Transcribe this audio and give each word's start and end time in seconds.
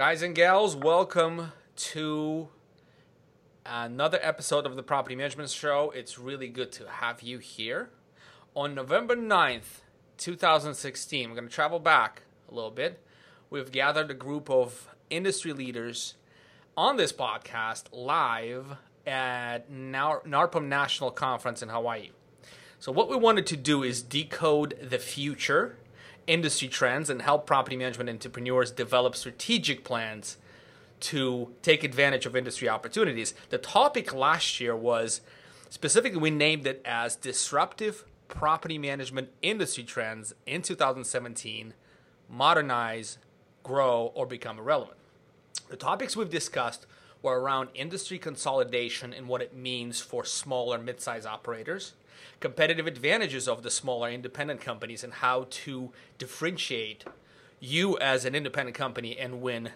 Guys 0.00 0.22
and 0.22 0.34
gals, 0.34 0.74
welcome 0.74 1.52
to 1.76 2.48
another 3.66 4.18
episode 4.22 4.64
of 4.64 4.74
the 4.74 4.82
Property 4.82 5.14
Management 5.14 5.50
Show. 5.50 5.92
It's 5.94 6.18
really 6.18 6.48
good 6.48 6.72
to 6.72 6.88
have 6.88 7.20
you 7.20 7.36
here. 7.36 7.90
On 8.54 8.74
November 8.74 9.14
9th, 9.14 9.82
2016, 10.16 11.28
we're 11.28 11.36
going 11.36 11.46
to 11.46 11.54
travel 11.54 11.78
back 11.78 12.22
a 12.50 12.54
little 12.54 12.70
bit. 12.70 13.04
We've 13.50 13.70
gathered 13.70 14.10
a 14.10 14.14
group 14.14 14.48
of 14.48 14.88
industry 15.10 15.52
leaders 15.52 16.14
on 16.78 16.96
this 16.96 17.12
podcast 17.12 17.84
live 17.92 18.78
at 19.06 19.70
Nar- 19.70 20.22
NARPM 20.22 20.64
National 20.64 21.10
Conference 21.10 21.60
in 21.60 21.68
Hawaii. 21.68 22.08
So, 22.78 22.90
what 22.90 23.10
we 23.10 23.16
wanted 23.16 23.46
to 23.48 23.56
do 23.58 23.82
is 23.82 24.00
decode 24.00 24.78
the 24.80 24.98
future 24.98 25.76
industry 26.30 26.68
trends 26.68 27.10
and 27.10 27.22
help 27.22 27.44
property 27.44 27.76
management 27.76 28.08
entrepreneurs 28.08 28.70
develop 28.70 29.16
strategic 29.16 29.82
plans 29.82 30.36
to 31.00 31.52
take 31.60 31.82
advantage 31.82 32.24
of 32.24 32.36
industry 32.36 32.68
opportunities. 32.68 33.34
The 33.48 33.58
topic 33.58 34.14
last 34.14 34.60
year 34.60 34.76
was 34.76 35.22
specifically, 35.70 36.20
we 36.20 36.30
named 36.30 36.68
it 36.68 36.80
as 36.84 37.16
Disruptive 37.16 38.04
Property 38.28 38.78
Management 38.78 39.30
Industry 39.42 39.82
Trends 39.82 40.32
in 40.46 40.62
2017 40.62 41.74
Modernize, 42.28 43.18
Grow, 43.64 44.12
or 44.14 44.24
Become 44.24 44.60
Irrelevant. 44.60 44.98
The 45.68 45.76
topics 45.76 46.16
we've 46.16 46.30
discussed 46.30 46.86
were 47.22 47.40
around 47.40 47.70
industry 47.74 48.18
consolidation 48.18 49.12
and 49.12 49.26
what 49.26 49.42
it 49.42 49.56
means 49.56 50.00
for 50.00 50.24
smaller 50.24 50.78
mid 50.78 51.00
sized 51.00 51.26
operators 51.26 51.94
competitive 52.40 52.86
advantages 52.86 53.46
of 53.46 53.62
the 53.62 53.70
smaller 53.70 54.10
independent 54.10 54.60
companies 54.60 55.04
and 55.04 55.14
how 55.14 55.46
to 55.50 55.90
differentiate 56.18 57.04
you 57.60 57.98
as 57.98 58.24
an 58.24 58.34
independent 58.34 58.76
company 58.76 59.16
and 59.18 59.42
win 59.42 59.70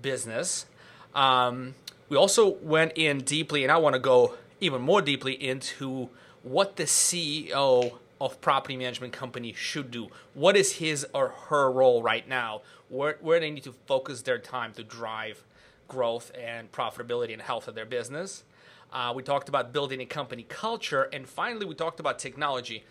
business. 0.00 0.66
Um, 1.14 1.74
we 2.08 2.16
also 2.16 2.48
went 2.48 2.92
in 2.96 3.18
deeply, 3.20 3.62
and 3.62 3.70
I 3.70 3.76
want 3.76 3.94
to 3.94 4.00
go 4.00 4.34
even 4.60 4.80
more 4.80 5.02
deeply 5.02 5.32
into 5.32 6.08
what 6.42 6.76
the 6.76 6.84
CEO 6.84 7.98
of 8.20 8.40
property 8.40 8.76
management 8.76 9.12
company 9.12 9.52
should 9.52 9.90
do. 9.90 10.08
What 10.34 10.56
is 10.56 10.72
his 10.72 11.06
or 11.14 11.28
her 11.48 11.70
role 11.70 12.02
right 12.02 12.26
now? 12.26 12.62
Where, 12.88 13.18
where 13.20 13.38
they 13.38 13.50
need 13.50 13.64
to 13.64 13.74
focus 13.86 14.22
their 14.22 14.38
time 14.38 14.72
to 14.74 14.82
drive 14.82 15.44
growth 15.86 16.32
and 16.38 16.72
profitability 16.72 17.32
and 17.32 17.42
health 17.42 17.68
of 17.68 17.74
their 17.74 17.86
business. 17.86 18.44
Uh, 18.92 19.12
we 19.14 19.22
talked 19.22 19.48
about 19.48 19.72
building 19.72 20.00
a 20.00 20.06
company 20.06 20.44
culture. 20.48 21.08
And 21.12 21.28
finally, 21.28 21.66
we 21.66 21.74
talked 21.74 22.00
about 22.00 22.18
technology 22.18 22.84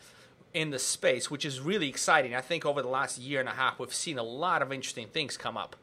in 0.53 0.69
the 0.71 0.79
space, 0.79 1.29
which 1.29 1.45
is 1.45 1.59
really 1.59 1.89
exciting. 1.89 2.35
I 2.35 2.41
think 2.41 2.65
over 2.65 2.81
the 2.81 2.87
last 2.87 3.17
year 3.17 3.39
and 3.39 3.49
a 3.49 3.53
half, 3.53 3.79
we've 3.79 3.93
seen 3.93 4.17
a 4.17 4.23
lot 4.23 4.61
of 4.61 4.71
interesting 4.71 5.07
things 5.07 5.37
come 5.37 5.57
up. 5.57 5.75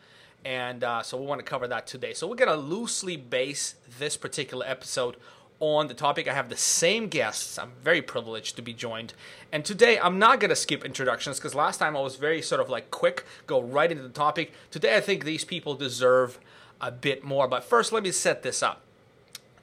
And 0.44 0.84
uh, 0.84 1.02
so 1.02 1.16
we 1.16 1.26
want 1.26 1.38
to 1.38 1.44
cover 1.44 1.66
that 1.68 1.86
today. 1.86 2.12
So 2.12 2.26
we're 2.26 2.36
going 2.36 2.50
to 2.50 2.56
loosely 2.56 3.16
base 3.16 3.76
this 3.98 4.16
particular 4.16 4.66
episode 4.66 5.16
on 5.60 5.86
the 5.88 5.94
topic. 5.94 6.28
I 6.28 6.34
have 6.34 6.48
the 6.48 6.56
same 6.56 7.08
guests. 7.08 7.58
I'm 7.58 7.72
very 7.82 8.02
privileged 8.02 8.56
to 8.56 8.62
be 8.62 8.74
joined. 8.74 9.14
And 9.52 9.64
today 9.64 9.98
I'm 9.98 10.18
not 10.18 10.40
going 10.40 10.50
to 10.50 10.56
skip 10.56 10.84
introductions 10.84 11.38
because 11.38 11.54
last 11.54 11.78
time 11.78 11.96
I 11.96 12.00
was 12.00 12.16
very 12.16 12.42
sort 12.42 12.60
of 12.60 12.68
like 12.68 12.90
quick, 12.90 13.24
go 13.46 13.62
right 13.62 13.90
into 13.90 14.02
the 14.02 14.08
topic. 14.08 14.52
Today 14.70 14.96
I 14.96 15.00
think 15.00 15.24
these 15.24 15.44
people 15.44 15.74
deserve 15.74 16.38
a 16.80 16.90
bit 16.90 17.24
more. 17.24 17.48
But 17.48 17.64
first, 17.64 17.92
let 17.92 18.02
me 18.02 18.10
set 18.10 18.42
this 18.42 18.62
up. 18.62 18.82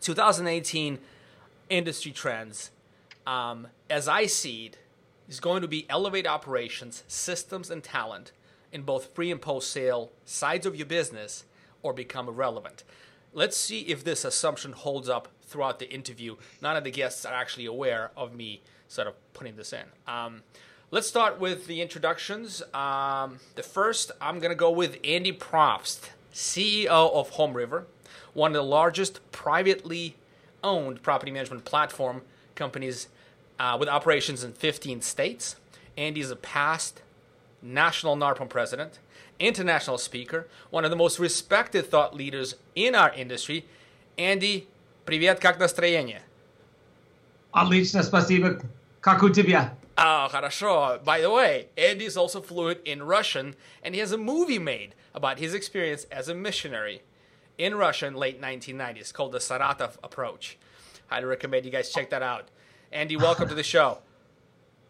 2018 0.02 1.00
industry 1.70 2.12
trends, 2.12 2.72
um, 3.26 3.68
as 3.90 4.08
I 4.08 4.26
see 4.26 4.66
it, 4.68 4.78
is 5.30 5.40
going 5.40 5.62
to 5.62 5.68
be 5.68 5.86
elevate 5.90 6.28
operations, 6.28 7.04
systems, 7.08 7.70
and 7.70 7.84
talent 7.84 8.32
in 8.72 8.82
both 8.82 9.14
pre 9.14 9.32
and 9.32 9.42
post 9.42 9.72
sale 9.72 10.12
sides 10.26 10.66
of 10.66 10.76
your 10.76 10.88
business 10.88 11.46
or 11.84 11.94
become 11.94 12.28
irrelevant. 12.28 12.84
Let's 13.34 13.56
see 13.56 13.82
if 13.82 14.04
this 14.04 14.26
assumption 14.26 14.74
holds 14.74 15.08
up 15.08 15.30
throughout 15.44 15.80
the 15.80 15.90
interview. 15.90 16.36
None 16.62 16.76
of 16.76 16.84
the 16.84 16.92
guests 16.92 17.26
are 17.26 17.34
actually 17.34 17.66
aware 17.66 18.12
of 18.18 18.36
me 18.36 18.62
sort 18.88 19.08
of 19.08 19.14
putting 19.34 19.56
this 19.56 19.72
in. 19.72 19.86
Um, 20.06 20.42
let's 20.90 21.08
start 21.08 21.40
with 21.40 21.68
the 21.68 21.82
introductions. 21.82 22.62
Um, 22.74 23.40
the 23.56 23.64
first, 23.64 24.12
I'm 24.20 24.40
going 24.40 24.50
to 24.52 24.56
go 24.56 24.70
with 24.70 24.98
Andy 25.04 25.32
Probst, 25.32 26.10
CEO 26.34 26.90
of 26.90 27.30
Home 27.32 27.54
River 27.54 27.86
one 28.35 28.51
of 28.51 28.55
the 28.55 28.63
largest 28.63 29.21
privately 29.33 30.17
owned 30.63 31.03
property 31.03 31.31
management 31.31 31.65
platform 31.65 32.23
companies 32.55 33.09
uh, 33.59 33.77
with 33.79 33.89
operations 33.89 34.45
in 34.45 34.53
15 34.53 35.01
states. 35.01 35.57
Andy 35.97 36.21
is 36.21 36.31
a 36.31 36.37
past 36.37 37.03
national 37.63 38.17
NARPM 38.17 38.49
president, 38.49 38.99
international 39.39 39.99
speaker, 39.99 40.47
one 40.71 40.85
of 40.85 40.91
the 40.91 40.97
most 40.97 41.19
respected 41.19 41.87
thought 41.87 42.15
leaders 42.15 42.55
in 42.75 42.95
our 42.95 43.13
industry. 43.15 43.65
Andy, 44.19 44.67
привет, 45.05 45.41
как 45.41 45.59
настроение? 45.59 46.23
Отлично, 47.53 48.03
спасибо. 48.03 48.61
Как 49.01 49.23
у 49.23 49.31
тебя? 49.31 49.75
Oh, 49.97 50.29
хорошо. 50.31 51.03
By 51.03 51.21
the 51.23 51.31
way, 51.31 51.69
Andy 51.79 52.05
is 52.05 52.17
also 52.17 52.43
fluent 52.43 52.81
in 52.85 53.03
Russian, 53.03 53.55
and 53.83 53.95
he 53.95 54.01
has 54.01 54.13
a 54.13 54.19
movie 54.19 54.59
made 54.59 54.95
about 55.15 55.39
his 55.39 55.55
experience 55.55 56.05
as 56.13 56.29
a 56.29 56.35
missionary 56.35 57.01
in 57.62 57.76
Russia 57.76 58.08
in 58.08 58.16
late 58.16 58.42
1990s 58.42 59.14
called 59.14 59.32
the 59.32 59.38
Saratov 59.38 59.96
Approach. 60.04 60.58
Highly 61.08 61.26
recommend 61.26 61.64
you 61.64 61.72
guys 61.72 61.92
check 61.92 62.10
that 62.10 62.24
out. 62.24 62.50
Andy, 62.92 63.16
welcome 63.16 63.48
to 63.48 63.56
the 63.56 63.64
show. 63.64 64.00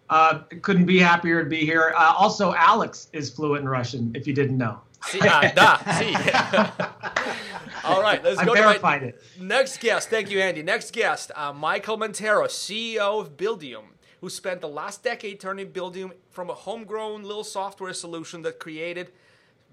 Uh, 0.09 0.43
couldn't 0.61 0.83
be 0.83 0.99
happier 0.99 1.41
to 1.41 1.49
be 1.49 1.63
here. 1.63 1.93
Uh, 1.95 2.13
also, 2.17 2.53
Alex 2.53 3.07
is 3.13 3.29
fluent 3.29 3.61
in 3.61 3.69
Russian, 3.69 4.11
if 4.13 4.27
you 4.27 4.33
didn't 4.33 4.57
know. 4.57 4.81
See, 5.05 5.21
uh, 5.21 5.49
da, 5.53 5.77
see. 5.97 6.13
All 7.85 8.01
right, 8.01 8.21
let's 8.21 8.37
I 8.37 8.43
go 8.43 8.53
to 8.53 8.79
my 8.81 8.95
it. 8.97 9.23
next 9.39 9.79
guest. 9.79 10.09
Thank 10.09 10.29
you, 10.29 10.41
Andy. 10.41 10.63
Next 10.63 10.91
guest, 10.91 11.31
uh, 11.33 11.53
Michael 11.53 11.97
Monteiro, 11.97 12.47
CEO 12.47 13.21
of 13.21 13.37
Buildium, 13.37 13.83
who 14.19 14.29
spent 14.29 14.59
the 14.59 14.67
last 14.67 15.01
decade 15.01 15.39
turning 15.39 15.71
Buildium 15.71 16.11
from 16.29 16.49
a 16.49 16.55
homegrown 16.55 17.23
little 17.23 17.45
software 17.45 17.93
solution 17.93 18.41
that 18.41 18.59
created 18.59 19.13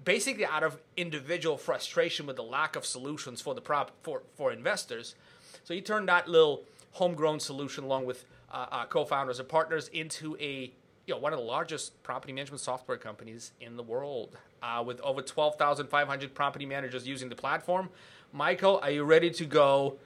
basically 0.03 0.45
out 0.45 0.63
of 0.63 0.79
individual 0.97 1.57
frustration 1.57 2.25
with 2.25 2.35
the 2.35 2.43
lack 2.43 2.75
of 2.75 2.85
solutions 2.85 3.41
for 3.41 3.53
the 3.53 3.61
prop 3.61 3.91
for, 4.01 4.23
for 4.35 4.51
investors. 4.51 5.15
So 5.63 5.73
he 5.73 5.81
turned 5.81 6.07
that 6.09 6.27
little 6.27 6.63
homegrown 6.93 7.39
solution 7.39 7.83
along 7.83 8.05
with 8.05 8.25
uh, 8.51 8.65
uh, 8.71 8.85
co-founders 8.85 9.39
and 9.39 9.47
partners 9.47 9.89
into 9.89 10.35
a 10.39 10.71
you 11.05 11.13
know 11.13 11.17
one 11.17 11.33
of 11.33 11.39
the 11.39 11.45
largest 11.45 12.01
property 12.03 12.33
management 12.33 12.61
software 12.61 12.97
companies 12.97 13.51
in 13.61 13.77
the 13.77 13.83
world 13.83 14.37
uh, 14.61 14.83
with 14.85 14.99
over 15.01 15.21
12,500 15.21 16.33
property 16.33 16.65
managers 16.65 17.07
using 17.07 17.29
the 17.29 17.35
platform. 17.35 17.89
Michael, 18.31 18.79
are 18.83 18.91
you 18.91 19.03
ready 19.03 19.29
to 19.31 19.45
go 19.45 19.97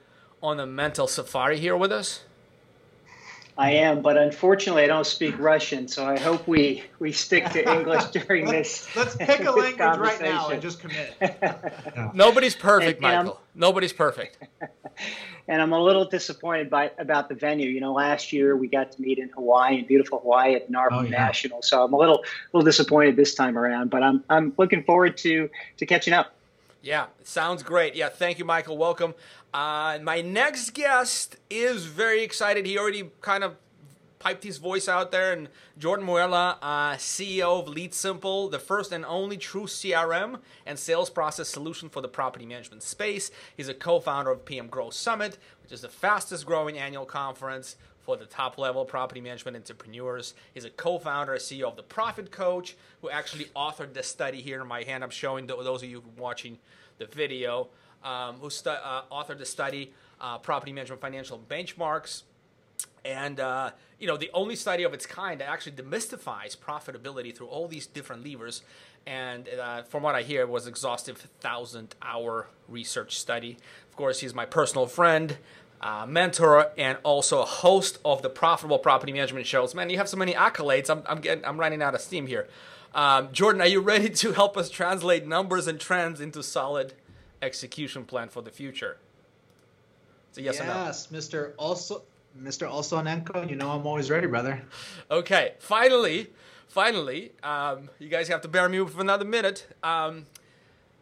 on 0.42 0.60
a 0.60 0.66
mental 0.66 1.06
safari 1.06 1.58
here 1.58 1.76
with 1.76 1.92
us? 1.92 2.24
I 3.56 3.70
am, 3.72 4.02
but 4.02 4.16
unfortunately, 4.16 4.82
I 4.82 4.88
don't 4.88 5.06
speak 5.06 5.38
Russian, 5.38 5.86
so 5.86 6.04
I 6.04 6.18
hope 6.18 6.48
we, 6.48 6.82
we 6.98 7.12
stick 7.12 7.44
to 7.50 7.72
English 7.72 8.04
during 8.12 8.46
this. 8.46 8.88
Let's 8.96 9.14
pick 9.16 9.44
a 9.44 9.50
language 9.52 9.78
right 9.78 10.20
now 10.20 10.48
and 10.48 10.60
just 10.60 10.80
commit. 10.80 11.14
Nobody's 12.14 12.56
perfect, 12.56 12.98
And- 12.98 13.06
and 13.06 13.14
I'm- 13.16 13.24
Michael. 13.26 13.40
Nobody's 13.54 13.92
perfect. 13.92 14.38
And 15.46 15.60
I'm 15.62 15.72
a 15.72 15.80
little 15.80 16.06
disappointed 16.06 16.70
by 16.70 16.90
about 16.98 17.28
the 17.28 17.34
venue. 17.36 17.68
You 17.68 17.80
know, 17.80 17.92
last 17.92 18.32
year 18.32 18.56
we 18.56 18.66
got 18.66 18.90
to 18.92 19.00
meet 19.02 19.18
in 19.18 19.28
Hawaii, 19.28 19.78
in 19.78 19.86
beautiful 19.86 20.18
Hawaii 20.20 20.54
at 20.56 20.70
NARPM 20.72 20.88
Oh, 20.90 21.00
yeah. 21.02 21.10
National. 21.10 21.62
So 21.62 21.84
I'm 21.84 21.92
a 21.92 21.96
little 21.96 22.24
little 22.52 22.64
disappointed 22.64 23.14
this 23.14 23.34
time 23.34 23.56
around, 23.58 23.90
but 23.90 24.02
I'm 24.02 24.24
I'm 24.30 24.52
looking 24.56 24.82
forward 24.82 25.16
to 25.18 25.48
to 25.76 25.86
catching 25.86 26.14
up. 26.14 26.34
Yeah, 26.84 27.06
sounds 27.22 27.62
great. 27.62 27.94
Yeah, 27.94 28.10
thank 28.10 28.38
you, 28.38 28.44
Michael. 28.44 28.76
Welcome. 28.76 29.14
Uh, 29.54 29.98
my 30.02 30.20
next 30.20 30.74
guest 30.74 31.36
is 31.48 31.86
very 31.86 32.22
excited. 32.22 32.66
He 32.66 32.76
already 32.78 33.10
kind 33.22 33.42
of 33.42 33.56
piped 34.18 34.44
his 34.44 34.58
voice 34.58 34.86
out 34.86 35.10
there. 35.10 35.32
And 35.32 35.48
Jordan 35.78 36.06
Muela, 36.06 36.58
uh, 36.60 36.92
CEO 36.96 37.60
of 37.60 37.68
Lead 37.68 37.94
Simple, 37.94 38.50
the 38.50 38.58
first 38.58 38.92
and 38.92 39.02
only 39.06 39.38
true 39.38 39.64
CRM 39.64 40.40
and 40.66 40.78
sales 40.78 41.08
process 41.08 41.48
solution 41.48 41.88
for 41.88 42.02
the 42.02 42.08
property 42.08 42.44
management 42.44 42.82
space. 42.82 43.30
He's 43.56 43.68
a 43.68 43.74
co-founder 43.74 44.30
of 44.30 44.44
PM 44.44 44.66
Growth 44.66 44.92
Summit, 44.92 45.38
which 45.62 45.72
is 45.72 45.80
the 45.80 45.88
fastest 45.88 46.44
growing 46.44 46.76
annual 46.76 47.06
conference 47.06 47.76
for 48.04 48.16
the 48.16 48.26
top 48.26 48.58
level 48.58 48.84
property 48.84 49.20
management 49.20 49.56
entrepreneurs. 49.56 50.34
He's 50.52 50.64
a 50.64 50.70
co-founder 50.70 51.32
and 51.32 51.42
CEO 51.42 51.64
of 51.64 51.76
the 51.76 51.82
Profit 51.82 52.30
Coach, 52.30 52.76
who 53.00 53.10
actually 53.10 53.46
authored 53.56 53.94
the 53.94 54.02
study 54.02 54.40
here 54.40 54.60
in 54.60 54.68
my 54.68 54.82
hand. 54.82 55.02
I'm 55.02 55.10
showing 55.10 55.46
th- 55.46 55.58
those 55.64 55.82
of 55.82 55.88
you 55.88 56.02
watching 56.18 56.58
the 56.98 57.06
video, 57.06 57.68
um, 58.02 58.36
who 58.36 58.50
stu- 58.50 58.70
uh, 58.70 59.02
authored 59.10 59.38
the 59.38 59.46
study, 59.46 59.92
uh, 60.20 60.38
Property 60.38 60.72
Management 60.72 61.00
Financial 61.00 61.38
Benchmarks. 61.48 62.22
And 63.04 63.40
uh, 63.40 63.70
you 63.98 64.06
know, 64.06 64.16
the 64.16 64.30
only 64.34 64.56
study 64.56 64.82
of 64.82 64.92
its 64.92 65.06
kind 65.06 65.40
that 65.40 65.48
actually 65.48 65.72
demystifies 65.72 66.56
profitability 66.56 67.34
through 67.34 67.46
all 67.46 67.68
these 67.68 67.86
different 67.86 68.26
levers. 68.26 68.62
And 69.06 69.48
uh, 69.48 69.82
from 69.82 70.02
what 70.02 70.14
I 70.14 70.22
hear, 70.22 70.42
it 70.42 70.48
was 70.48 70.66
exhaustive 70.66 71.18
thousand-hour 71.40 72.48
research 72.68 73.18
study. 73.18 73.58
Of 73.88 73.96
course, 73.96 74.20
he's 74.20 74.34
my 74.34 74.46
personal 74.46 74.86
friend, 74.86 75.36
uh, 75.84 76.06
mentor, 76.08 76.72
and 76.78 76.96
also 77.02 77.42
a 77.42 77.44
host 77.44 77.98
of 78.06 78.22
the 78.22 78.30
Profitable 78.30 78.78
Property 78.78 79.12
Management 79.12 79.46
shows. 79.46 79.74
Man, 79.74 79.90
you 79.90 79.98
have 79.98 80.08
so 80.08 80.16
many 80.16 80.32
accolades. 80.32 80.88
I'm, 80.88 81.02
I'm 81.06 81.20
getting, 81.20 81.44
I'm 81.44 81.60
running 81.60 81.82
out 81.82 81.94
of 81.94 82.00
steam 82.00 82.26
here. 82.26 82.48
Um, 82.94 83.28
Jordan, 83.32 83.60
are 83.60 83.66
you 83.66 83.80
ready 83.80 84.08
to 84.08 84.32
help 84.32 84.56
us 84.56 84.70
translate 84.70 85.26
numbers 85.26 85.66
and 85.66 85.78
trends 85.78 86.22
into 86.22 86.42
solid 86.42 86.94
execution 87.42 88.04
plan 88.04 88.30
for 88.30 88.40
the 88.40 88.50
future? 88.50 88.96
So 90.32 90.40
yes, 90.40 90.56
yes 90.58 91.10
no? 91.10 91.18
Mr. 91.18 91.52
Also, 91.58 92.02
Mr. 92.40 92.66
Osenenko, 92.66 93.48
you 93.48 93.54
know 93.54 93.70
I'm 93.70 93.86
always 93.86 94.10
ready, 94.10 94.26
brother. 94.26 94.62
Okay, 95.10 95.52
finally, 95.58 96.30
finally, 96.66 97.32
um, 97.42 97.90
you 97.98 98.08
guys 98.08 98.28
have 98.28 98.40
to 98.40 98.48
bear 98.48 98.70
me 98.70 98.84
for 98.86 99.02
another 99.02 99.26
minute. 99.26 99.66
Um, 99.82 100.24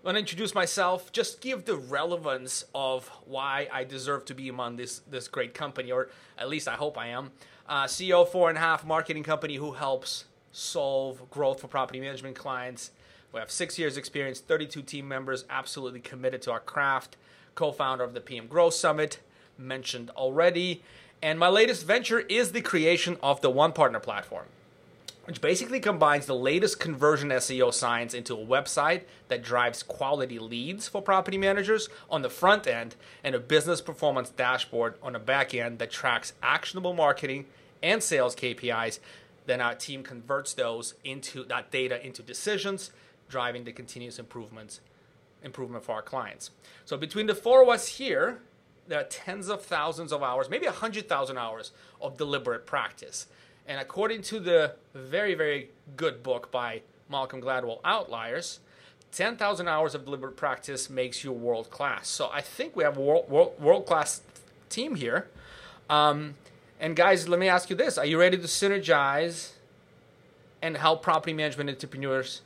To 0.04 0.18
introduce 0.18 0.54
myself, 0.54 1.12
just 1.12 1.40
give 1.40 1.64
the 1.64 1.76
relevance 1.76 2.64
of 2.74 3.08
why 3.24 3.68
I 3.72 3.84
deserve 3.84 4.24
to 4.26 4.34
be 4.34 4.48
among 4.48 4.76
this 4.76 4.98
this 5.08 5.28
great 5.28 5.54
company, 5.54 5.92
or 5.92 6.10
at 6.36 6.48
least 6.48 6.68
I 6.68 6.74
hope 6.74 6.98
I 6.98 7.08
am. 7.08 7.30
Uh, 7.68 7.84
CEO 7.84 8.26
four 8.26 8.48
and 8.48 8.58
a 8.58 8.60
half 8.60 8.84
marketing 8.84 9.22
company 9.22 9.56
who 9.56 9.72
helps 9.72 10.24
solve 10.50 11.30
growth 11.30 11.60
for 11.60 11.68
property 11.68 12.00
management 12.00 12.36
clients. 12.36 12.90
We 13.32 13.40
have 13.40 13.50
six 13.50 13.78
years 13.78 13.96
experience, 13.96 14.40
32 14.40 14.82
team 14.82 15.08
members, 15.08 15.44
absolutely 15.48 16.00
committed 16.00 16.42
to 16.42 16.52
our 16.52 16.60
craft. 16.60 17.16
Co-founder 17.54 18.04
of 18.04 18.12
the 18.12 18.20
PM 18.20 18.46
Growth 18.46 18.74
Summit, 18.74 19.20
mentioned 19.56 20.10
already. 20.10 20.82
And 21.22 21.38
my 21.38 21.48
latest 21.48 21.86
venture 21.86 22.20
is 22.20 22.52
the 22.52 22.60
creation 22.60 23.16
of 23.22 23.40
the 23.40 23.50
One 23.50 23.72
Partner 23.72 24.00
platform 24.00 24.46
which 25.24 25.40
basically 25.40 25.78
combines 25.78 26.26
the 26.26 26.34
latest 26.34 26.80
conversion 26.80 27.28
SEO 27.30 27.72
science 27.72 28.12
into 28.12 28.34
a 28.34 28.44
website 28.44 29.02
that 29.28 29.42
drives 29.42 29.82
quality 29.82 30.38
leads 30.38 30.88
for 30.88 31.00
property 31.00 31.38
managers 31.38 31.88
on 32.10 32.22
the 32.22 32.30
front 32.30 32.66
end 32.66 32.96
and 33.22 33.34
a 33.34 33.38
business 33.38 33.80
performance 33.80 34.30
dashboard 34.30 34.94
on 35.02 35.12
the 35.12 35.18
back 35.18 35.54
end 35.54 35.78
that 35.78 35.90
tracks 35.90 36.32
actionable 36.42 36.92
marketing 36.92 37.46
and 37.82 38.02
sales 38.02 38.34
KPIs. 38.34 38.98
Then 39.46 39.60
our 39.60 39.74
team 39.74 40.02
converts 40.02 40.54
those 40.54 40.94
into 41.04 41.44
that 41.44 41.70
data 41.70 42.04
into 42.04 42.22
decisions, 42.22 42.90
driving 43.28 43.64
the 43.64 43.72
continuous 43.72 44.18
improvements 44.18 44.80
improvement 45.44 45.84
for 45.84 45.92
our 45.92 46.02
clients. 46.02 46.50
So 46.84 46.96
between 46.96 47.26
the 47.26 47.34
four 47.34 47.62
of 47.62 47.68
us 47.68 47.88
here, 47.88 48.40
there 48.86 49.00
are 49.00 49.04
tens 49.04 49.48
of 49.48 49.62
thousands 49.62 50.12
of 50.12 50.22
hours, 50.22 50.48
maybe 50.48 50.66
a 50.66 50.72
hundred 50.72 51.08
thousand 51.08 51.38
hours 51.38 51.72
of 52.00 52.16
deliberate 52.16 52.66
practice. 52.66 53.26
And 53.66 53.80
according 53.80 54.22
to 54.22 54.40
the 54.40 54.74
very, 54.94 55.34
very 55.34 55.70
good 55.96 56.22
book 56.22 56.50
by 56.50 56.82
Malcolm 57.08 57.40
Gladwell, 57.40 57.80
Outliers, 57.84 58.60
10,000 59.12 59.68
hours 59.68 59.94
of 59.94 60.04
deliberate 60.04 60.36
practice 60.36 60.88
makes 60.90 61.22
you 61.22 61.32
world 61.32 61.70
class. 61.70 62.08
So 62.08 62.30
I 62.32 62.40
think 62.40 62.74
we 62.74 62.82
have 62.82 62.96
a 62.96 63.00
world, 63.00 63.28
world, 63.28 63.60
world 63.60 63.86
class 63.86 64.22
team 64.68 64.94
here. 64.94 65.28
Um, 65.88 66.34
and 66.80 66.96
guys, 66.96 67.28
let 67.28 67.38
me 67.38 67.48
ask 67.48 67.70
you 67.70 67.76
this 67.76 67.98
Are 67.98 68.06
you 68.06 68.18
ready 68.18 68.36
to 68.36 68.44
synergize 68.44 69.52
and 70.62 70.76
help 70.76 71.02
property 71.02 71.32
management 71.32 71.70
entrepreneurs 71.70 72.40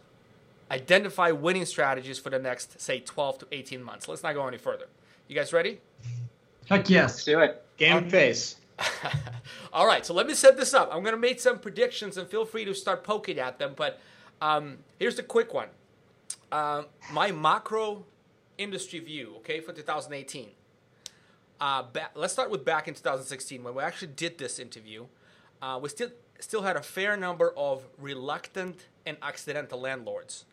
identify 0.71 1.31
winning 1.31 1.65
strategies 1.65 2.19
for 2.19 2.31
the 2.31 2.39
next, 2.39 2.81
say, 2.81 3.01
12 3.01 3.39
to 3.39 3.47
18 3.53 3.83
months? 3.83 4.09
Let's 4.09 4.23
not 4.23 4.35
go 4.35 4.47
any 4.47 4.59
further. 4.59 4.87
You 5.29 5.37
guys 5.37 5.53
ready? 5.53 5.81
Heck 6.69 6.91
yes. 6.91 7.12
Let's 7.12 7.25
do 7.25 7.41
it. 7.41 7.65
Game 7.77 7.97
um, 7.97 8.11
face. 8.11 8.57
All 9.73 9.87
right, 9.87 10.05
so 10.05 10.14
let 10.14 10.26
me 10.26 10.34
set 10.34 10.56
this 10.56 10.75
up. 10.75 10.88
I'm 10.93 11.02
going 11.02 11.14
to 11.14 11.20
make 11.20 11.40
some 11.40 11.58
predictions 11.58 12.17
and 12.17 12.28
feel 12.28 12.44
free 12.44 12.64
to 12.64 12.75
start 12.75 13.05
poking 13.05 13.38
at 13.38 13.58
them. 13.58 13.73
But 13.76 14.00
um, 14.40 14.78
here's 14.99 15.17
the 15.17 15.23
quick 15.23 15.55
one 15.55 15.69
uh, 16.52 16.84
my 17.12 17.32
macro 17.32 18.05
industry 18.58 19.00
view, 19.00 19.34
okay, 19.38 19.61
for 19.61 19.73
2018. 19.73 20.49
Uh, 21.58 21.84
ba- 21.93 22.11
let's 22.14 22.32
start 22.32 22.50
with 22.50 22.64
back 22.64 22.87
in 22.87 22.94
2016 22.94 23.62
when 23.62 23.75
we 23.75 23.82
actually 23.82 24.08
did 24.08 24.38
this 24.38 24.58
interview. 24.58 25.06
Uh, 25.62 25.78
we 25.81 25.88
still 25.88 26.11
still 26.38 26.62
had 26.62 26.76
a 26.76 26.82
fair 26.82 27.17
number 27.17 27.55
of 27.56 27.87
reluctant 27.99 28.88
and 29.06 29.17
accidental 29.23 29.81
landlords 29.81 30.44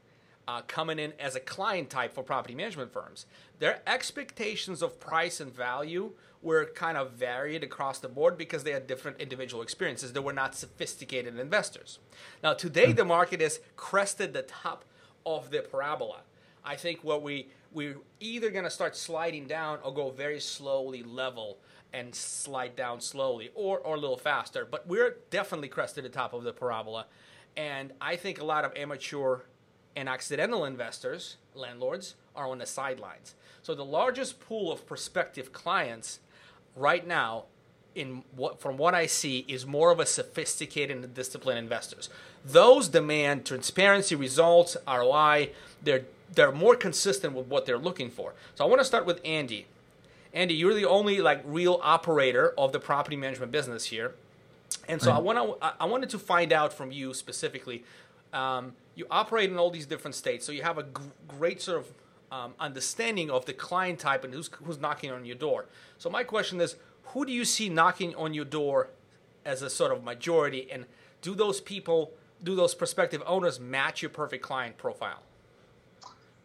uh, 0.48 0.62
coming 0.68 1.00
in 1.00 1.13
as 1.19 1.36
a 1.36 1.40
client 1.40 1.90
type 1.90 2.13
for 2.13 2.24
property 2.24 2.56
management 2.56 2.92
firms. 2.92 3.25
Their 3.60 3.81
expectations 3.88 4.81
of 4.81 5.00
price 5.00 5.40
and 5.40 5.54
value 5.54 6.12
were 6.42 6.66
kind 6.66 6.98
of 6.98 7.12
varied 7.13 7.63
across 7.63 8.00
the 8.00 8.10
board 8.10 8.38
because 8.38 8.63
they 8.63 8.72
had 8.72 8.86
different 8.86 9.19
individual 9.19 9.63
experiences. 9.63 10.12
They 10.12 10.19
were 10.19 10.34
not 10.34 10.56
sophisticated 10.56 11.40
investors. 11.40 12.00
Now, 12.44 12.54
today, 12.54 12.88
hmm. 12.88 12.95
the 12.95 13.06
market 13.06 13.40
has 13.40 13.62
crested 13.75 14.34
the 14.34 14.42
top 14.42 14.84
of 15.25 15.51
the 15.51 15.62
parabola. 15.62 16.22
I 16.66 16.75
think 16.75 17.04
what 17.04 17.22
we 17.22 17.50
we're 17.74 17.98
either 18.19 18.51
going 18.51 18.66
to 18.66 18.69
start 18.69 18.95
sliding 18.95 19.48
down 19.48 19.80
or 19.84 19.94
go 19.94 20.12
very 20.12 20.40
slowly 20.40 21.01
level 21.01 21.57
and 21.92 22.13
slide 22.13 22.75
down 22.75 23.01
slowly 23.01 23.50
or, 23.56 23.80
or 23.80 23.95
a 23.95 24.00
little 24.00 24.18
faster. 24.18 24.66
But 24.69 24.88
we're 24.88 25.18
definitely 25.31 25.69
crested 25.69 26.06
the 26.06 26.10
top 26.10 26.34
of 26.34 26.44
the 26.44 26.54
parabola. 26.54 27.07
And 27.57 27.94
I 28.00 28.16
think 28.16 28.40
a 28.40 28.45
lot 28.45 28.63
of 28.63 28.75
amateur 28.75 29.40
and 29.95 30.10
accidental 30.10 30.66
investors, 30.66 31.38
landlords, 31.56 32.16
are 32.36 32.48
on 32.48 32.57
the 32.57 32.66
sidelines. 32.66 33.36
So 33.62 33.74
the 33.75 33.86
largest 33.86 34.40
pool 34.40 34.72
of 34.72 34.86
prospective 34.86 35.54
clients 35.54 36.19
right 36.75 37.06
now 37.06 37.45
in 37.95 38.24
what 38.36 38.60
from 38.60 38.78
what 38.78 38.95
I 38.95 39.06
see 39.06 39.45
is 39.48 39.66
more 39.66 39.92
of 39.92 40.00
a 40.00 40.06
sophisticated 40.06 40.98
and 40.98 41.13
disciplined 41.13 41.60
investors. 41.60 42.10
Those 42.44 42.88
demand 42.88 43.45
transparency, 43.45 44.16
results, 44.16 44.75
ROI. 44.88 45.51
They're 45.81 46.06
they're 46.34 46.51
more 46.51 46.75
consistent 46.75 47.34
with 47.34 47.48
what 47.48 47.66
they're 47.66 47.78
looking 47.78 48.10
for. 48.10 48.34
So 48.56 48.66
I 48.66 48.68
want 48.68 48.81
to 48.81 48.86
start 48.86 49.06
with 49.06 49.22
Andy. 49.24 49.68
Andy, 50.34 50.56
you're 50.56 50.74
the 50.74 50.86
only 50.86 51.22
like 51.22 51.42
real 51.45 51.80
operator 51.84 52.54
of 52.57 52.72
the 52.72 52.80
property 52.80 53.16
management 53.16 53.51
business 53.51 53.86
here, 53.86 54.16
and 54.88 55.01
so 55.01 55.12
right. 55.12 55.18
I 55.18 55.19
want 55.19 55.38
to 55.62 55.74
I 55.80 55.86
wanted 55.86 56.10
to 56.12 56.19
find 56.19 56.51
out 56.51 56.74
from 56.74 56.92
you 56.92 57.13
specifically. 57.13 57.84
Um, 58.33 58.74
you 58.95 59.06
operate 59.09 59.50
in 59.50 59.57
all 59.57 59.69
these 59.69 59.85
different 59.85 60.15
states, 60.15 60.45
so 60.45 60.51
you 60.51 60.63
have 60.63 60.77
a 60.77 60.83
g- 60.83 60.89
great 61.27 61.62
sort 61.62 61.80
of 61.80 61.88
um, 62.31 62.53
understanding 62.59 63.30
of 63.30 63.45
the 63.45 63.53
client 63.53 64.00
type 64.00 64.24
and 64.24 64.33
who's, 64.33 64.50
who's 64.63 64.80
knocking 64.80 65.12
on 65.12 65.24
your 65.24 65.35
door. 65.35 65.65
So 65.97 66.09
my 66.09 66.24
question 66.24 66.59
is, 66.59 66.75
who 67.06 67.25
do 67.25 67.31
you 67.31 67.45
see 67.45 67.69
knocking 67.69 68.15
on 68.15 68.33
your 68.33 68.45
door 68.45 68.89
as 69.45 69.62
a 69.62 69.69
sort 69.69 69.91
of 69.91 70.03
majority, 70.03 70.71
and 70.71 70.85
do 71.21 71.35
those 71.35 71.62
people, 71.62 72.12
do 72.44 72.56
those 72.56 72.74
prospective 72.74 73.21
owners 73.25 73.59
match 73.59 74.01
your 74.01 74.09
perfect 74.09 74.44
client 74.44 74.77
profile? 74.77 75.21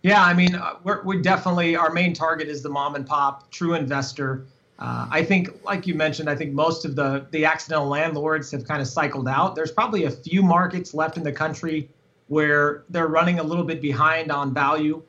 Yeah, 0.03 0.23
I 0.23 0.33
mean, 0.33 0.55
uh, 0.55 0.75
we 1.05 1.21
definitely 1.21 1.75
our 1.75 1.93
main 1.93 2.13
target 2.13 2.49
is 2.49 2.63
the 2.63 2.69
mom 2.69 2.95
and 2.95 3.07
pop 3.07 3.51
true 3.51 3.75
investor. 3.75 4.45
Uh, 4.79 5.09
I 5.11 5.25
think, 5.25 5.51
like 5.65 5.87
you 5.87 5.95
mentioned, 5.95 6.31
I 6.31 6.37
think 6.37 6.53
most 6.53 6.85
of 6.85 6.95
the 6.95 7.27
the 7.31 7.45
accidental 7.45 7.89
landlords 7.89 8.51
have 8.53 8.65
kind 8.65 8.81
of 8.81 8.87
cycled 8.87 9.29
out. 9.29 9.57
There's 9.57 9.73
probably 9.73 10.05
a 10.05 10.11
few 10.11 10.43
markets 10.43 10.95
left 10.95 11.17
in 11.17 11.25
the 11.25 11.33
country 11.33 11.89
where 12.29 12.85
they're 12.91 13.09
running 13.09 13.41
a 13.41 13.43
little 13.43 13.65
bit 13.65 13.81
behind 13.81 14.31
on 14.31 14.55
value 14.55 15.03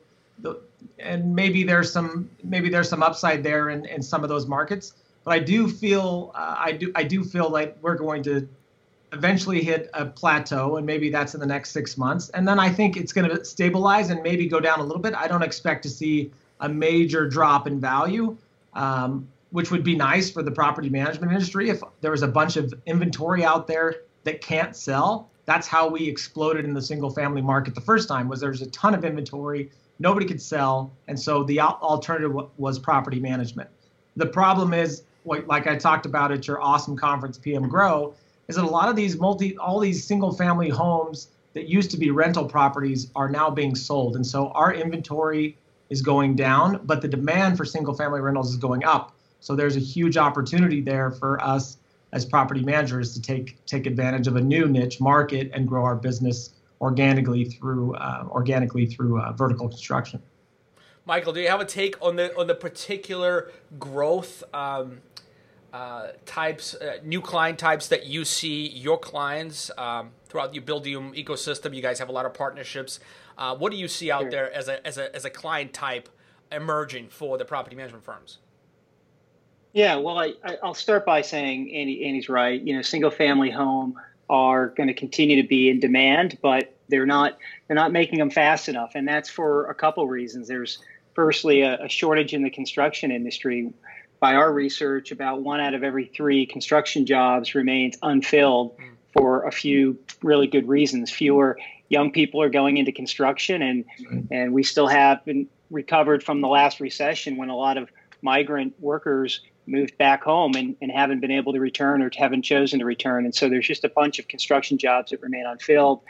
and 0.98 1.34
maybe 1.34 1.64
there's 1.64 1.92
some 1.92 2.30
maybe 2.42 2.68
there's 2.68 2.88
some 2.88 3.02
upside 3.02 3.42
there 3.42 3.70
in, 3.70 3.84
in 3.86 4.02
some 4.02 4.22
of 4.22 4.28
those 4.28 4.46
markets. 4.46 4.94
But 5.24 5.32
I 5.32 5.38
do 5.38 5.68
feel 5.68 6.32
uh, 6.34 6.56
I 6.58 6.72
do 6.72 6.92
I 6.94 7.02
do 7.02 7.24
feel 7.24 7.50
like 7.50 7.76
we're 7.82 7.96
going 7.96 8.22
to 8.24 8.48
eventually 9.12 9.62
hit 9.62 9.90
a 9.94 10.06
plateau, 10.06 10.76
and 10.76 10.86
maybe 10.86 11.10
that's 11.10 11.34
in 11.34 11.40
the 11.40 11.46
next 11.46 11.70
six 11.70 11.98
months. 11.98 12.28
And 12.30 12.46
then 12.46 12.58
I 12.58 12.70
think 12.70 12.96
it's 12.96 13.12
going 13.12 13.28
to 13.28 13.44
stabilize 13.44 14.10
and 14.10 14.22
maybe 14.22 14.46
go 14.46 14.60
down 14.60 14.80
a 14.80 14.84
little 14.84 15.02
bit. 15.02 15.14
I 15.14 15.26
don't 15.26 15.42
expect 15.42 15.82
to 15.82 15.90
see 15.90 16.30
a 16.60 16.68
major 16.68 17.28
drop 17.28 17.66
in 17.66 17.80
value, 17.80 18.36
um, 18.74 19.26
which 19.50 19.70
would 19.70 19.84
be 19.84 19.96
nice 19.96 20.30
for 20.30 20.42
the 20.42 20.50
property 20.50 20.88
management 20.88 21.32
industry 21.32 21.70
if 21.70 21.82
there 22.00 22.10
was 22.10 22.22
a 22.22 22.28
bunch 22.28 22.56
of 22.56 22.72
inventory 22.86 23.44
out 23.44 23.66
there 23.66 24.02
that 24.24 24.40
can't 24.40 24.76
sell. 24.76 25.28
That's 25.46 25.66
how 25.66 25.88
we 25.88 26.06
exploded 26.06 26.64
in 26.64 26.74
the 26.74 26.82
single 26.82 27.10
family 27.10 27.42
market 27.42 27.74
the 27.74 27.80
first 27.80 28.08
time 28.08 28.28
was 28.28 28.40
there's 28.40 28.62
a 28.62 28.70
ton 28.70 28.94
of 28.94 29.04
inventory 29.04 29.70
nobody 30.00 30.26
could 30.26 30.40
sell, 30.40 30.90
and 31.08 31.18
so 31.18 31.44
the 31.44 31.60
alternative 31.60 32.34
was 32.56 32.78
property 32.78 33.20
management. 33.20 33.68
The 34.16 34.26
problem 34.26 34.72
is, 34.72 35.02
like 35.24 35.66
I 35.66 35.76
talked 35.76 36.06
about 36.06 36.32
at 36.32 36.48
your 36.48 36.60
awesome 36.60 36.96
conference, 36.96 37.38
PM 37.38 37.68
Grow, 37.68 38.14
is 38.48 38.56
that 38.56 38.64
a 38.64 38.68
lot 38.68 38.88
of 38.88 38.96
these 38.96 39.18
multi, 39.18 39.56
all 39.58 39.78
these 39.78 40.04
single-family 40.04 40.70
homes 40.70 41.28
that 41.52 41.68
used 41.68 41.90
to 41.90 41.96
be 41.96 42.10
rental 42.10 42.44
properties 42.46 43.10
are 43.14 43.28
now 43.28 43.50
being 43.50 43.74
sold, 43.74 44.16
and 44.16 44.26
so 44.26 44.48
our 44.48 44.72
inventory 44.72 45.56
is 45.90 46.02
going 46.02 46.34
down, 46.34 46.80
but 46.84 47.02
the 47.02 47.08
demand 47.08 47.56
for 47.56 47.64
single-family 47.64 48.20
rentals 48.20 48.50
is 48.50 48.56
going 48.56 48.84
up. 48.84 49.12
So 49.40 49.56
there's 49.56 49.76
a 49.76 49.80
huge 49.80 50.16
opportunity 50.16 50.80
there 50.80 51.10
for 51.10 51.42
us 51.42 51.78
as 52.12 52.24
property 52.24 52.62
managers 52.62 53.14
to 53.14 53.22
take 53.22 53.64
take 53.66 53.86
advantage 53.86 54.26
of 54.26 54.36
a 54.36 54.40
new 54.40 54.66
niche 54.66 55.00
market 55.00 55.50
and 55.54 55.66
grow 55.66 55.84
our 55.84 55.96
business 55.96 56.54
organically 56.80 57.44
through 57.44 57.94
uh, 57.94 58.26
organically 58.30 58.86
through 58.86 59.20
uh, 59.20 59.32
vertical 59.32 59.68
construction. 59.68 60.22
Michael, 61.06 61.32
do 61.32 61.40
you 61.40 61.48
have 61.48 61.60
a 61.60 61.64
take 61.64 62.00
on 62.02 62.16
the 62.16 62.36
on 62.36 62.46
the 62.46 62.54
particular 62.54 63.50
growth 63.78 64.42
um, 64.54 65.00
uh, 65.72 66.08
types, 66.26 66.74
uh, 66.74 66.98
new 67.04 67.20
client 67.20 67.58
types 67.58 67.88
that 67.88 68.06
you 68.06 68.24
see 68.24 68.68
your 68.68 68.98
clients 68.98 69.70
um, 69.78 70.10
throughout 70.28 70.52
your 70.54 70.62
Buildium 70.62 71.14
ecosystem? 71.14 71.74
You 71.74 71.82
guys 71.82 71.98
have 71.98 72.08
a 72.08 72.12
lot 72.12 72.26
of 72.26 72.34
partnerships. 72.34 73.00
Uh, 73.38 73.56
what 73.56 73.72
do 73.72 73.78
you 73.78 73.88
see 73.88 74.10
out 74.10 74.22
sure. 74.22 74.30
there 74.30 74.52
as 74.52 74.68
a 74.68 74.86
as 74.86 74.98
a 74.98 75.14
as 75.14 75.24
a 75.24 75.30
client 75.30 75.72
type 75.72 76.08
emerging 76.52 77.08
for 77.08 77.38
the 77.38 77.44
property 77.44 77.76
management 77.76 78.04
firms? 78.04 78.38
Yeah, 79.72 79.96
well, 79.96 80.18
I, 80.18 80.34
will 80.62 80.74
start 80.74 81.06
by 81.06 81.22
saying 81.22 81.72
Andy, 81.74 82.04
Andy's 82.04 82.28
right. 82.28 82.60
You 82.60 82.76
know, 82.76 82.82
single 82.82 83.10
family 83.10 83.50
home 83.50 83.98
are 84.28 84.68
going 84.68 84.88
to 84.88 84.94
continue 84.94 85.40
to 85.40 85.46
be 85.46 85.70
in 85.70 85.80
demand, 85.80 86.38
but 86.42 86.74
They're 86.88 87.06
not 87.06 87.38
they're 87.66 87.76
not 87.76 87.92
making 87.92 88.18
them 88.18 88.30
fast 88.30 88.68
enough, 88.68 88.92
and 88.94 89.06
that's 89.06 89.30
for 89.30 89.70
a 89.70 89.74
couple 89.74 90.06
reasons. 90.08 90.48
There's 90.48 90.78
firstly 91.14 91.62
a, 91.62 91.84
a 91.84 91.88
shortage 91.88 92.34
in 92.34 92.42
the 92.42 92.50
construction 92.50 93.12
industry. 93.12 93.72
By 94.18 94.34
our 94.34 94.52
research, 94.52 95.12
about 95.12 95.42
one 95.42 95.60
out 95.60 95.72
of 95.72 95.82
every 95.82 96.06
three 96.06 96.46
construction 96.46 97.06
jobs 97.06 97.54
remains 97.54 97.96
unfilled 98.02 98.76
for 99.12 99.46
a 99.46 99.52
few 99.52 99.98
really 100.22 100.46
good 100.46 100.68
reasons. 100.68 101.10
Fewer 101.10 101.58
young 101.88 102.10
people 102.12 102.42
are 102.42 102.50
going 102.50 102.76
into 102.76 102.92
construction, 102.92 103.62
and 103.62 103.84
mm. 104.00 104.26
and 104.30 104.52
we 104.52 104.62
still 104.62 104.88
haven't 104.88 105.48
recovered 105.70 106.22
from 106.22 106.40
the 106.40 106.48
last 106.48 106.80
recession 106.80 107.36
when 107.36 107.48
a 107.48 107.56
lot 107.56 107.78
of 107.78 107.88
migrant 108.22 108.74
workers 108.80 109.40
moved 109.70 109.96
back 109.98 110.22
home 110.22 110.54
and, 110.54 110.76
and 110.82 110.90
haven't 110.90 111.20
been 111.20 111.30
able 111.30 111.52
to 111.52 111.60
return 111.60 112.02
or 112.02 112.10
haven't 112.16 112.42
chosen 112.42 112.80
to 112.80 112.84
return. 112.84 113.24
And 113.24 113.34
so 113.34 113.48
there's 113.48 113.66
just 113.66 113.84
a 113.84 113.88
bunch 113.88 114.18
of 114.18 114.28
construction 114.28 114.78
jobs 114.78 115.10
that 115.10 115.22
remain 115.22 115.46
unfilled. 115.46 116.00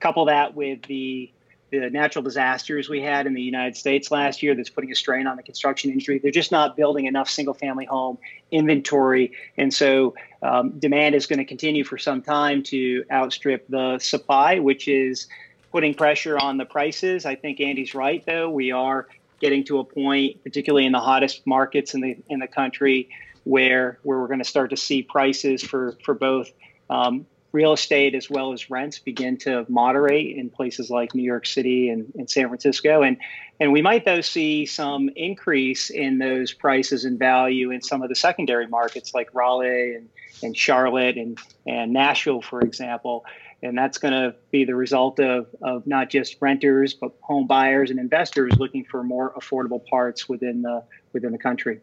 Couple 0.00 0.26
that 0.26 0.54
with 0.54 0.82
the 0.82 1.32
the 1.70 1.90
natural 1.90 2.22
disasters 2.22 2.88
we 2.88 3.02
had 3.02 3.26
in 3.26 3.34
the 3.34 3.42
United 3.42 3.76
States 3.76 4.10
last 4.10 4.42
year 4.42 4.54
that's 4.54 4.70
putting 4.70 4.90
a 4.90 4.94
strain 4.94 5.26
on 5.26 5.36
the 5.36 5.42
construction 5.42 5.90
industry. 5.90 6.18
They're 6.18 6.30
just 6.30 6.50
not 6.50 6.76
building 6.76 7.04
enough 7.04 7.28
single 7.28 7.52
family 7.52 7.84
home 7.84 8.16
inventory. 8.50 9.32
And 9.58 9.72
so 9.72 10.14
um, 10.42 10.78
demand 10.78 11.14
is 11.14 11.26
going 11.26 11.40
to 11.40 11.44
continue 11.44 11.84
for 11.84 11.98
some 11.98 12.22
time 12.22 12.62
to 12.64 13.04
outstrip 13.12 13.66
the 13.68 13.98
supply, 13.98 14.60
which 14.60 14.88
is 14.88 15.28
putting 15.70 15.92
pressure 15.92 16.38
on 16.38 16.56
the 16.56 16.64
prices. 16.64 17.26
I 17.26 17.34
think 17.34 17.60
Andy's 17.60 17.94
right, 17.94 18.24
though. 18.24 18.48
We 18.48 18.72
are 18.72 19.06
getting 19.40 19.64
to 19.64 19.78
a 19.78 19.84
point, 19.84 20.42
particularly 20.42 20.86
in 20.86 20.92
the 20.92 21.00
hottest 21.00 21.46
markets 21.46 21.94
in 21.94 22.00
the 22.00 22.16
in 22.28 22.38
the 22.38 22.46
country, 22.46 23.08
where 23.44 23.98
where 24.02 24.18
we're 24.18 24.26
going 24.26 24.40
to 24.40 24.44
start 24.44 24.70
to 24.70 24.76
see 24.76 25.02
prices 25.02 25.62
for 25.62 25.96
for 26.04 26.14
both 26.14 26.50
um, 26.90 27.26
real 27.52 27.72
estate 27.72 28.14
as 28.14 28.28
well 28.28 28.52
as 28.52 28.70
rents 28.70 28.98
begin 28.98 29.36
to 29.38 29.64
moderate 29.68 30.36
in 30.36 30.50
places 30.50 30.90
like 30.90 31.14
New 31.14 31.22
York 31.22 31.46
City 31.46 31.88
and, 31.88 32.12
and 32.16 32.30
San 32.30 32.48
Francisco, 32.48 33.02
and 33.02 33.16
and 33.60 33.72
we 33.72 33.82
might 33.82 34.04
though 34.04 34.20
see 34.20 34.66
some 34.66 35.08
increase 35.16 35.90
in 35.90 36.18
those 36.18 36.52
prices 36.52 37.04
and 37.04 37.18
value 37.18 37.70
in 37.70 37.82
some 37.82 38.02
of 38.02 38.08
the 38.08 38.14
secondary 38.14 38.66
markets 38.66 39.14
like 39.14 39.28
Raleigh 39.34 39.94
and 39.94 40.08
and 40.42 40.56
Charlotte 40.56 41.16
and 41.16 41.38
and 41.66 41.92
Nashville, 41.92 42.42
for 42.42 42.60
example 42.60 43.24
and 43.62 43.76
that's 43.76 43.98
going 43.98 44.14
to 44.14 44.34
be 44.50 44.64
the 44.64 44.74
result 44.74 45.18
of, 45.20 45.46
of 45.62 45.86
not 45.86 46.10
just 46.10 46.36
renters 46.40 46.94
but 46.94 47.12
home 47.20 47.46
buyers 47.46 47.90
and 47.90 47.98
investors 47.98 48.52
looking 48.58 48.84
for 48.84 49.02
more 49.02 49.32
affordable 49.34 49.84
parts 49.86 50.28
within 50.28 50.62
the 50.62 50.82
within 51.12 51.32
the 51.32 51.38
country. 51.38 51.80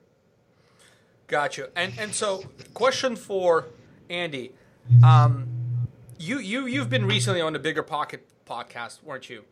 Gotcha. 1.28 1.70
And 1.76 1.94
and 2.00 2.14
so 2.14 2.44
question 2.74 3.16
for 3.16 3.66
andy. 4.10 4.52
Um, 5.04 5.48
you 6.18 6.40
you 6.40 6.66
you've 6.66 6.90
been 6.90 7.06
recently 7.06 7.42
on 7.42 7.54
the 7.54 7.60
bigger 7.60 7.84
pocket 7.84 8.26
podcast 8.48 9.04
weren't 9.04 9.30
you? 9.30 9.44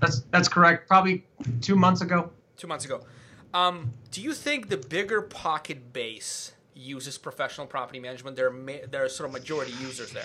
That's 0.00 0.20
that's 0.30 0.48
correct. 0.48 0.88
Probably 0.88 1.24
two 1.60 1.76
months 1.76 2.00
ago. 2.00 2.30
Two 2.56 2.66
months 2.66 2.84
ago. 2.84 3.02
Um, 3.54 3.92
do 4.10 4.22
you 4.22 4.32
think 4.32 4.70
the 4.70 4.78
bigger 4.78 5.20
pocket 5.20 5.92
base 5.92 6.52
uses 6.74 7.18
professional 7.18 7.66
property 7.66 8.00
management? 8.00 8.34
They're 8.34 8.50
ma- 8.50 8.86
they're 8.90 9.08
sort 9.10 9.28
of 9.28 9.34
majority 9.34 9.72
users 9.78 10.10
there 10.10 10.24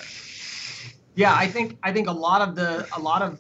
yeah, 1.17 1.33
I 1.33 1.47
think 1.47 1.79
I 1.81 1.91
think 1.91 2.07
a 2.07 2.13
lot 2.13 2.47
of 2.47 2.55
the 2.55 2.87
a 2.95 3.01
lot 3.01 3.23
of 3.23 3.39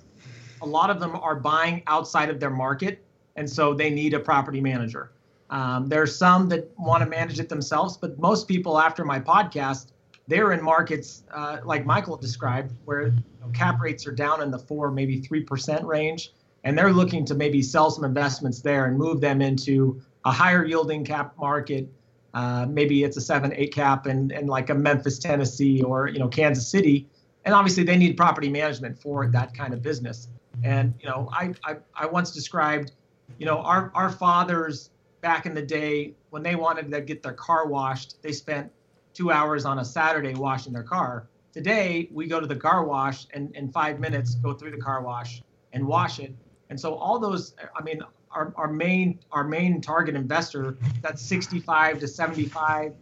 a 0.61 0.65
lot 0.65 0.89
of 0.89 0.99
them 0.99 1.15
are 1.15 1.35
buying 1.35 1.83
outside 1.85 2.29
of 2.29 2.39
their 2.39 2.49
market, 2.49 3.05
and 3.35 3.47
so 3.47 3.75
they 3.75 3.91
need 3.91 4.15
a 4.15 4.19
property 4.19 4.59
manager. 4.59 5.11
Um, 5.51 5.87
there 5.87 6.01
are 6.01 6.07
some 6.07 6.49
that 6.49 6.71
want 6.79 7.03
to 7.03 7.09
manage 7.09 7.39
it 7.39 7.49
themselves, 7.49 7.95
but 7.95 8.17
most 8.17 8.47
people 8.47 8.79
after 8.79 9.05
my 9.05 9.19
podcast, 9.19 9.91
they're 10.27 10.53
in 10.53 10.61
markets 10.63 11.23
uh, 11.31 11.59
like 11.63 11.85
Michael 11.85 12.17
described, 12.17 12.73
where 12.85 13.09
you 13.09 13.23
know, 13.41 13.47
cap 13.53 13.79
rates 13.79 14.07
are 14.07 14.11
down 14.11 14.41
in 14.41 14.49
the 14.49 14.59
four, 14.59 14.89
maybe 14.89 15.21
three 15.21 15.43
percent 15.43 15.85
range, 15.85 16.33
and 16.63 16.75
they're 16.75 16.91
looking 16.91 17.25
to 17.25 17.35
maybe 17.35 17.61
sell 17.61 17.91
some 17.91 18.03
investments 18.03 18.59
there 18.59 18.87
and 18.87 18.97
move 18.97 19.21
them 19.21 19.39
into 19.39 20.01
a 20.25 20.31
higher 20.31 20.65
yielding 20.65 21.05
cap 21.05 21.37
market. 21.37 21.87
Uh, 22.33 22.65
maybe 22.67 23.03
it's 23.03 23.17
a 23.17 23.21
seven, 23.21 23.53
eight 23.55 23.71
cap, 23.71 24.07
and 24.07 24.31
and 24.31 24.49
like 24.49 24.71
a 24.71 24.73
Memphis, 24.73 25.19
Tennessee, 25.19 25.83
or 25.83 26.07
you 26.07 26.17
know 26.17 26.27
Kansas 26.27 26.67
City 26.67 27.07
and 27.47 27.55
obviously 27.55 27.83
they 27.83 27.95
need 27.95 28.17
property 28.17 28.49
management 28.49 28.99
for 28.99 29.25
that 29.25 29.53
kind 29.53 29.73
of 29.73 29.81
business. 29.81 30.27
And 30.65 30.93
you 30.99 31.07
know, 31.07 31.29
I 31.31 31.53
I, 31.63 31.77
I 31.95 32.05
once 32.05 32.31
described, 32.31 32.91
you 33.39 33.45
know, 33.45 33.59
our 33.59 33.89
our 33.95 34.11
fathers 34.11 34.89
back 35.21 35.45
in 35.45 35.55
the 35.55 35.61
day 35.61 36.13
when 36.29 36.43
they 36.43 36.55
wanted 36.55 36.91
to 36.91 36.99
get 36.99 37.23
their 37.23 37.33
car 37.33 37.65
washed, 37.65 38.21
they 38.21 38.33
spent 38.33 38.69
two 39.13 39.31
hours 39.31 39.63
on 39.63 39.79
a 39.79 39.85
Saturday 39.85 40.33
washing 40.33 40.73
their 40.73 40.83
car. 40.83 41.29
Today 41.53 42.09
we 42.11 42.27
go 42.27 42.41
to 42.41 42.47
the 42.47 42.55
car 42.55 42.83
wash 42.83 43.27
and 43.33 43.55
in 43.55 43.71
five 43.71 44.01
minutes 44.01 44.35
go 44.35 44.53
through 44.53 44.71
the 44.71 44.81
car 44.81 45.01
wash 45.01 45.41
and 45.71 45.87
wash 45.87 46.19
it. 46.19 46.35
And 46.69 46.77
so 46.77 46.95
all 46.95 47.17
those, 47.17 47.55
I 47.77 47.81
mean, 47.81 48.01
our, 48.31 48.53
our 48.57 48.67
main 48.67 49.19
our 49.31 49.45
main 49.45 49.79
target 49.79 50.15
investor, 50.15 50.77
that's 51.01 51.21
65 51.21 52.01
to 52.01 52.09
75, 52.09 52.93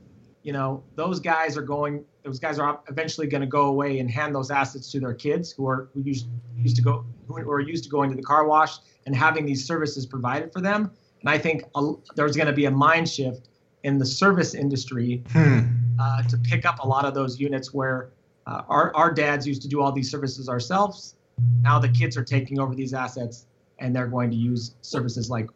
you 0.43 0.53
know, 0.53 0.83
those 0.93 1.19
guys 1.19 1.57
are 1.57 1.63
going 1.63 2.05
those 2.25 2.39
guys 2.39 2.57
are 2.57 2.79
eventually 2.89 3.27
going 3.27 3.41
to 3.41 3.47
go 3.47 3.67
away 3.67 3.99
and 3.99 4.09
hand 4.09 4.33
those 4.33 4.49
assets 4.49 4.91
to 4.91 4.99
their 4.99 5.13
kids 5.13 5.51
who 5.51 5.67
are 5.67 5.89
who 5.93 6.01
used 6.01 6.27
used 6.57 6.75
to 6.75 6.81
go 6.81 7.05
who 7.27 7.37
are 7.37 7.59
used 7.59 7.83
to 7.83 7.89
going 7.89 8.09
to 8.09 8.15
the 8.15 8.23
car 8.23 8.47
wash 8.47 8.77
and 9.05 9.15
having 9.15 9.45
these 9.45 9.63
services 9.63 10.05
provided 10.05 10.51
for 10.51 10.59
them. 10.59 10.91
And 11.21 11.29
I 11.29 11.37
think 11.37 11.63
a, 11.75 11.93
there's 12.15 12.35
going 12.35 12.47
to 12.47 12.53
be 12.53 12.65
a 12.65 12.71
mind 12.71 13.07
shift 13.07 13.49
in 13.83 13.99
the 13.99 14.05
service 14.05 14.55
industry 14.55 15.23
hmm. 15.29 15.59
uh, 15.99 16.23
to 16.23 16.37
pick 16.37 16.65
up 16.65 16.79
a 16.79 16.87
lot 16.87 17.05
of 17.05 17.13
those 17.13 17.39
units 17.39 17.73
where 17.73 18.09
uh, 18.47 18.63
our 18.67 18.93
our 18.95 19.13
dads 19.13 19.47
used 19.47 19.61
to 19.61 19.67
do 19.67 19.79
all 19.81 19.91
these 19.91 20.09
services 20.09 20.49
ourselves. 20.49 21.15
Now 21.61 21.77
the 21.77 21.89
kids 21.89 22.17
are 22.17 22.23
taking 22.23 22.59
over 22.59 22.73
these 22.73 22.93
assets 22.93 23.45
and 23.77 23.95
they're 23.95 24.07
going 24.07 24.31
to 24.31 24.37
use 24.37 24.73
services 24.81 25.29
like 25.29 25.47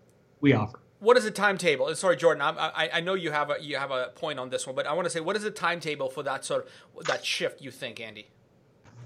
we 0.41 0.53
offer 0.53 0.79
what 0.99 1.17
is 1.17 1.23
the 1.23 1.31
timetable? 1.31 1.93
Sorry, 1.95 2.17
Jordan. 2.17 2.41
I, 2.41 2.89
I 2.93 3.01
know 3.01 3.13
you 3.13 3.31
have 3.31 3.49
a 3.49 3.55
you 3.61 3.77
have 3.77 3.91
a 3.91 4.11
point 4.15 4.37
on 4.37 4.49
this 4.49 4.67
one, 4.67 4.75
but 4.75 4.85
I 4.85 4.93
want 4.93 5.05
to 5.05 5.09
say, 5.09 5.21
what 5.21 5.35
is 5.35 5.43
the 5.43 5.51
timetable 5.51 6.09
for 6.09 6.23
that 6.23 6.43
sort 6.43 6.67
of 6.97 7.05
that 7.05 7.25
shift? 7.25 7.61
You 7.61 7.71
think, 7.71 7.99
Andy? 7.99 8.27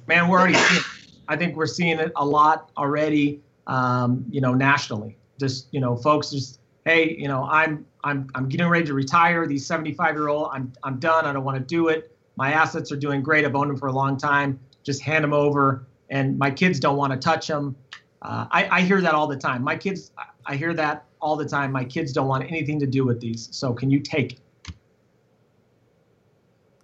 Man, 0.07 0.27
we're 0.27 0.39
already 0.39 0.55
seeing. 0.55 0.81
I 1.27 1.38
think 1.38 1.55
we're 1.55 1.67
seeing 1.67 2.00
it 2.00 2.12
a 2.15 2.25
lot 2.25 2.71
already. 2.77 3.41
Um, 3.67 4.25
you 4.29 4.41
know, 4.41 4.53
nationally, 4.53 5.17
just 5.39 5.67
you 5.71 5.79
know, 5.79 5.95
folks 5.95 6.31
just 6.31 6.59
hey, 6.85 7.15
you 7.17 7.27
know, 7.27 7.43
I'm 7.43 7.85
I'm 8.03 8.27
I'm 8.35 8.50
getting 8.50 8.67
ready 8.67 8.85
to 8.85 8.93
retire. 8.93 9.45
These 9.47 9.65
75 9.65 10.15
year 10.15 10.27
old, 10.29 10.50
I'm 10.51 10.73
I'm 10.83 11.00
done. 11.00 11.25
I 11.25 11.33
don't 11.33 11.43
want 11.43 11.57
to 11.57 11.63
do 11.63 11.89
it. 11.89 12.15
My 12.35 12.51
assets 12.51 12.91
are 12.91 12.97
doing 12.97 13.21
great. 13.21 13.45
I've 13.45 13.55
owned 13.55 13.69
them 13.69 13.77
for 13.77 13.88
a 13.88 13.93
long 13.93 14.17
time. 14.17 14.59
Just 14.83 15.01
hand 15.01 15.23
them 15.23 15.33
over, 15.33 15.85
and 16.09 16.38
my 16.38 16.50
kids 16.50 16.79
don't 16.79 16.97
want 16.97 17.13
to 17.13 17.19
touch 17.19 17.47
them. 17.47 17.75
Uh, 18.23 18.47
I, 18.51 18.67
I 18.77 18.81
hear 18.81 19.01
that 19.01 19.13
all 19.13 19.27
the 19.27 19.38
time. 19.38 19.63
My 19.63 19.75
kids, 19.75 20.12
I 20.45 20.55
hear 20.55 20.73
that 20.73 21.05
all 21.24 21.38
the 21.38 21.46
time. 21.46 21.72
My 21.72 21.86
kids 21.86 22.12
don't 22.12 22.27
want 22.27 22.44
anything 22.51 22.80
to 22.82 22.86
do 22.86 23.06
with 23.06 23.22
these. 23.22 23.48
So 23.51 23.74
can 23.74 23.89
you 23.89 24.01
take 24.01 24.34
it? 24.34 24.39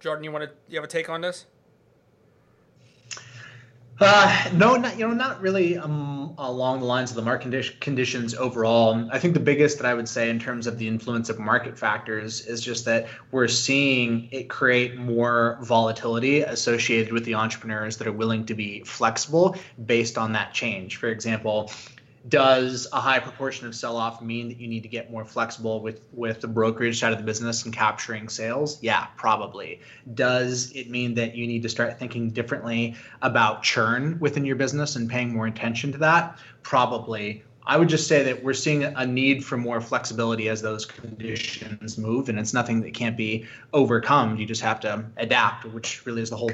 Jordan, 0.00 0.24
you 0.24 0.32
want 0.32 0.44
to 0.44 0.50
you 0.68 0.76
have 0.76 0.84
a 0.84 0.88
take 0.88 1.10
on 1.10 1.20
this? 1.20 1.44
Uh, 4.00 4.50
no, 4.54 4.76
not, 4.76 4.98
you 4.98 5.06
know, 5.06 5.12
not 5.12 5.38
really 5.42 5.76
um, 5.76 6.34
along 6.38 6.80
the 6.80 6.86
lines 6.86 7.10
of 7.10 7.16
the 7.16 7.22
market 7.22 7.50
condi- 7.50 7.78
conditions 7.80 8.34
overall. 8.34 9.06
I 9.12 9.18
think 9.18 9.34
the 9.34 9.40
biggest 9.40 9.76
that 9.76 9.86
I 9.86 9.92
would 9.92 10.08
say 10.08 10.30
in 10.30 10.38
terms 10.38 10.66
of 10.66 10.78
the 10.78 10.88
influence 10.88 11.28
of 11.28 11.38
market 11.38 11.78
factors 11.78 12.46
is 12.46 12.62
just 12.62 12.86
that 12.86 13.08
we're 13.30 13.46
seeing 13.46 14.30
it 14.32 14.48
create 14.48 14.96
more 14.96 15.58
volatility 15.60 16.40
associated 16.40 17.12
with 17.12 17.26
the 17.26 17.34
entrepreneurs 17.34 17.98
that 17.98 18.06
are 18.06 18.12
willing 18.12 18.46
to 18.46 18.54
be 18.54 18.82
flexible 18.84 19.54
based 19.84 20.16
on 20.16 20.32
that 20.32 20.54
change. 20.54 20.96
For 20.96 21.08
example, 21.08 21.70
does 22.28 22.86
a 22.92 23.00
high 23.00 23.18
proportion 23.18 23.66
of 23.66 23.74
sell 23.74 23.96
off 23.96 24.20
mean 24.20 24.48
that 24.48 24.58
you 24.58 24.68
need 24.68 24.82
to 24.82 24.88
get 24.88 25.10
more 25.10 25.24
flexible 25.24 25.80
with 25.80 26.02
with 26.12 26.40
the 26.42 26.48
brokerage 26.48 27.00
side 27.00 27.12
of 27.12 27.18
the 27.18 27.24
business 27.24 27.64
and 27.64 27.72
capturing 27.74 28.28
sales 28.28 28.78
yeah 28.82 29.06
probably 29.16 29.80
does 30.12 30.70
it 30.72 30.90
mean 30.90 31.14
that 31.14 31.34
you 31.34 31.46
need 31.46 31.62
to 31.62 31.68
start 31.68 31.98
thinking 31.98 32.28
differently 32.28 32.94
about 33.22 33.62
churn 33.62 34.18
within 34.20 34.44
your 34.44 34.56
business 34.56 34.96
and 34.96 35.08
paying 35.08 35.32
more 35.32 35.46
attention 35.46 35.92
to 35.92 35.98
that 35.98 36.38
probably 36.62 37.42
I 37.66 37.76
would 37.76 37.88
just 37.88 38.08
say 38.08 38.24
that 38.24 38.42
we're 38.42 38.54
seeing 38.54 38.82
a 38.82 39.06
need 39.06 39.44
for 39.44 39.56
more 39.56 39.80
flexibility 39.80 40.48
as 40.48 40.60
those 40.62 40.86
conditions 40.86 41.98
move, 41.98 42.28
and 42.28 42.38
it's 42.38 42.54
nothing 42.54 42.80
that 42.80 42.94
can't 42.94 43.16
be 43.16 43.46
overcome. 43.72 44.36
You 44.38 44.46
just 44.46 44.62
have 44.62 44.80
to 44.80 45.04
adapt, 45.18 45.66
which 45.66 46.04
really 46.06 46.22
is 46.22 46.30
the 46.30 46.36
whole 46.36 46.50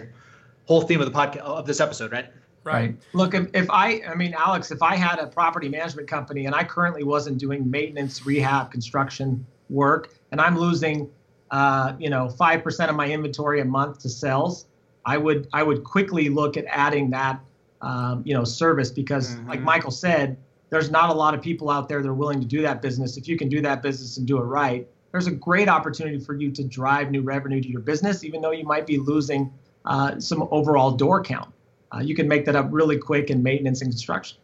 whole 0.67 0.83
theme 0.83 1.01
of 1.01 1.11
the 1.11 1.17
podcast 1.17 1.39
of 1.39 1.67
this 1.67 1.81
episode, 1.81 2.13
right? 2.13 2.29
Right. 2.67 2.97
Look, 3.13 3.35
if, 3.35 3.49
if 3.55 3.71
I, 3.71 4.03
I 4.09 4.15
mean, 4.17 4.35
Alex, 4.37 4.73
if 4.73 4.83
I 4.83 4.97
had 4.97 5.19
a 5.21 5.27
property 5.29 5.69
management 5.69 6.09
company 6.09 6.47
and 6.47 6.55
I 6.55 6.65
currently 6.65 7.05
wasn't 7.05 7.39
doing 7.39 7.71
maintenance, 7.71 8.27
rehab, 8.27 8.73
construction 8.73 9.47
work, 9.71 10.13
and 10.33 10.41
I'm 10.41 10.59
losing, 10.59 11.09
uh, 11.53 11.93
you 11.99 12.11
know, 12.11 12.29
five 12.29 12.65
percent 12.65 12.91
of 12.91 12.97
my 12.97 13.09
inventory 13.09 13.61
a 13.61 13.65
month 13.65 14.01
to 14.01 14.09
sales, 14.09 14.67
I 15.05 15.17
would, 15.17 15.49
I 15.53 15.63
would 15.63 15.85
quickly 15.85 16.29
look 16.29 16.57
at 16.57 16.65
adding 16.69 17.11
that, 17.11 17.41
um, 17.83 18.23
you 18.25 18.35
know, 18.35 18.43
service 18.43 18.91
because, 18.91 19.37
mm-hmm. 19.37 19.49
like 19.49 19.61
Michael 19.61 19.93
said, 19.93 20.37
there's 20.71 20.91
not 20.91 21.11
a 21.11 21.15
lot 21.15 21.33
of 21.35 21.41
people 21.41 21.71
out 21.71 21.89
there 21.89 22.03
that 22.03 22.09
are 22.09 22.15
willing 22.15 22.41
to 22.41 22.47
do 22.47 22.63
that 22.63 22.83
business. 22.83 23.17
If 23.17 23.29
you 23.29 23.39
can 23.39 23.49
do 23.49 23.61
that 23.63 23.81
business 23.83 24.17
and 24.17 24.27
do 24.27 24.39
it 24.39 24.43
right, 24.43 24.89
there's 25.13 25.29
a 25.29 25.31
great 25.31 25.69
opportunity 25.69 26.19
for 26.19 26.35
you 26.35 26.51
to 26.51 26.65
drive 26.65 27.13
new 27.13 27.23
revenue 27.23 27.63
to 27.63 27.69
your 27.69 27.81
business, 27.81 28.25
even 28.25 28.41
though 28.41 28.51
you 28.51 28.65
might 28.65 28.87
be 28.87 28.99
losing 28.99 29.53
uh, 29.85 30.19
some 30.19 30.49
overall 30.51 30.91
door 30.91 31.23
count. 31.23 31.53
Uh, 31.97 32.01
you 32.01 32.15
can 32.15 32.29
make 32.29 32.45
that 32.45 32.57
up 32.57 32.69
really 32.71 32.99
quick 32.99 33.31
in 33.31 33.43
maintenance 33.43 33.81
and 33.81 33.91
construction. 33.91 34.39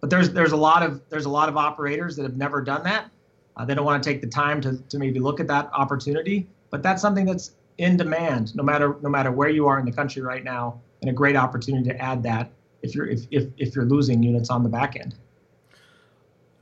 But 0.00 0.10
there's 0.10 0.30
there's 0.30 0.52
a 0.52 0.56
lot 0.56 0.82
of 0.82 1.00
there's 1.08 1.24
a 1.24 1.30
lot 1.30 1.48
of 1.48 1.56
operators 1.56 2.16
that 2.16 2.22
have 2.22 2.36
never 2.36 2.60
done 2.60 2.84
that. 2.84 3.10
Uh, 3.56 3.64
they 3.64 3.74
don't 3.74 3.84
want 3.84 4.02
to 4.02 4.08
take 4.08 4.20
the 4.20 4.28
time 4.28 4.60
to, 4.60 4.76
to 4.90 4.98
maybe 4.98 5.18
look 5.18 5.40
at 5.40 5.48
that 5.48 5.70
opportunity. 5.72 6.46
But 6.70 6.82
that's 6.82 7.00
something 7.00 7.24
that's 7.24 7.52
in 7.78 7.96
demand, 7.96 8.54
no 8.54 8.62
matter 8.62 8.96
no 9.02 9.08
matter 9.08 9.32
where 9.32 9.48
you 9.48 9.66
are 9.66 9.78
in 9.78 9.84
the 9.84 9.92
country 9.92 10.22
right 10.22 10.44
now, 10.44 10.80
and 11.00 11.10
a 11.10 11.12
great 11.12 11.36
opportunity 11.36 11.88
to 11.88 12.00
add 12.00 12.22
that 12.24 12.50
if 12.82 12.94
you're 12.94 13.06
if 13.06 13.26
if, 13.30 13.48
if 13.56 13.74
you're 13.74 13.84
losing 13.84 14.22
units 14.22 14.50
on 14.50 14.62
the 14.62 14.68
back 14.68 14.96
end. 14.96 15.14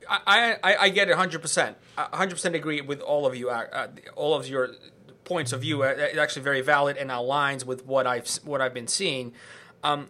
I, 0.07 0.57
I, 0.63 0.75
I 0.75 0.89
get 0.89 1.09
it 1.09 1.17
100%. 1.17 1.75
100% 1.97 2.53
agree 2.53 2.79
with 2.79 3.01
all 3.01 3.25
of 3.25 3.35
you, 3.35 3.49
uh, 3.49 3.65
uh, 3.73 3.87
all 4.15 4.35
of 4.35 4.47
your 4.47 4.69
points 5.23 5.51
of 5.51 5.61
view. 5.61 5.83
Uh, 5.83 5.87
it's 5.97 6.17
actually 6.17 6.43
very 6.43 6.61
valid 6.61 6.95
and 6.95 7.09
aligns 7.09 7.65
with 7.65 7.85
what 7.85 8.07
I've 8.07 8.27
what 8.43 8.61
I've 8.61 8.73
been 8.73 8.87
seeing. 8.87 9.33
Um, 9.83 10.07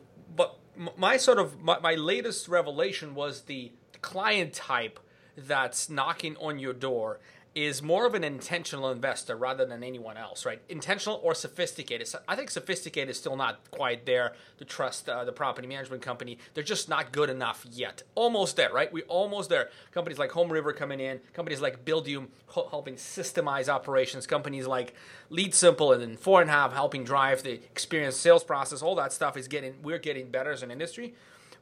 my 0.97 1.17
sort 1.17 1.39
of 1.39 1.61
my, 1.61 1.79
my 1.79 1.95
latest 1.95 2.47
revelation 2.47 3.15
was 3.15 3.41
the 3.43 3.71
client 4.01 4.53
type 4.53 4.99
that's 5.37 5.89
knocking 5.89 6.37
on 6.37 6.59
your 6.59 6.73
door 6.73 7.19
is 7.55 7.81
more 7.81 8.05
of 8.05 8.13
an 8.13 8.23
intentional 8.25 8.91
investor 8.91 9.33
rather 9.33 9.65
than 9.65 9.81
anyone 9.81 10.17
else, 10.17 10.45
right? 10.45 10.61
Intentional 10.67 11.21
or 11.23 11.33
sophisticated. 11.33 12.13
I 12.27 12.35
think 12.35 12.51
sophisticated 12.51 13.09
is 13.09 13.17
still 13.17 13.37
not 13.37 13.71
quite 13.71 14.05
there 14.05 14.33
to 14.57 14.65
trust 14.65 15.07
uh, 15.07 15.23
the 15.23 15.31
property 15.31 15.65
management 15.65 16.01
company. 16.01 16.37
They're 16.53 16.65
just 16.65 16.89
not 16.89 17.13
good 17.13 17.29
enough 17.29 17.65
yet. 17.71 18.03
Almost 18.13 18.57
there, 18.57 18.73
right? 18.73 18.91
We're 18.91 19.05
almost 19.05 19.49
there. 19.49 19.69
Companies 19.93 20.19
like 20.19 20.31
Home 20.31 20.51
River 20.51 20.73
coming 20.73 20.99
in, 20.99 21.21
companies 21.31 21.61
like 21.61 21.85
Buildium 21.85 22.27
helping 22.53 22.95
systemize 22.95 23.69
operations, 23.69 24.27
companies 24.27 24.67
like 24.67 24.93
Lead 25.29 25.53
Simple 25.53 25.93
and 25.93 26.01
then 26.01 26.17
Four 26.17 26.41
and 26.41 26.49
a 26.49 26.53
Half 26.53 26.73
helping 26.73 27.05
drive 27.05 27.43
the 27.43 27.53
experience 27.53 28.17
sales 28.17 28.43
process. 28.43 28.81
All 28.81 28.95
that 28.95 29.13
stuff 29.13 29.37
is 29.37 29.47
getting, 29.47 29.75
we're 29.81 29.97
getting 29.97 30.29
better 30.29 30.51
as 30.51 30.61
an 30.61 30.71
industry. 30.71 31.15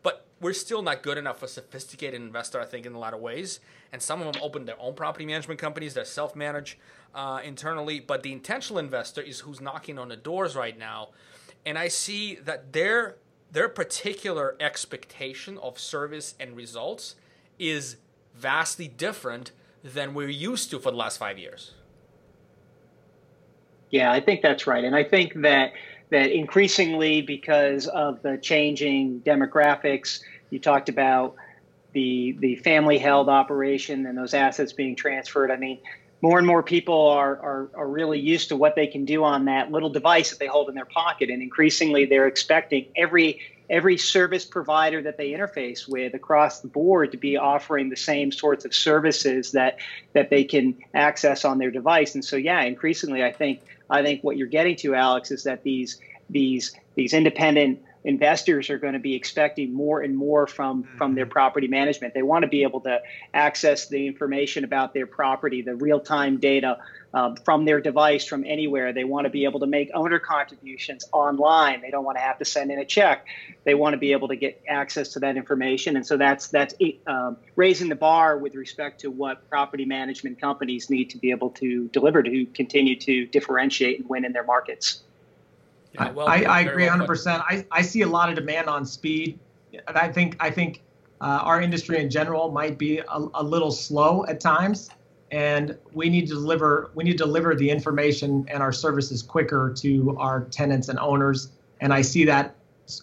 But 0.03 0.25
we're 0.39 0.53
still 0.53 0.81
not 0.81 1.01
good 1.01 1.17
enough 1.17 1.39
for 1.39 1.47
sophisticated 1.47 2.21
investor, 2.21 2.59
I 2.59 2.65
think, 2.65 2.85
in 2.85 2.93
a 2.93 2.99
lot 2.99 3.13
of 3.13 3.21
ways. 3.21 3.59
And 3.91 4.01
some 4.01 4.21
of 4.21 4.31
them 4.31 4.41
open 4.43 4.65
their 4.65 4.79
own 4.79 4.93
property 4.93 5.25
management 5.25 5.59
companies. 5.59 5.93
They're 5.93 6.05
self-managed 6.05 6.75
uh, 7.15 7.39
internally. 7.43 7.99
But 7.99 8.23
the 8.23 8.31
intentional 8.31 8.79
investor 8.79 9.21
is 9.21 9.39
who's 9.39 9.61
knocking 9.61 9.97
on 9.97 10.09
the 10.09 10.17
doors 10.17 10.55
right 10.55 10.77
now. 10.77 11.09
And 11.65 11.77
I 11.77 11.87
see 11.87 12.35
that 12.35 12.73
their 12.73 13.15
their 13.51 13.69
particular 13.69 14.55
expectation 14.59 15.59
of 15.59 15.79
service 15.79 16.33
and 16.39 16.55
results 16.55 17.15
is 17.59 17.97
vastly 18.35 18.87
different 18.87 19.51
than 19.83 20.15
we're 20.15 20.27
used 20.27 20.71
to 20.71 20.79
for 20.79 20.89
the 20.89 20.97
last 20.97 21.19
five 21.19 21.37
years. 21.37 21.73
Yeah, 23.91 24.11
I 24.11 24.19
think 24.21 24.41
that's 24.41 24.65
right. 24.65 24.83
And 24.83 24.95
I 24.95 25.03
think 25.03 25.41
that 25.43 25.73
that 26.13 26.31
increasingly 26.31 27.21
because 27.21 27.87
of 27.87 28.21
the 28.21 28.37
changing 28.37 29.21
demographics, 29.21 30.21
you 30.51 30.59
talked 30.59 30.87
about 30.87 31.35
the 31.91 32.37
the 32.39 32.55
family 32.57 32.99
held 32.99 33.29
operation 33.29 34.05
and 34.05 34.17
those 34.17 34.33
assets 34.33 34.73
being 34.73 34.95
transferred. 34.95 35.49
I 35.51 35.57
mean, 35.57 35.79
more 36.21 36.37
and 36.37 36.45
more 36.45 36.61
people 36.61 37.07
are, 37.09 37.33
are, 37.39 37.69
are 37.75 37.87
really 37.87 38.19
used 38.19 38.49
to 38.49 38.55
what 38.55 38.75
they 38.75 38.87
can 38.87 39.05
do 39.05 39.23
on 39.23 39.45
that 39.45 39.71
little 39.71 39.89
device 39.89 40.29
that 40.29 40.39
they 40.39 40.47
hold 40.47 40.69
in 40.69 40.75
their 40.75 40.85
pocket. 40.85 41.29
And 41.29 41.41
increasingly 41.41 42.05
they're 42.05 42.27
expecting 42.27 42.85
every 42.95 43.41
every 43.69 43.97
service 43.97 44.45
provider 44.45 45.01
that 45.01 45.17
they 45.17 45.31
interface 45.31 45.87
with 45.87 46.13
across 46.13 46.59
the 46.59 46.67
board 46.67 47.11
to 47.11 47.17
be 47.17 47.37
offering 47.37 47.89
the 47.89 47.95
same 47.95 48.31
sorts 48.31 48.65
of 48.65 48.73
services 48.75 49.51
that 49.53 49.77
that 50.13 50.29
they 50.29 50.43
can 50.43 50.75
access 50.93 51.43
on 51.43 51.57
their 51.57 51.71
device. 51.71 52.13
And 52.13 52.23
so 52.23 52.35
yeah, 52.35 52.61
increasingly 52.61 53.23
I 53.23 53.31
think 53.31 53.61
I 53.89 54.01
think 54.01 54.23
what 54.23 54.37
you're 54.37 54.47
getting 54.47 54.75
to, 54.77 54.95
Alex, 54.95 55.31
is 55.31 55.43
that 55.43 55.63
these 55.63 55.99
these 56.29 56.75
these 56.95 57.13
independent 57.13 57.81
investors 58.03 58.69
are 58.69 58.77
going 58.77 58.93
to 58.93 58.99
be 58.99 59.15
expecting 59.15 59.73
more 59.73 60.01
and 60.01 60.15
more 60.15 60.47
from 60.47 60.83
from 60.97 61.15
their 61.15 61.25
mm-hmm. 61.25 61.31
property 61.31 61.67
management. 61.67 62.13
They 62.13 62.23
want 62.23 62.43
to 62.43 62.49
be 62.49 62.63
able 62.63 62.81
to 62.81 63.01
access 63.33 63.87
the 63.87 64.07
information 64.07 64.63
about 64.63 64.93
their 64.93 65.07
property, 65.07 65.61
the 65.61 65.75
real 65.75 65.99
time 65.99 66.37
data 66.37 66.79
um, 67.13 67.35
from 67.37 67.65
their 67.65 67.79
device 67.79 68.25
from 68.25 68.43
anywhere. 68.45 68.91
They 68.91 69.03
want 69.03 69.25
to 69.25 69.29
be 69.29 69.45
able 69.45 69.59
to 69.61 69.67
make 69.67 69.89
owner 69.93 70.19
contributions 70.19 71.05
online. 71.11 71.81
They 71.81 71.91
don't 71.91 72.03
want 72.03 72.17
to 72.17 72.21
have 72.21 72.39
to 72.39 72.45
send 72.45 72.71
in 72.71 72.79
a 72.79 72.85
check. 72.85 73.25
They 73.63 73.75
want 73.75 73.93
to 73.93 73.97
be 73.97 74.11
able 74.11 74.27
to 74.29 74.35
get 74.35 74.61
access 74.67 75.09
to 75.13 75.19
that 75.19 75.37
information, 75.37 75.95
and 75.95 76.05
so 76.05 76.17
that's 76.17 76.47
that's 76.47 76.75
um, 77.07 77.37
raising 77.55 77.89
the 77.89 77.95
bar 77.95 78.37
with 78.37 78.55
respect 78.55 79.01
to 79.01 79.11
what 79.11 79.47
property 79.49 79.85
management 79.85 80.41
companies 80.41 80.89
need 80.89 81.11
to 81.11 81.17
be 81.17 81.31
able 81.31 81.51
to 81.51 81.87
deliver 81.89 82.21
to 82.23 82.45
continue 82.47 82.97
to 82.99 83.25
differentiate 83.27 83.99
and 83.99 84.09
win 84.09 84.25
in 84.25 84.33
their 84.33 84.43
markets. 84.43 85.03
Yeah, 85.93 86.11
well, 86.11 86.27
I, 86.27 86.43
I 86.43 86.61
agree 86.61 86.85
100. 86.85 87.05
percent 87.05 87.43
I 87.47 87.65
I 87.71 87.81
see 87.81 88.01
a 88.01 88.07
lot 88.07 88.29
of 88.29 88.35
demand 88.35 88.67
on 88.67 88.85
speed, 88.85 89.39
and 89.71 89.97
I 89.97 90.11
think 90.11 90.35
I 90.39 90.49
think 90.49 90.81
uh, 91.21 91.39
our 91.43 91.61
industry 91.61 91.99
in 91.99 92.09
general 92.09 92.51
might 92.51 92.77
be 92.77 92.97
a, 92.99 93.05
a 93.35 93.43
little 93.43 93.71
slow 93.71 94.25
at 94.25 94.39
times 94.39 94.89
and 95.33 95.75
we 95.93 96.09
need 96.09 96.27
to 96.27 96.35
deliver 96.35 96.91
we 96.93 97.03
need 97.03 97.17
to 97.17 97.23
deliver 97.23 97.55
the 97.55 97.69
information 97.69 98.45
and 98.49 98.61
our 98.61 98.71
services 98.71 99.23
quicker 99.23 99.73
to 99.75 100.15
our 100.19 100.45
tenants 100.45 100.89
and 100.89 100.99
owners 100.99 101.49
and 101.81 101.91
i 101.91 102.01
see 102.01 102.23
that 102.23 102.55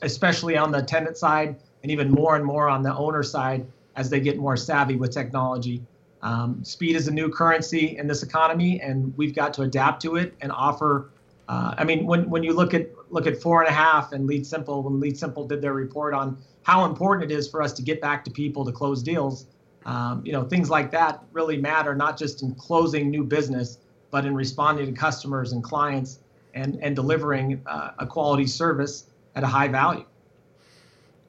especially 0.03 0.57
on 0.57 0.71
the 0.71 0.81
tenant 0.81 1.17
side 1.17 1.57
and 1.83 1.91
even 1.91 2.09
more 2.09 2.37
and 2.37 2.45
more 2.45 2.69
on 2.69 2.83
the 2.85 2.95
owner 2.95 3.25
side 3.25 3.67
as 3.97 4.09
they 4.09 4.21
get 4.21 4.39
more 4.39 4.57
savvy 4.57 4.95
with 4.95 5.11
technology 5.11 5.83
um, 6.23 6.63
speed 6.63 6.95
is 6.95 7.09
a 7.09 7.11
new 7.11 7.29
currency 7.29 7.97
in 7.99 8.07
this 8.07 8.23
economy 8.23 8.81
and 8.81 9.13
we've 9.17 9.35
got 9.35 9.53
to 9.55 9.63
adapt 9.63 10.01
to 10.03 10.15
it 10.15 10.35
and 10.41 10.53
offer 10.53 11.11
uh, 11.51 11.75
i 11.77 11.85
mean 11.85 12.07
when, 12.07 12.29
when 12.31 12.43
you 12.43 12.53
look 12.53 12.73
at 12.73 12.89
look 13.11 13.27
at 13.27 13.37
four 13.41 13.61
and 13.63 13.69
a 13.69 13.77
half 13.87 14.13
and 14.13 14.27
lead 14.27 14.47
simple 14.47 14.83
when 14.83 14.99
lead 15.01 15.17
simple 15.19 15.47
did 15.47 15.61
their 15.61 15.75
report 15.75 16.15
on 16.15 16.27
how 16.63 16.85
important 16.85 17.31
it 17.31 17.35
is 17.35 17.49
for 17.49 17.63
us 17.63 17.73
to 17.73 17.83
get 17.83 18.01
back 18.01 18.25
to 18.25 18.31
people 18.31 18.65
to 18.65 18.73
close 18.73 19.03
deals 19.03 19.47
um, 19.87 20.23
you 20.25 20.33
know, 20.33 20.45
things 20.45 20.69
like 20.69 20.91
that 20.91 21.23
really 21.33 21.57
matter, 21.57 21.95
not 21.95 22.19
just 22.19 22.43
in 22.43 22.55
closing 22.55 23.11
new 23.11 23.25
business, 23.25 23.79
but 24.11 24.27
in 24.27 24.35
responding 24.35 24.87
to 24.87 24.93
customers 24.93 25.53
and 25.53 25.63
clients 25.63 26.19
and, 26.55 26.79
and 26.83 26.95
delivering 26.97 27.63
uh, 27.67 27.93
a 27.99 28.07
quality 28.07 28.47
service 28.47 29.07
at 29.37 29.43
a 29.43 29.47
high 29.47 29.69
value. 29.69 30.05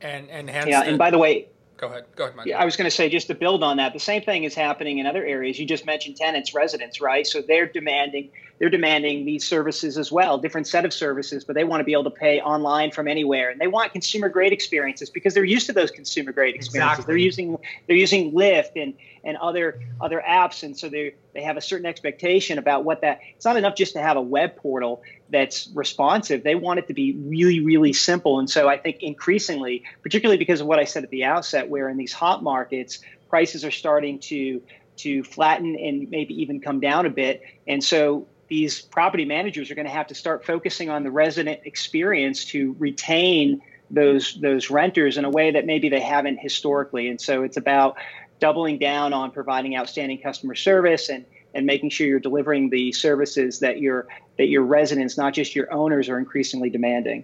And, 0.01 0.29
and 0.29 0.49
hence 0.49 0.69
yeah, 0.69 0.81
the, 0.81 0.89
and 0.89 0.97
by 0.97 1.11
the 1.11 1.17
way, 1.17 1.47
Go 1.81 1.87
ahead. 1.87 2.05
Go 2.15 2.25
ahead, 2.25 2.35
Mike. 2.35 2.45
Yeah, 2.45 2.59
I 2.59 2.65
was 2.65 2.75
going 2.77 2.85
to 2.85 2.95
say 2.95 3.09
just 3.09 3.25
to 3.27 3.33
build 3.33 3.63
on 3.63 3.77
that, 3.77 3.91
the 3.91 3.99
same 3.99 4.21
thing 4.21 4.43
is 4.43 4.53
happening 4.53 4.99
in 4.99 5.07
other 5.07 5.25
areas. 5.25 5.57
You 5.57 5.65
just 5.65 5.83
mentioned 5.83 6.15
tenants, 6.15 6.53
residents, 6.53 7.01
right? 7.01 7.25
So 7.25 7.41
they're 7.41 7.65
demanding 7.65 8.29
they're 8.59 8.69
demanding 8.69 9.25
these 9.25 9.43
services 9.43 9.97
as 9.97 10.11
well, 10.11 10.37
different 10.37 10.67
set 10.67 10.85
of 10.85 10.93
services, 10.93 11.43
but 11.43 11.55
they 11.55 11.63
want 11.63 11.79
to 11.79 11.83
be 11.83 11.93
able 11.93 12.03
to 12.03 12.11
pay 12.11 12.39
online 12.39 12.91
from 12.91 13.07
anywhere, 13.07 13.49
and 13.49 13.59
they 13.59 13.65
want 13.65 13.91
consumer 13.91 14.29
grade 14.29 14.53
experiences 14.53 15.09
because 15.09 15.33
they're 15.33 15.43
used 15.43 15.65
to 15.65 15.73
those 15.73 15.89
consumer 15.89 16.31
grade 16.31 16.53
experiences. 16.53 16.99
Exactly. 16.99 17.11
They're 17.11 17.17
using 17.17 17.57
they're 17.87 17.97
using 17.97 18.31
Lyft 18.31 18.79
and 18.79 18.93
and 19.23 19.37
other 19.37 19.79
other 19.99 20.23
apps, 20.27 20.63
and 20.63 20.77
so 20.77 20.89
they 20.89 21.15
they 21.33 21.43
have 21.43 21.57
a 21.57 21.61
certain 21.61 21.85
expectation 21.85 22.57
about 22.57 22.83
what 22.83 23.01
that. 23.01 23.19
It's 23.35 23.45
not 23.45 23.57
enough 23.57 23.75
just 23.75 23.93
to 23.93 24.01
have 24.01 24.17
a 24.17 24.21
web 24.21 24.55
portal 24.55 25.03
that's 25.29 25.69
responsive. 25.73 26.43
They 26.43 26.55
want 26.55 26.79
it 26.79 26.87
to 26.87 26.93
be 26.93 27.13
really 27.13 27.59
really 27.59 27.93
simple, 27.93 28.39
and 28.39 28.49
so 28.49 28.67
I 28.67 28.77
think 28.77 29.01
increasingly, 29.01 29.83
particularly 30.01 30.37
because 30.37 30.61
of 30.61 30.67
what 30.67 30.79
I 30.79 30.85
said 30.85 31.03
at 31.03 31.09
the 31.09 31.25
outset, 31.25 31.69
where 31.69 31.89
in 31.89 31.97
these 31.97 32.13
hot 32.13 32.43
markets 32.43 32.99
prices 33.29 33.63
are 33.63 33.71
starting 33.71 34.19
to 34.19 34.61
to 34.97 35.23
flatten 35.23 35.75
and 35.75 36.09
maybe 36.09 36.41
even 36.41 36.59
come 36.61 36.79
down 36.79 37.05
a 37.05 37.09
bit, 37.09 37.41
and 37.67 37.83
so 37.83 38.27
these 38.47 38.81
property 38.81 39.23
managers 39.23 39.71
are 39.71 39.75
going 39.75 39.87
to 39.87 39.93
have 39.93 40.07
to 40.07 40.15
start 40.15 40.45
focusing 40.45 40.89
on 40.89 41.03
the 41.03 41.09
resident 41.11 41.61
experience 41.63 42.43
to 42.43 42.75
retain 42.79 43.61
those 43.89 44.37
those 44.41 44.69
renters 44.69 45.17
in 45.17 45.25
a 45.25 45.29
way 45.29 45.51
that 45.51 45.65
maybe 45.65 45.87
they 45.87 46.01
haven't 46.01 46.37
historically. 46.37 47.07
And 47.07 47.19
so 47.19 47.43
it's 47.43 47.57
about 47.57 47.97
doubling 48.41 48.77
down 48.77 49.13
on 49.13 49.31
providing 49.31 49.77
outstanding 49.77 50.19
customer 50.21 50.55
service 50.55 51.07
and 51.07 51.25
and 51.53 51.65
making 51.65 51.89
sure 51.89 52.07
you're 52.07 52.19
delivering 52.19 52.69
the 52.69 52.91
services 52.91 53.59
that 53.59 53.79
your 53.79 54.07
that 54.37 54.47
your 54.47 54.63
residents, 54.63 55.17
not 55.17 55.33
just 55.33 55.55
your 55.55 55.71
owners, 55.71 56.09
are 56.09 56.17
increasingly 56.17 56.69
demanding. 56.69 57.23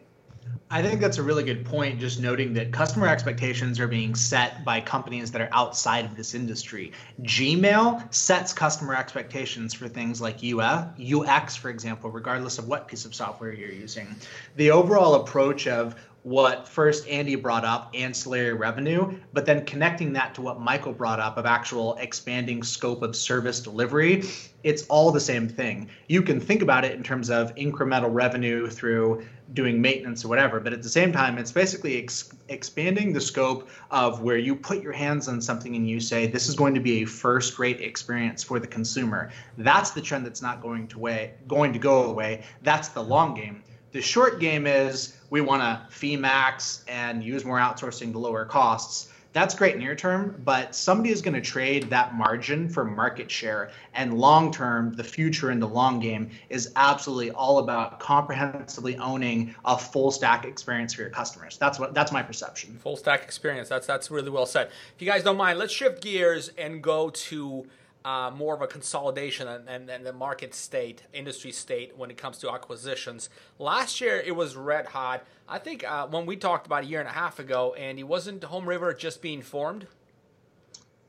I 0.70 0.82
think 0.82 1.00
that's 1.00 1.18
a 1.18 1.24
really 1.24 1.46
good 1.46 1.64
point, 1.64 1.98
just 1.98 2.20
noting 2.20 2.54
that 2.56 2.74
customer 2.74 3.08
expectations 3.08 3.80
are 3.80 3.88
being 3.88 4.16
set 4.16 4.66
by 4.66 4.82
companies 4.82 5.32
that 5.32 5.40
are 5.40 5.48
outside 5.54 6.04
of 6.04 6.18
this 6.18 6.36
industry. 6.36 6.92
Gmail 7.22 8.14
sets 8.14 8.52
customer 8.52 8.94
expectations 8.94 9.74
for 9.74 9.88
things 9.88 10.20
like 10.20 10.40
UX, 10.44 11.56
for 11.56 11.70
example, 11.70 12.12
regardless 12.12 12.58
of 12.58 12.68
what 12.68 12.90
piece 12.90 13.06
of 13.06 13.16
software 13.16 13.54
you're 13.54 13.72
using. 13.72 14.14
The 14.58 14.72
overall 14.72 15.16
approach 15.16 15.68
of 15.68 15.96
what 16.28 16.68
first 16.68 17.08
Andy 17.08 17.36
brought 17.36 17.64
up, 17.64 17.90
ancillary 17.94 18.54
revenue, 18.54 19.18
but 19.32 19.46
then 19.46 19.64
connecting 19.64 20.12
that 20.12 20.36
to 20.36 20.42
what 20.42 20.60
Michael 20.60 20.92
brought 20.92 21.22
up 21.22 21.38
of 21.38 21.46
actual 21.46 21.96
expanding 22.02 22.62
scope 22.64 23.02
of 23.02 23.16
service 23.16 23.62
delivery, 23.62 24.26
it's 24.62 24.86
all 24.88 25.10
the 25.10 25.22
same 25.22 25.48
thing. 25.48 25.90
You 26.10 26.22
can 26.22 26.42
think 26.42 26.62
about 26.62 26.84
it 26.84 26.92
in 26.92 27.02
terms 27.02 27.30
of 27.30 27.56
incremental 27.56 28.14
revenue 28.14 28.70
through 28.70 29.26
doing 29.54 29.82
maintenance 29.82 30.26
or 30.26 30.28
whatever, 30.28 30.60
but 30.60 30.74
at 30.74 30.84
the 30.84 30.90
same 30.90 31.14
time, 31.14 31.38
it's 31.38 31.54
basically 31.54 32.04
ex- 32.04 32.30
expanding 32.50 33.14
the 33.14 33.22
scope 33.22 33.70
of 33.90 34.22
where 34.22 34.38
you 34.38 34.54
put 34.54 34.84
your 34.84 34.92
hands 34.92 35.30
on 35.30 35.40
something 35.40 35.78
and 35.78 35.90
you 35.90 36.02
say, 36.02 36.28
this 36.28 36.50
is 36.50 36.56
going 36.56 36.74
to 36.74 36.82
be 36.82 37.04
a 37.04 37.06
first 37.06 37.58
rate 37.58 37.80
experience 37.80 38.44
for 38.44 38.60
the 38.60 38.68
consumer. 38.68 39.32
That's 39.58 39.92
the 39.92 40.02
trend 40.02 40.26
that's 40.26 40.42
not 40.42 40.62
going 40.62 40.90
to 40.90 41.00
way, 41.00 41.36
going 41.48 41.72
to 41.72 41.80
go 41.80 42.04
away. 42.04 42.44
That's 42.64 42.90
the 42.90 43.02
long 43.02 43.34
game. 43.34 43.64
The 43.94 44.02
short 44.02 44.42
game 44.42 44.68
is 44.68 45.17
we 45.30 45.42
want 45.42 45.62
to 45.62 45.94
fee 45.94 46.16
max 46.16 46.84
and 46.88 47.24
use 47.24 47.46
more 47.46 47.60
outsourcing 47.60 48.12
to 48.12 48.20
lower 48.20 48.46
costs 48.46 49.10
that's 49.38 49.54
great 49.54 49.78
near 49.78 49.96
term, 49.96 50.42
but 50.44 50.74
somebody 50.74 51.12
is 51.12 51.22
going 51.22 51.36
to 51.36 51.42
trade 51.42 51.92
that 51.92 52.16
margin 52.16 52.68
for 52.68 52.84
market 52.84 53.30
share. 53.30 53.70
And 53.94 54.18
long 54.18 54.52
term, 54.52 54.94
the 54.94 55.04
future 55.04 55.52
in 55.52 55.60
the 55.60 55.68
long 55.68 56.00
game 56.00 56.32
is 56.50 56.72
absolutely 56.76 57.30
all 57.30 57.60
about 57.60 58.00
comprehensively 58.00 58.98
owning 58.98 59.54
a 59.64 59.78
full 59.78 60.10
stack 60.10 60.46
experience 60.46 60.94
for 60.96 61.02
your 61.02 61.12
customers. 61.12 61.56
That's 61.60 61.78
what 61.78 61.94
that's 61.94 62.12
my 62.12 62.24
perception. 62.24 62.80
Full 62.80 62.98
stack 62.98 63.22
experience. 63.22 63.70
That's 63.70 63.86
that's 63.86 64.10
really 64.10 64.32
well 64.32 64.48
said. 64.48 64.72
If 64.96 65.02
you 65.04 65.08
guys 65.08 65.24
don't 65.24 65.38
mind, 65.38 65.60
let's 65.60 65.74
shift 65.74 66.02
gears 66.02 66.50
and 66.58 66.82
go 66.82 67.12
to 67.12 67.68
uh, 68.06 68.32
more 68.34 68.56
of 68.56 68.62
a 68.62 68.68
consolidation 68.68 69.48
and, 69.48 69.68
and, 69.68 69.90
and, 69.90 70.06
the 70.06 70.14
market 70.14 70.54
state, 70.54 71.04
industry 71.14 71.52
state 71.52 71.98
when 71.98 72.10
it 72.10 72.18
comes 72.18 72.38
to 72.38 72.50
acquisitions. 72.50 73.30
Last 73.60 74.00
year 74.00 74.24
it 74.26 74.36
was 74.36 74.56
red 74.56 74.86
hot. 74.86 75.26
I 75.48 75.60
think 75.60 75.84
uh, 75.84 76.08
when 76.08 76.26
we 76.26 76.38
talked 76.38 76.66
about 76.66 76.84
a 76.84 76.88
year 76.88 77.00
and 77.00 77.10
a 77.10 77.14
half 77.14 77.40
ago, 77.40 77.74
Andy, 77.74 78.04
wasn't 78.04 78.44
Home 78.46 78.68
River 78.68 78.94
just 78.94 79.22
being 79.22 79.42
formed? 79.42 79.88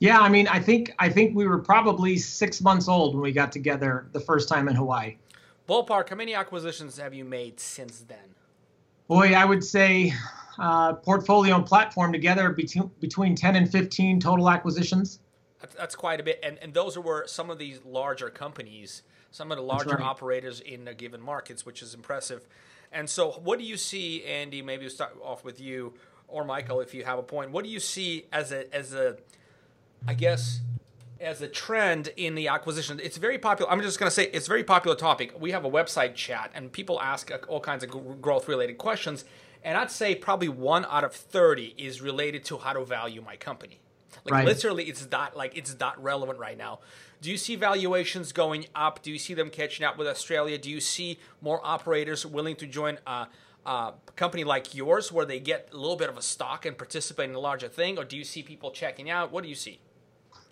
Yeah, 0.00 0.20
I 0.20 0.28
mean, 0.28 0.46
I 0.46 0.60
think 0.60 0.94
I 0.98 1.08
think 1.08 1.34
we 1.34 1.46
were 1.46 1.58
probably 1.58 2.16
six 2.16 2.60
months 2.60 2.88
old 2.88 3.14
when 3.14 3.22
we 3.22 3.32
got 3.32 3.50
together 3.50 4.06
the 4.12 4.20
first 4.20 4.48
time 4.48 4.68
in 4.68 4.76
Hawaii. 4.76 5.16
Ballpark, 5.68 6.08
how 6.08 6.16
many 6.16 6.34
acquisitions 6.34 6.98
have 6.98 7.12
you 7.12 7.24
made 7.24 7.58
since 7.58 8.00
then? 8.00 8.34
Boy, 9.08 9.34
I 9.34 9.44
would 9.44 9.64
say 9.64 10.12
uh, 10.58 10.94
portfolio 10.94 11.56
and 11.56 11.66
platform 11.66 12.12
together 12.12 12.50
between 12.50 12.90
between 13.00 13.34
10 13.34 13.56
and 13.56 13.70
15 13.70 14.20
total 14.20 14.48
acquisitions. 14.50 15.18
That's 15.76 15.96
quite 15.96 16.20
a 16.20 16.22
bit, 16.22 16.40
and 16.42 16.58
and 16.62 16.72
those 16.72 16.98
were 16.98 17.26
some 17.26 17.50
of 17.50 17.58
these 17.58 17.80
larger 17.84 18.30
companies, 18.30 19.02
some 19.30 19.50
of 19.50 19.58
the 19.58 19.64
larger 19.64 19.96
right. 19.96 20.00
operators 20.00 20.60
in 20.60 20.84
the 20.84 20.94
given 20.94 21.20
markets, 21.20 21.66
which 21.66 21.82
is 21.82 21.94
impressive. 21.94 22.46
And 22.92 23.10
so, 23.10 23.32
what 23.32 23.58
do 23.58 23.64
you 23.64 23.76
see, 23.76 24.24
Andy? 24.24 24.62
Maybe 24.62 24.84
we'll 24.84 24.90
start 24.90 25.16
off 25.22 25.44
with 25.44 25.60
you 25.60 25.94
or 26.28 26.44
Michael, 26.44 26.80
if 26.80 26.94
you 26.94 27.04
have 27.04 27.18
a 27.18 27.22
point. 27.22 27.50
What 27.50 27.64
do 27.64 27.70
you 27.70 27.80
see 27.80 28.26
as 28.32 28.52
a 28.52 28.72
as 28.74 28.92
a, 28.92 29.16
I 30.06 30.14
guess, 30.14 30.60
as 31.20 31.40
a 31.42 31.48
trend 31.48 32.10
in 32.16 32.34
the 32.34 32.48
acquisition? 32.48 33.00
It's 33.02 33.16
very 33.16 33.38
popular. 33.38 33.72
I'm 33.72 33.80
just 33.80 33.98
going 33.98 34.08
to 34.08 34.14
say 34.14 34.24
it's 34.24 34.46
a 34.46 34.50
very 34.50 34.64
popular 34.64 34.96
topic. 34.96 35.40
We 35.40 35.50
have 35.50 35.64
a 35.64 35.70
website 35.70 36.14
chat, 36.14 36.52
and 36.54 36.70
people 36.70 37.00
ask 37.00 37.30
all 37.48 37.60
kinds 37.60 37.82
of 37.82 38.20
growth 38.20 38.46
related 38.46 38.78
questions. 38.78 39.24
And 39.64 39.76
I'd 39.76 39.90
say 39.90 40.14
probably 40.14 40.48
one 40.48 40.84
out 40.84 41.02
of 41.02 41.12
30 41.12 41.74
is 41.76 42.00
related 42.00 42.44
to 42.44 42.58
how 42.58 42.74
to 42.74 42.84
value 42.84 43.20
my 43.20 43.34
company. 43.34 43.80
Like 44.24 44.32
right. 44.32 44.46
literally, 44.46 44.84
it's 44.84 45.08
not 45.10 45.36
like 45.36 45.56
it's 45.56 45.78
not 45.78 46.02
relevant 46.02 46.38
right 46.38 46.56
now. 46.56 46.80
Do 47.20 47.30
you 47.30 47.36
see 47.36 47.56
valuations 47.56 48.32
going 48.32 48.66
up? 48.74 49.02
Do 49.02 49.10
you 49.10 49.18
see 49.18 49.34
them 49.34 49.50
catching 49.50 49.84
up 49.84 49.98
with 49.98 50.06
Australia? 50.06 50.58
Do 50.58 50.70
you 50.70 50.80
see 50.80 51.18
more 51.40 51.60
operators 51.64 52.24
willing 52.24 52.56
to 52.56 52.66
join 52.66 52.98
a, 53.06 53.26
a 53.66 53.94
company 54.16 54.44
like 54.44 54.74
yours, 54.74 55.12
where 55.12 55.26
they 55.26 55.40
get 55.40 55.68
a 55.72 55.76
little 55.76 55.96
bit 55.96 56.08
of 56.08 56.16
a 56.16 56.22
stock 56.22 56.64
and 56.64 56.76
participate 56.76 57.28
in 57.28 57.34
a 57.34 57.40
larger 57.40 57.68
thing, 57.68 57.98
or 57.98 58.04
do 58.04 58.16
you 58.16 58.24
see 58.24 58.42
people 58.42 58.70
checking 58.70 59.10
out? 59.10 59.32
What 59.32 59.42
do 59.42 59.48
you 59.48 59.54
see? 59.54 59.80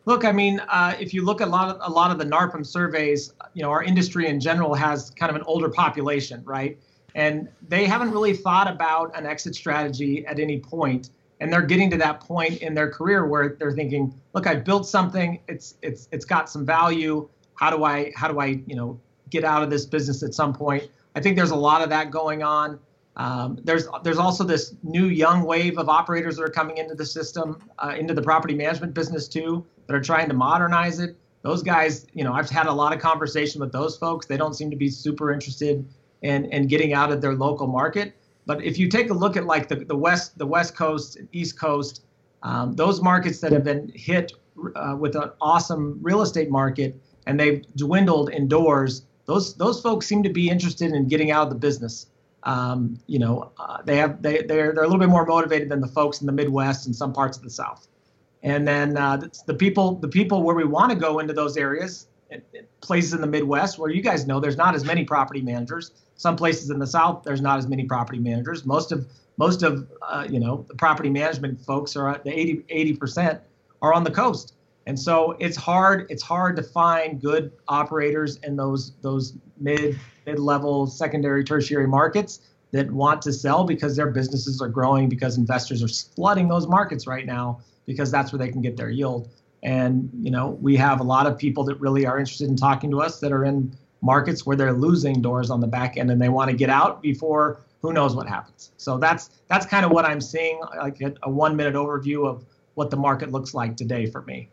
Look, 0.06 0.24
I 0.24 0.30
mean, 0.30 0.60
uh, 0.68 0.94
if 1.00 1.12
you 1.12 1.24
look 1.24 1.40
at 1.40 1.48
a 1.48 1.50
lot 1.50 1.68
of 1.68 1.80
a 1.82 1.92
lot 1.92 2.10
of 2.10 2.18
the 2.18 2.24
NARPM 2.24 2.64
surveys, 2.64 3.32
you 3.54 3.62
know, 3.62 3.70
our 3.70 3.82
industry 3.82 4.28
in 4.28 4.40
general 4.40 4.74
has 4.74 5.10
kind 5.10 5.30
of 5.30 5.36
an 5.36 5.42
older 5.46 5.68
population, 5.68 6.42
right? 6.44 6.78
And 7.14 7.48
they 7.66 7.86
haven't 7.86 8.10
really 8.10 8.34
thought 8.34 8.70
about 8.70 9.16
an 9.18 9.26
exit 9.26 9.54
strategy 9.54 10.26
at 10.26 10.38
any 10.38 10.60
point 10.60 11.10
and 11.40 11.52
they're 11.52 11.62
getting 11.62 11.90
to 11.90 11.96
that 11.98 12.20
point 12.20 12.58
in 12.62 12.74
their 12.74 12.90
career 12.90 13.26
where 13.26 13.56
they're 13.58 13.72
thinking 13.72 14.14
look 14.32 14.46
i 14.46 14.54
built 14.54 14.86
something. 14.86 15.40
It's 15.48 15.74
it's 15.82 16.08
it's 16.12 16.24
got 16.24 16.48
some 16.48 16.64
value. 16.64 17.28
How 17.54 17.70
do 17.74 17.84
i 17.84 18.12
how 18.16 18.28
do 18.28 18.40
i 18.40 18.60
you 18.66 18.76
know 18.76 19.00
get 19.30 19.44
out 19.44 19.62
of 19.62 19.70
this 19.70 19.86
business 19.86 20.22
at 20.22 20.34
some 20.34 20.52
point? 20.52 20.88
I 21.14 21.20
think 21.20 21.36
there's 21.36 21.50
a 21.50 21.56
lot 21.56 21.82
of 21.82 21.90
that 21.90 22.10
going 22.10 22.42
on. 22.42 22.78
Um, 23.16 23.58
there's 23.64 23.88
there's 24.02 24.18
also 24.18 24.44
this 24.44 24.74
new 24.82 25.06
young 25.06 25.44
wave 25.44 25.78
of 25.78 25.88
operators 25.88 26.36
that 26.36 26.42
are 26.42 26.50
coming 26.50 26.76
into 26.76 26.94
the 26.94 27.06
system 27.06 27.62
uh, 27.78 27.94
into 27.98 28.12
the 28.12 28.22
property 28.22 28.54
management 28.54 28.92
business 28.94 29.26
too 29.26 29.64
that 29.86 29.96
are 29.96 30.02
trying 30.02 30.28
to 30.28 30.34
modernize 30.34 31.00
it. 31.00 31.16
Those 31.42 31.62
guys 31.62 32.06
you 32.12 32.24
know 32.24 32.32
i've 32.32 32.50
had 32.50 32.66
a 32.66 32.72
lot 32.72 32.92
of 32.92 33.00
conversation 33.00 33.60
with 33.60 33.72
those 33.72 33.96
folks. 33.96 34.26
They 34.26 34.36
don't 34.36 34.54
seem 34.54 34.70
to 34.70 34.76
be 34.76 34.90
super 34.90 35.32
interested 35.32 35.86
in 36.22 36.46
in 36.46 36.66
getting 36.66 36.92
out 36.92 37.10
of 37.10 37.20
their 37.20 37.34
local 37.34 37.66
market 37.66 38.14
but 38.46 38.62
if 38.62 38.78
you 38.78 38.88
take 38.88 39.10
a 39.10 39.14
look 39.14 39.36
at 39.36 39.44
like 39.44 39.68
the, 39.68 39.76
the 39.76 39.96
west 39.96 40.38
the 40.38 40.46
west 40.46 40.76
coast 40.76 41.16
and 41.16 41.28
east 41.32 41.58
coast, 41.58 42.04
um, 42.42 42.72
those 42.74 43.02
markets 43.02 43.40
that 43.40 43.52
have 43.52 43.64
been 43.64 43.90
hit 43.94 44.32
uh, 44.76 44.96
with 44.98 45.16
an 45.16 45.30
awesome 45.40 45.98
real 46.00 46.22
estate 46.22 46.50
market 46.50 46.98
and 47.26 47.38
they've 47.38 47.64
dwindled 47.74 48.30
indoors, 48.30 49.02
those 49.26 49.54
those 49.56 49.80
folks 49.80 50.06
seem 50.06 50.22
to 50.22 50.30
be 50.30 50.48
interested 50.48 50.92
in 50.92 51.08
getting 51.08 51.30
out 51.32 51.42
of 51.42 51.50
the 51.50 51.58
business. 51.58 52.06
Um, 52.44 52.98
you 53.08 53.18
know, 53.18 53.50
uh, 53.58 53.82
they 53.84 53.96
have 53.96 54.22
they 54.22 54.42
they're 54.42 54.72
they're 54.72 54.84
a 54.84 54.86
little 54.86 55.00
bit 55.00 55.08
more 55.08 55.26
motivated 55.26 55.68
than 55.68 55.80
the 55.80 55.88
folks 55.88 56.20
in 56.20 56.26
the 56.26 56.32
Midwest 56.32 56.86
and 56.86 56.94
some 56.94 57.12
parts 57.12 57.36
of 57.36 57.42
the 57.42 57.50
South. 57.50 57.88
And 58.44 58.66
then 58.68 58.96
uh, 58.96 59.20
the 59.46 59.54
people 59.54 59.96
the 59.96 60.08
people 60.08 60.44
where 60.44 60.54
we 60.54 60.64
want 60.64 60.90
to 60.92 60.96
go 60.96 61.18
into 61.18 61.32
those 61.32 61.56
areas, 61.56 62.06
places 62.80 63.12
in 63.12 63.20
the 63.20 63.26
Midwest 63.26 63.78
where 63.78 63.90
you 63.90 64.02
guys 64.02 64.26
know 64.26 64.40
there's 64.40 64.56
not 64.56 64.74
as 64.74 64.84
many 64.84 65.04
property 65.04 65.40
managers 65.40 65.92
some 66.16 66.36
places 66.36 66.70
in 66.70 66.78
the 66.78 66.86
South, 66.86 67.22
there's 67.24 67.40
not 67.40 67.58
as 67.58 67.68
many 67.68 67.84
property 67.84 68.18
managers. 68.18 68.64
Most 68.64 68.90
of 68.90 69.06
most 69.36 69.62
of 69.62 69.86
uh, 70.02 70.26
you 70.28 70.40
know 70.40 70.64
the 70.68 70.74
property 70.74 71.10
management 71.10 71.60
folks 71.60 71.94
are 71.94 72.20
the 72.24 72.32
80 72.32 72.96
percent 72.96 73.40
are 73.82 73.92
on 73.92 74.02
the 74.02 74.10
coast, 74.10 74.54
and 74.86 74.98
so 74.98 75.36
it's 75.38 75.56
hard 75.56 76.06
it's 76.10 76.22
hard 76.22 76.56
to 76.56 76.62
find 76.62 77.20
good 77.20 77.52
operators 77.68 78.36
in 78.38 78.56
those 78.56 78.92
those 79.02 79.34
mid 79.58 79.98
mid 80.24 80.38
level 80.38 80.86
secondary 80.86 81.44
tertiary 81.44 81.86
markets 81.86 82.40
that 82.72 82.90
want 82.90 83.22
to 83.22 83.32
sell 83.32 83.64
because 83.64 83.94
their 83.94 84.10
businesses 84.10 84.60
are 84.60 84.68
growing 84.68 85.08
because 85.08 85.36
investors 85.36 85.82
are 85.82 86.14
flooding 86.14 86.48
those 86.48 86.66
markets 86.66 87.06
right 87.06 87.26
now 87.26 87.60
because 87.86 88.10
that's 88.10 88.32
where 88.32 88.38
they 88.38 88.48
can 88.48 88.60
get 88.60 88.76
their 88.76 88.90
yield. 88.90 89.28
And 89.62 90.10
you 90.20 90.30
know 90.30 90.58
we 90.60 90.76
have 90.76 91.00
a 91.00 91.04
lot 91.04 91.26
of 91.26 91.38
people 91.38 91.64
that 91.64 91.80
really 91.80 92.06
are 92.06 92.18
interested 92.18 92.48
in 92.48 92.56
talking 92.56 92.90
to 92.90 93.00
us 93.00 93.20
that 93.20 93.32
are 93.32 93.44
in 93.44 93.76
markets 94.02 94.46
where 94.46 94.56
they're 94.56 94.72
losing 94.72 95.20
doors 95.20 95.50
on 95.50 95.60
the 95.60 95.66
back 95.66 95.96
end 95.96 96.10
and 96.10 96.20
they 96.20 96.28
want 96.28 96.50
to 96.50 96.56
get 96.56 96.70
out 96.70 97.02
before 97.02 97.62
who 97.82 97.92
knows 97.92 98.14
what 98.14 98.28
happens. 98.28 98.72
So 98.76 98.98
that's 98.98 99.30
that's 99.48 99.66
kind 99.66 99.84
of 99.84 99.92
what 99.92 100.04
I'm 100.04 100.20
seeing, 100.20 100.60
like 100.78 101.00
a, 101.00 101.14
a 101.22 101.30
one 101.30 101.56
minute 101.56 101.74
overview 101.74 102.26
of 102.26 102.44
what 102.74 102.90
the 102.90 102.96
market 102.96 103.30
looks 103.30 103.54
like 103.54 103.76
today 103.76 104.06
for 104.06 104.22
me. 104.22 104.48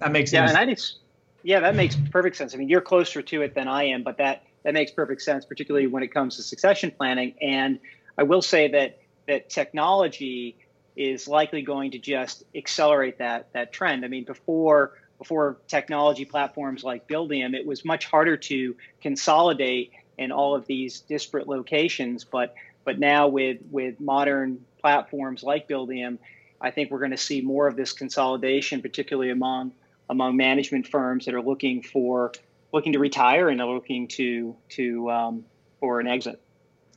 That 0.00 0.12
makes 0.12 0.32
yeah, 0.32 0.46
sense. 0.46 0.50
And 0.50 0.58
I 0.58 0.72
just 0.72 0.98
yeah, 1.42 1.60
that 1.60 1.74
makes 1.74 1.96
perfect 2.10 2.36
sense. 2.36 2.54
I 2.54 2.58
mean, 2.58 2.68
you're 2.68 2.80
closer 2.80 3.20
to 3.20 3.42
it 3.42 3.54
than 3.54 3.68
I 3.68 3.84
am, 3.84 4.02
but 4.02 4.16
that 4.18 4.44
that 4.64 4.74
makes 4.74 4.90
perfect 4.90 5.22
sense, 5.22 5.44
particularly 5.44 5.86
when 5.86 6.02
it 6.02 6.12
comes 6.12 6.36
to 6.36 6.42
succession 6.42 6.90
planning. 6.90 7.34
And 7.40 7.78
I 8.16 8.22
will 8.22 8.42
say 8.42 8.68
that 8.68 8.98
that 9.26 9.50
technology 9.50 10.56
is 10.96 11.26
likely 11.26 11.62
going 11.62 11.92
to 11.92 11.98
just 11.98 12.44
accelerate 12.54 13.18
that 13.18 13.52
that 13.52 13.72
trend. 13.72 14.04
I 14.04 14.08
mean, 14.08 14.24
before 14.24 14.92
before 15.18 15.58
technology 15.68 16.24
platforms 16.24 16.84
like 16.84 17.08
Buildium, 17.08 17.54
it 17.54 17.66
was 17.66 17.84
much 17.84 18.06
harder 18.06 18.36
to 18.36 18.76
consolidate 19.00 19.92
in 20.18 20.32
all 20.32 20.54
of 20.54 20.66
these 20.66 21.00
disparate 21.00 21.48
locations. 21.48 22.24
But 22.24 22.54
but 22.84 22.98
now 22.98 23.28
with 23.28 23.58
with 23.70 24.00
modern 24.00 24.64
platforms 24.80 25.42
like 25.42 25.68
Buildium, 25.68 26.18
I 26.60 26.70
think 26.70 26.90
we're 26.90 26.98
going 26.98 27.10
to 27.10 27.16
see 27.16 27.40
more 27.40 27.66
of 27.66 27.76
this 27.76 27.92
consolidation, 27.92 28.82
particularly 28.82 29.30
among 29.30 29.72
among 30.08 30.36
management 30.36 30.86
firms 30.86 31.24
that 31.24 31.34
are 31.34 31.42
looking 31.42 31.82
for 31.82 32.32
looking 32.72 32.92
to 32.92 32.98
retire 32.98 33.48
and 33.48 33.60
are 33.60 33.72
looking 33.72 34.08
to 34.08 34.56
to 34.70 35.10
um, 35.10 35.44
for 35.80 36.00
an 36.00 36.06
exit. 36.06 36.40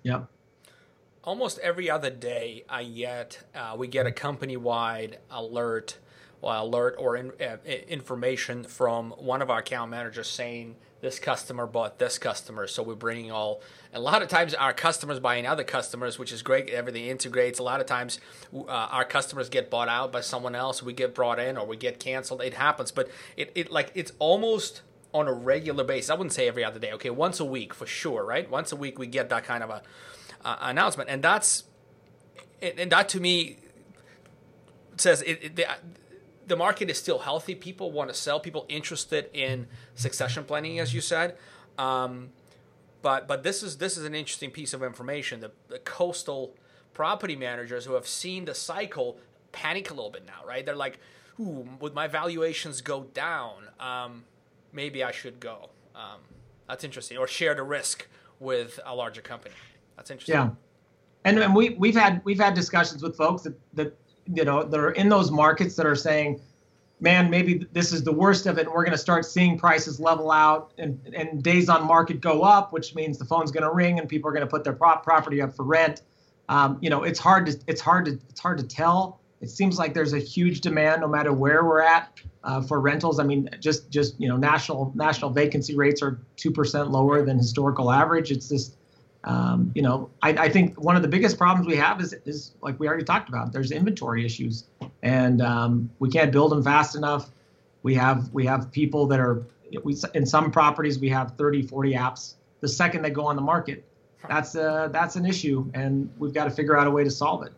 Yeah. 0.03 0.23
Almost 1.23 1.59
every 1.59 1.89
other 1.89 2.09
day, 2.09 2.63
I 2.69 2.83
get 2.83 3.43
uh, 3.53 3.75
we 3.77 3.87
get 3.87 4.05
a 4.05 4.11
company 4.11 4.55
wide 4.55 5.19
alert 5.29 5.97
or 6.41 6.55
alert 6.55 6.95
or 6.97 7.17
in, 7.17 7.31
uh, 7.41 7.57
information 7.65 8.63
from 8.63 9.11
one 9.11 9.41
of 9.41 9.49
our 9.49 9.59
account 9.59 9.91
managers 9.91 10.29
saying 10.29 10.75
this 11.01 11.19
customer 11.19 11.67
bought 11.67 11.99
this 11.99 12.17
customer. 12.17 12.67
So 12.67 12.81
we're 12.81 12.95
bringing 12.95 13.31
all. 13.31 13.61
A 13.93 13.99
lot 13.99 14.21
of 14.21 14.29
times 14.29 14.53
our 14.53 14.73
customers 14.73 15.19
buying 15.19 15.45
other 15.45 15.63
customers, 15.63 16.17
which 16.17 16.31
is 16.31 16.41
great. 16.41 16.69
Everything 16.69 17.05
integrates. 17.05 17.59
A 17.59 17.63
lot 17.63 17.81
of 17.81 17.87
times 17.87 18.19
uh, 18.53 18.65
our 18.67 19.05
customers 19.05 19.49
get 19.49 19.69
bought 19.69 19.89
out 19.89 20.11
by 20.11 20.21
someone 20.21 20.55
else. 20.55 20.81
We 20.81 20.93
get 20.93 21.13
brought 21.13 21.39
in 21.39 21.57
or 21.57 21.65
we 21.65 21.77
get 21.77 21.99
canceled. 21.99 22.41
It 22.41 22.53
happens, 22.53 22.91
but 22.91 23.09
it, 23.35 23.51
it 23.53 23.71
like 23.71 23.91
it's 23.95 24.11
almost 24.19 24.81
on 25.13 25.27
a 25.27 25.33
regular 25.33 25.83
basis. 25.83 26.09
I 26.09 26.13
wouldn't 26.13 26.33
say 26.33 26.47
every 26.47 26.63
other 26.63 26.79
day. 26.79 26.93
Okay, 26.93 27.09
once 27.09 27.39
a 27.39 27.45
week 27.45 27.73
for 27.73 27.85
sure, 27.85 28.23
right? 28.23 28.49
Once 28.49 28.71
a 28.71 28.75
week 28.75 28.99
we 28.99 29.07
get 29.07 29.29
that 29.29 29.43
kind 29.43 29.63
of 29.63 29.69
a 29.69 29.81
uh, 30.43 30.57
announcement, 30.61 31.09
and 31.09 31.23
that's 31.23 31.63
and 32.61 32.91
that 32.91 33.09
to 33.09 33.19
me 33.19 33.57
says 34.97 35.21
it, 35.21 35.59
it, 35.59 35.67
the 36.47 36.55
market 36.55 36.89
is 36.89 36.97
still 36.97 37.19
healthy. 37.19 37.55
People 37.55 37.91
want 37.91 38.09
to 38.09 38.15
sell. 38.15 38.39
People 38.39 38.65
interested 38.69 39.29
in 39.33 39.67
succession 39.95 40.43
planning, 40.43 40.79
as 40.79 40.93
you 40.93 41.01
said. 41.01 41.37
Um, 41.77 42.29
but 43.01 43.27
but 43.27 43.43
this 43.43 43.61
is 43.61 43.77
this 43.77 43.97
is 43.97 44.05
an 44.05 44.15
interesting 44.15 44.49
piece 44.49 44.73
of 44.73 44.81
information. 44.81 45.41
The, 45.41 45.51
the 45.67 45.79
coastal 45.79 46.55
property 46.93 47.35
managers 47.35 47.85
who 47.85 47.93
have 47.93 48.07
seen 48.07 48.45
the 48.45 48.55
cycle 48.55 49.17
panic 49.51 49.91
a 49.91 49.93
little 49.93 50.09
bit 50.09 50.25
now, 50.25 50.45
right? 50.47 50.65
They're 50.65 50.75
like, 50.75 50.99
"Ooh, 51.39 51.67
would 51.79 51.93
my 51.93 52.07
valuations 52.07 52.81
go 52.81 53.03
down? 53.13 53.67
Um, 53.79 54.23
maybe 54.73 55.03
I 55.03 55.11
should 55.11 55.39
go." 55.39 55.69
Um, 55.95 56.21
that's 56.67 56.83
interesting. 56.83 57.17
Or 57.17 57.27
share 57.27 57.53
the 57.53 57.63
risk 57.63 58.07
with 58.39 58.79
a 58.85 58.95
larger 58.95 59.21
company. 59.21 59.55
That's 59.97 60.11
interesting. 60.11 60.35
Yeah. 60.35 60.49
and, 61.25 61.39
and 61.39 61.53
we 61.55 61.71
we've 61.71 61.95
had 61.95 62.21
we've 62.23 62.39
had 62.39 62.53
discussions 62.53 63.03
with 63.03 63.17
folks 63.17 63.41
that 63.43 63.59
that 63.73 63.97
you 64.33 64.45
know 64.45 64.63
that 64.63 64.79
are 64.79 64.91
in 64.91 65.09
those 65.09 65.31
markets 65.31 65.75
that 65.75 65.85
are 65.85 65.95
saying 65.95 66.39
man 66.99 67.29
maybe 67.29 67.65
this 67.73 67.93
is 67.93 68.03
the 68.03 68.11
worst 68.11 68.45
of 68.45 68.57
it 68.57 68.65
and 68.65 68.69
we're 68.69 68.83
going 68.83 68.91
to 68.91 68.97
start 68.97 69.25
seeing 69.25 69.57
prices 69.57 69.99
level 69.99 70.31
out 70.31 70.73
and, 70.77 70.99
and 71.15 71.43
days 71.43 71.69
on 71.69 71.85
market 71.85 72.21
go 72.21 72.41
up 72.43 72.73
which 72.73 72.95
means 72.95 73.17
the 73.17 73.25
phone's 73.25 73.51
going 73.51 73.63
to 73.63 73.71
ring 73.71 73.99
and 73.99 74.09
people 74.09 74.29
are 74.29 74.33
going 74.33 74.45
to 74.45 74.49
put 74.49 74.63
their 74.63 74.73
prop 74.73 75.03
property 75.03 75.41
up 75.41 75.55
for 75.55 75.63
rent 75.63 76.01
um, 76.49 76.77
you 76.81 76.89
know 76.89 77.03
it's 77.03 77.19
hard 77.19 77.45
to 77.45 77.57
it's 77.67 77.81
hard 77.81 78.05
to 78.05 78.19
it's 78.29 78.39
hard 78.39 78.57
to 78.57 78.63
tell 78.63 79.19
it 79.39 79.49
seems 79.49 79.77
like 79.77 79.93
there's 79.93 80.13
a 80.13 80.19
huge 80.19 80.61
demand 80.61 81.01
no 81.01 81.07
matter 81.07 81.31
where 81.31 81.63
we're 81.63 81.81
at 81.81 82.19
uh, 82.43 82.61
for 82.61 82.79
rentals 82.79 83.19
i 83.19 83.23
mean 83.23 83.49
just 83.59 83.89
just 83.91 84.19
you 84.19 84.27
know 84.27 84.37
national 84.37 84.91
national 84.95 85.29
vacancy 85.29 85.75
rates 85.75 86.01
are 86.01 86.19
2% 86.37 86.89
lower 86.89 87.23
than 87.23 87.37
historical 87.37 87.91
average 87.91 88.31
it's 88.31 88.49
just 88.49 88.77
um, 89.23 89.71
you 89.75 89.81
know, 89.81 90.09
I, 90.21 90.29
I, 90.29 90.49
think 90.49 90.79
one 90.81 90.95
of 90.95 91.01
the 91.01 91.07
biggest 91.07 91.37
problems 91.37 91.67
we 91.67 91.75
have 91.75 91.99
is, 91.99 92.13
is 92.25 92.53
like 92.61 92.79
we 92.79 92.87
already 92.87 93.03
talked 93.03 93.29
about. 93.29 93.51
There's 93.51 93.71
inventory 93.71 94.25
issues, 94.25 94.65
and 95.03 95.41
um, 95.41 95.89
we 95.99 96.09
can't 96.09 96.31
build 96.31 96.51
them 96.51 96.63
fast 96.63 96.95
enough. 96.95 97.29
We 97.83 97.95
have 97.95 98.31
we 98.31 98.45
have 98.45 98.71
people 98.71 99.07
that 99.07 99.19
are 99.19 99.45
we 99.83 99.97
in 100.13 100.25
some 100.25 100.51
properties 100.51 100.99
we 100.99 101.09
have 101.09 101.35
30, 101.35 101.63
40 101.63 101.93
apps. 101.93 102.35
The 102.61 102.67
second 102.67 103.01
they 103.01 103.09
go 103.09 103.25
on 103.25 103.35
the 103.35 103.41
market, 103.41 103.83
that's 104.27 104.55
a, 104.55 104.89
that's 104.91 105.15
an 105.15 105.25
issue, 105.25 105.69
and 105.73 106.09
we've 106.17 106.33
got 106.33 106.45
to 106.45 106.51
figure 106.51 106.77
out 106.77 106.87
a 106.87 106.91
way 106.91 107.03
to 107.03 107.11
solve 107.11 107.43
it. 107.43 107.53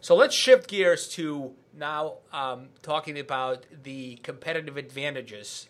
So 0.00 0.14
let's 0.14 0.34
shift 0.34 0.68
gears 0.68 1.08
to 1.10 1.52
now 1.76 2.18
um, 2.32 2.68
talking 2.82 3.18
about 3.18 3.66
the 3.84 4.16
competitive 4.16 4.76
advantages 4.76 5.68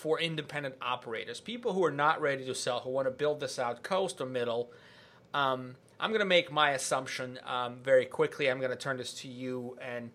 for 0.00 0.18
independent 0.18 0.74
operators, 0.80 1.40
people 1.40 1.74
who 1.74 1.84
are 1.84 1.90
not 1.90 2.22
ready 2.22 2.46
to 2.46 2.54
sell, 2.54 2.80
who 2.80 2.88
want 2.88 3.06
to 3.06 3.10
build 3.10 3.38
this 3.38 3.58
out 3.58 3.82
coast 3.82 4.18
or 4.20 4.26
middle. 4.26 4.72
Um, 5.34 5.76
I'm 6.00 6.08
going 6.08 6.20
to 6.20 6.24
make 6.24 6.50
my 6.50 6.70
assumption 6.70 7.38
um, 7.46 7.80
very 7.84 8.06
quickly. 8.06 8.50
I'm 8.50 8.58
going 8.58 8.70
to 8.70 8.76
turn 8.76 8.96
this 8.96 9.12
to 9.20 9.28
you 9.28 9.76
and 9.80 10.10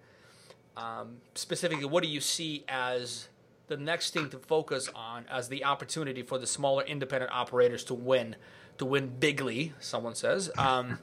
um, 0.76 1.18
specifically, 1.36 1.86
what 1.86 2.04
do 2.04 2.10
you 2.10 2.20
see 2.20 2.66
as 2.68 3.30
the 3.68 3.78
next 3.78 4.12
thing 4.12 4.30
to 4.32 4.40
focus 4.40 4.90
on 4.94 5.26
as 5.30 5.48
the 5.50 5.64
opportunity 5.64 6.22
for 6.22 6.38
the 6.38 6.48
smaller 6.48 6.84
independent 6.84 7.32
operators 7.32 7.84
to 7.86 7.94
win, 7.94 8.36
to 8.80 8.86
win 8.86 9.08
bigly? 9.20 9.74
Someone 9.80 10.16
says. 10.16 10.50
Um, 10.58 11.00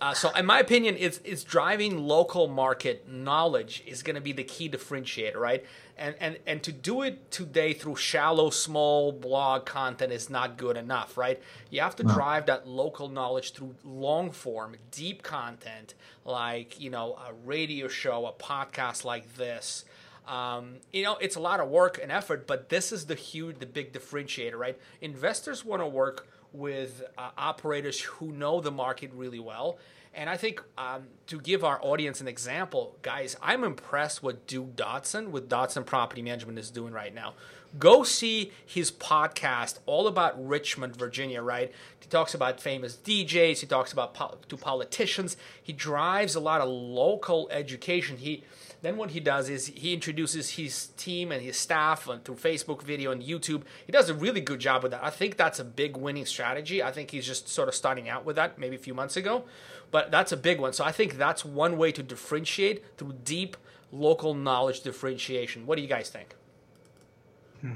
uh, 0.00 0.12
so, 0.12 0.32
in 0.32 0.44
my 0.44 0.58
opinion, 0.58 0.96
it's 0.98 1.20
it's 1.24 1.44
driving 1.44 1.96
local 1.96 2.48
market 2.48 3.08
knowledge 3.08 3.84
is 3.86 4.02
going 4.02 4.16
to 4.16 4.20
be 4.20 4.32
the 4.32 4.42
key 4.42 4.68
differentiator, 4.68 5.36
right? 5.36 5.64
And 5.96 6.14
and 6.20 6.38
and 6.46 6.62
to 6.62 6.72
do 6.72 7.02
it 7.02 7.30
today 7.30 7.72
through 7.72 7.96
shallow, 7.96 8.50
small 8.50 9.12
blog 9.12 9.66
content 9.66 10.12
is 10.12 10.30
not 10.30 10.56
good 10.56 10.76
enough, 10.76 11.16
right? 11.16 11.40
You 11.70 11.80
have 11.80 11.96
to 11.96 12.04
no. 12.04 12.14
drive 12.14 12.46
that 12.46 12.66
local 12.66 13.08
knowledge 13.08 13.52
through 13.52 13.74
long 13.84 14.30
form, 14.30 14.76
deep 14.90 15.22
content, 15.22 15.94
like 16.24 16.80
you 16.80 16.90
know 16.90 17.14
a 17.14 17.32
radio 17.44 17.88
show, 17.88 18.26
a 18.26 18.32
podcast 18.32 19.04
like 19.04 19.36
this. 19.36 19.84
Um, 20.26 20.76
you 20.92 21.02
know, 21.02 21.16
it's 21.20 21.36
a 21.36 21.40
lot 21.40 21.60
of 21.60 21.68
work 21.68 21.98
and 22.00 22.12
effort, 22.12 22.46
but 22.46 22.68
this 22.68 22.92
is 22.92 23.06
the 23.06 23.14
huge, 23.14 23.58
the 23.58 23.66
big 23.66 23.92
differentiator, 23.92 24.56
right? 24.56 24.78
Investors 25.00 25.64
want 25.64 25.82
to 25.82 25.86
work 25.86 26.28
with 26.52 27.02
uh, 27.18 27.30
operators 27.36 28.00
who 28.00 28.30
know 28.30 28.60
the 28.60 28.70
market 28.70 29.10
really 29.14 29.40
well. 29.40 29.78
And 30.14 30.28
I 30.28 30.36
think 30.36 30.62
um, 30.76 31.04
to 31.26 31.40
give 31.40 31.64
our 31.64 31.78
audience 31.82 32.20
an 32.20 32.28
example, 32.28 32.96
guys, 33.00 33.36
I'm 33.42 33.64
impressed 33.64 34.22
what 34.22 34.46
Duke 34.46 34.76
Dodson 34.76 35.32
with 35.32 35.48
Dodson 35.48 35.84
Property 35.84 36.20
Management 36.20 36.58
is 36.58 36.70
doing 36.70 36.92
right 36.92 37.14
now. 37.14 37.34
Go 37.78 38.02
see 38.02 38.52
his 38.66 38.92
podcast 38.92 39.78
all 39.86 40.06
about 40.06 40.46
Richmond, 40.46 40.94
Virginia, 40.96 41.40
right? 41.40 41.72
He 42.00 42.06
talks 42.08 42.34
about 42.34 42.60
famous 42.60 42.96
DJs, 42.96 43.60
he 43.60 43.66
talks 43.66 43.92
about 43.92 44.46
to 44.50 44.56
politicians. 44.58 45.38
He 45.62 45.72
drives 45.72 46.34
a 46.34 46.40
lot 46.40 46.60
of 46.60 46.68
local 46.68 47.48
education. 47.50 48.18
He 48.18 48.44
then 48.82 48.96
what 48.96 49.12
he 49.12 49.20
does 49.20 49.48
is 49.48 49.68
he 49.68 49.94
introduces 49.94 50.50
his 50.50 50.88
team 50.96 51.30
and 51.30 51.40
his 51.40 51.56
staff 51.56 52.02
through 52.02 52.34
Facebook 52.34 52.82
video 52.82 53.12
and 53.12 53.22
YouTube. 53.22 53.62
He 53.86 53.92
does 53.92 54.10
a 54.10 54.14
really 54.14 54.40
good 54.40 54.58
job 54.58 54.82
with 54.82 54.90
that. 54.90 55.02
I 55.04 55.10
think 55.10 55.36
that's 55.36 55.60
a 55.60 55.64
big 55.64 55.96
winning 55.96 56.26
strategy. 56.26 56.82
I 56.82 56.90
think 56.90 57.12
he's 57.12 57.24
just 57.24 57.48
sort 57.48 57.68
of 57.68 57.76
starting 57.76 58.08
out 58.08 58.24
with 58.24 58.36
that 58.36 58.58
maybe 58.58 58.74
a 58.74 58.80
few 58.80 58.92
months 58.92 59.16
ago, 59.16 59.44
but 59.92 60.10
that's 60.10 60.32
a 60.32 60.36
big 60.36 60.58
one. 60.58 60.72
So 60.72 60.84
I 60.84 60.90
think 60.90 61.16
that's 61.16 61.44
one 61.44 61.76
way 61.78 61.92
to 61.92 62.02
differentiate 62.02 62.82
through 62.96 63.12
deep 63.24 63.56
local 63.92 64.34
knowledge 64.34 64.80
differentiation. 64.80 65.66
What 65.66 65.76
do 65.76 65.82
you 65.82 65.88
guys 65.88 66.10
think? 66.10 66.34
Hmm. 67.60 67.74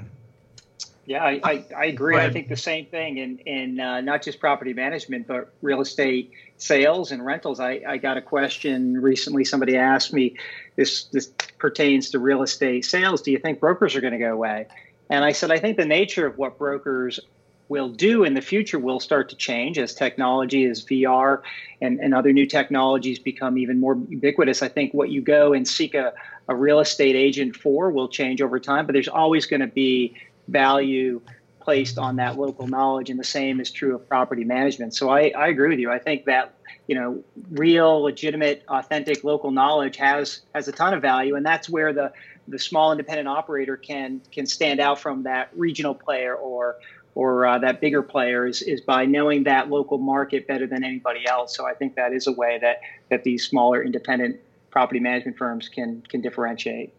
Yeah, 1.05 1.23
I, 1.23 1.39
I, 1.41 1.65
I 1.77 1.85
agree. 1.85 2.17
I 2.17 2.29
think 2.29 2.49
the 2.49 2.57
same 2.57 2.87
thing 2.87 3.17
in, 3.17 3.37
in 3.45 3.79
uh, 3.79 4.01
not 4.01 4.21
just 4.23 4.41
property 4.41 4.73
management, 4.73 5.25
but 5.25 5.53
real 5.61 5.79
estate 5.79 6.33
sales 6.57 7.13
and 7.13 7.25
rentals. 7.25 7.61
I, 7.61 7.81
I 7.87 7.95
got 7.95 8.17
a 8.17 8.21
question 8.21 9.01
recently. 9.01 9.45
Somebody 9.45 9.77
asked 9.77 10.11
me, 10.11 10.35
this, 10.75 11.05
this 11.05 11.27
pertains 11.59 12.09
to 12.09 12.19
real 12.19 12.41
estate 12.41 12.83
sales. 12.83 13.21
Do 13.21 13.31
you 13.31 13.37
think 13.37 13.61
brokers 13.61 13.95
are 13.95 14.01
going 14.01 14.11
to 14.11 14.19
go 14.19 14.33
away? 14.33 14.67
And 15.09 15.23
I 15.23 15.31
said, 15.31 15.49
I 15.49 15.59
think 15.59 15.77
the 15.77 15.85
nature 15.85 16.27
of 16.27 16.37
what 16.37 16.57
brokers 16.57 17.21
will 17.69 17.89
do 17.89 18.23
in 18.23 18.33
the 18.33 18.41
future 18.41 18.79
will 18.79 18.99
start 18.99 19.29
to 19.29 19.35
change 19.35 19.77
as 19.77 19.93
technology, 19.93 20.65
as 20.65 20.85
VR 20.85 21.41
and, 21.81 21.99
and 21.99 22.13
other 22.13 22.31
new 22.31 22.45
technologies 22.45 23.19
become 23.19 23.57
even 23.57 23.79
more 23.79 23.97
ubiquitous. 24.07 24.61
I 24.61 24.69
think 24.69 24.93
what 24.93 25.09
you 25.09 25.21
go 25.21 25.53
and 25.53 25.67
seek 25.67 25.93
a, 25.93 26.13
a 26.47 26.55
real 26.55 26.79
estate 26.79 27.15
agent 27.15 27.55
for 27.55 27.91
will 27.91 28.07
change 28.07 28.41
over 28.41 28.59
time, 28.59 28.85
but 28.85 28.93
there's 28.93 29.09
always 29.09 29.45
going 29.45 29.59
to 29.59 29.67
be 29.67 30.15
value 30.47 31.21
placed 31.59 31.97
on 31.97 32.15
that 32.15 32.37
local 32.37 32.65
knowledge, 32.65 33.09
and 33.09 33.19
the 33.19 33.25
same 33.25 33.59
is 33.59 33.69
true 33.69 33.93
of 33.93 34.07
property 34.07 34.45
management. 34.45 34.95
So 34.95 35.09
I, 35.09 35.33
I 35.37 35.49
agree 35.49 35.67
with 35.67 35.79
you. 35.79 35.91
I 35.91 35.99
think 35.99 36.23
that 36.23 36.53
you 36.87 36.95
know 36.95 37.21
real, 37.51 37.99
legitimate, 37.99 38.63
authentic 38.69 39.25
local 39.25 39.51
knowledge 39.51 39.97
has 39.97 40.43
has 40.55 40.69
a 40.69 40.71
ton 40.71 40.93
of 40.93 41.01
value, 41.01 41.35
and 41.35 41.45
that's 41.45 41.67
where 41.67 41.91
the 41.91 42.13
the 42.47 42.57
small 42.57 42.93
independent 42.93 43.27
operator 43.27 43.75
can 43.75 44.21
can 44.31 44.45
stand 44.45 44.79
out 44.79 44.97
from 44.97 45.23
that 45.23 45.49
regional 45.53 45.93
player 45.93 46.33
or 46.33 46.77
or 47.17 47.47
uh, 47.47 47.57
that 47.57 47.81
bigger 47.81 48.03
player 48.03 48.45
is, 48.45 48.61
is 48.61 48.79
by 48.79 49.03
knowing 49.03 49.43
that 49.43 49.69
local 49.69 49.97
market 49.97 50.47
better 50.47 50.67
than 50.67 50.83
anybody 50.83 51.27
else. 51.27 51.57
So 51.57 51.65
I 51.65 51.73
think 51.73 51.95
that 51.95 52.13
is 52.13 52.27
a 52.27 52.31
way 52.31 52.59
that 52.61 52.79
that 53.09 53.23
these 53.23 53.43
smaller 53.43 53.83
independent 53.83 54.39
property 54.69 54.99
management 54.99 55.35
firms 55.35 55.67
can 55.67 56.03
can 56.09 56.21
differentiate. 56.21 56.93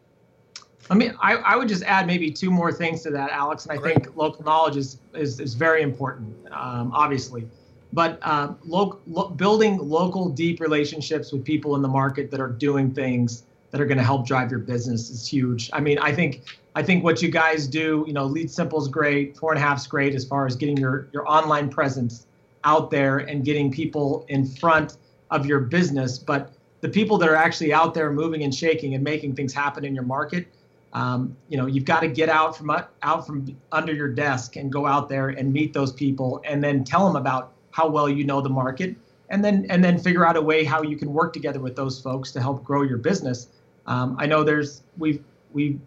I 0.90 0.94
mean, 0.94 1.14
I, 1.22 1.34
I 1.36 1.54
would 1.54 1.68
just 1.68 1.84
add 1.84 2.08
maybe 2.08 2.32
two 2.32 2.50
more 2.50 2.72
things 2.72 3.02
to 3.02 3.10
that, 3.10 3.30
Alex. 3.30 3.66
And 3.66 3.72
I 3.72 3.76
Great. 3.76 4.02
think 4.02 4.16
local 4.16 4.44
knowledge 4.44 4.76
is 4.76 4.98
is, 5.14 5.38
is 5.38 5.54
very 5.54 5.82
important, 5.82 6.34
um, 6.50 6.90
obviously. 6.92 7.46
But 7.92 8.18
uh, 8.22 8.54
lo- 8.64 8.98
lo- 9.06 9.28
building 9.28 9.78
local, 9.78 10.30
deep 10.30 10.58
relationships 10.60 11.30
with 11.30 11.44
people 11.44 11.76
in 11.76 11.82
the 11.82 11.88
market 12.02 12.28
that 12.32 12.40
are 12.40 12.50
doing 12.50 12.92
things 12.92 13.44
that 13.70 13.80
are 13.80 13.86
going 13.86 13.98
to 13.98 14.04
help 14.04 14.26
drive 14.26 14.50
your 14.50 14.60
business 14.60 15.10
is 15.10 15.28
huge. 15.28 15.70
I 15.72 15.80
mean, 15.80 15.98
I 16.00 16.12
think 16.12 16.42
I 16.78 16.82
think 16.84 17.02
what 17.02 17.20
you 17.20 17.28
guys 17.28 17.66
do, 17.66 18.04
you 18.06 18.12
know, 18.12 18.24
Lead 18.24 18.48
Simple 18.48 18.80
is 18.80 18.86
great, 18.86 19.36
four 19.36 19.52
and 19.52 19.60
a 19.60 19.66
half 19.66 19.78
is 19.78 19.88
great 19.88 20.14
as 20.14 20.24
far 20.24 20.46
as 20.46 20.54
getting 20.54 20.76
your 20.76 21.08
your 21.12 21.28
online 21.28 21.68
presence 21.68 22.28
out 22.62 22.88
there 22.92 23.18
and 23.18 23.44
getting 23.44 23.72
people 23.72 24.24
in 24.28 24.46
front 24.46 24.96
of 25.32 25.44
your 25.44 25.58
business. 25.58 26.18
But 26.18 26.52
the 26.80 26.88
people 26.88 27.18
that 27.18 27.28
are 27.28 27.34
actually 27.34 27.72
out 27.72 27.94
there 27.94 28.12
moving 28.12 28.44
and 28.44 28.54
shaking 28.54 28.94
and 28.94 29.02
making 29.02 29.34
things 29.34 29.52
happen 29.52 29.84
in 29.84 29.92
your 29.92 30.04
market 30.04 30.46
um, 30.92 31.36
you 31.48 31.56
know 31.56 31.66
you've 31.66 31.84
got 31.84 32.00
to 32.00 32.08
get 32.08 32.28
out 32.28 32.56
from 32.56 32.70
out 33.02 33.26
from 33.26 33.56
under 33.72 33.92
your 33.92 34.08
desk 34.08 34.54
and 34.54 34.72
go 34.72 34.86
out 34.86 35.08
there 35.08 35.30
and 35.30 35.52
meet 35.52 35.72
those 35.72 35.92
people 35.92 36.40
and 36.44 36.62
then 36.62 36.84
tell 36.84 37.04
them 37.06 37.16
about 37.16 37.52
how 37.72 37.88
well 37.88 38.08
you 38.08 38.24
know 38.24 38.40
the 38.40 38.48
market 38.48 38.96
and 39.30 39.44
then 39.44 39.66
and 39.68 39.82
then 39.82 39.98
figure 39.98 40.24
out 40.24 40.36
a 40.36 40.40
way 40.40 40.64
how 40.64 40.82
you 40.82 40.96
can 40.96 41.12
work 41.12 41.32
together 41.32 41.60
with 41.60 41.76
those 41.76 42.00
folks 42.00 42.32
to 42.32 42.40
help 42.40 42.64
grow 42.64 42.82
your 42.82 42.98
business 42.98 43.48
um, 43.86 44.16
i 44.18 44.26
know 44.26 44.42
there's 44.42 44.82
we've 44.96 45.22
we 45.52 45.78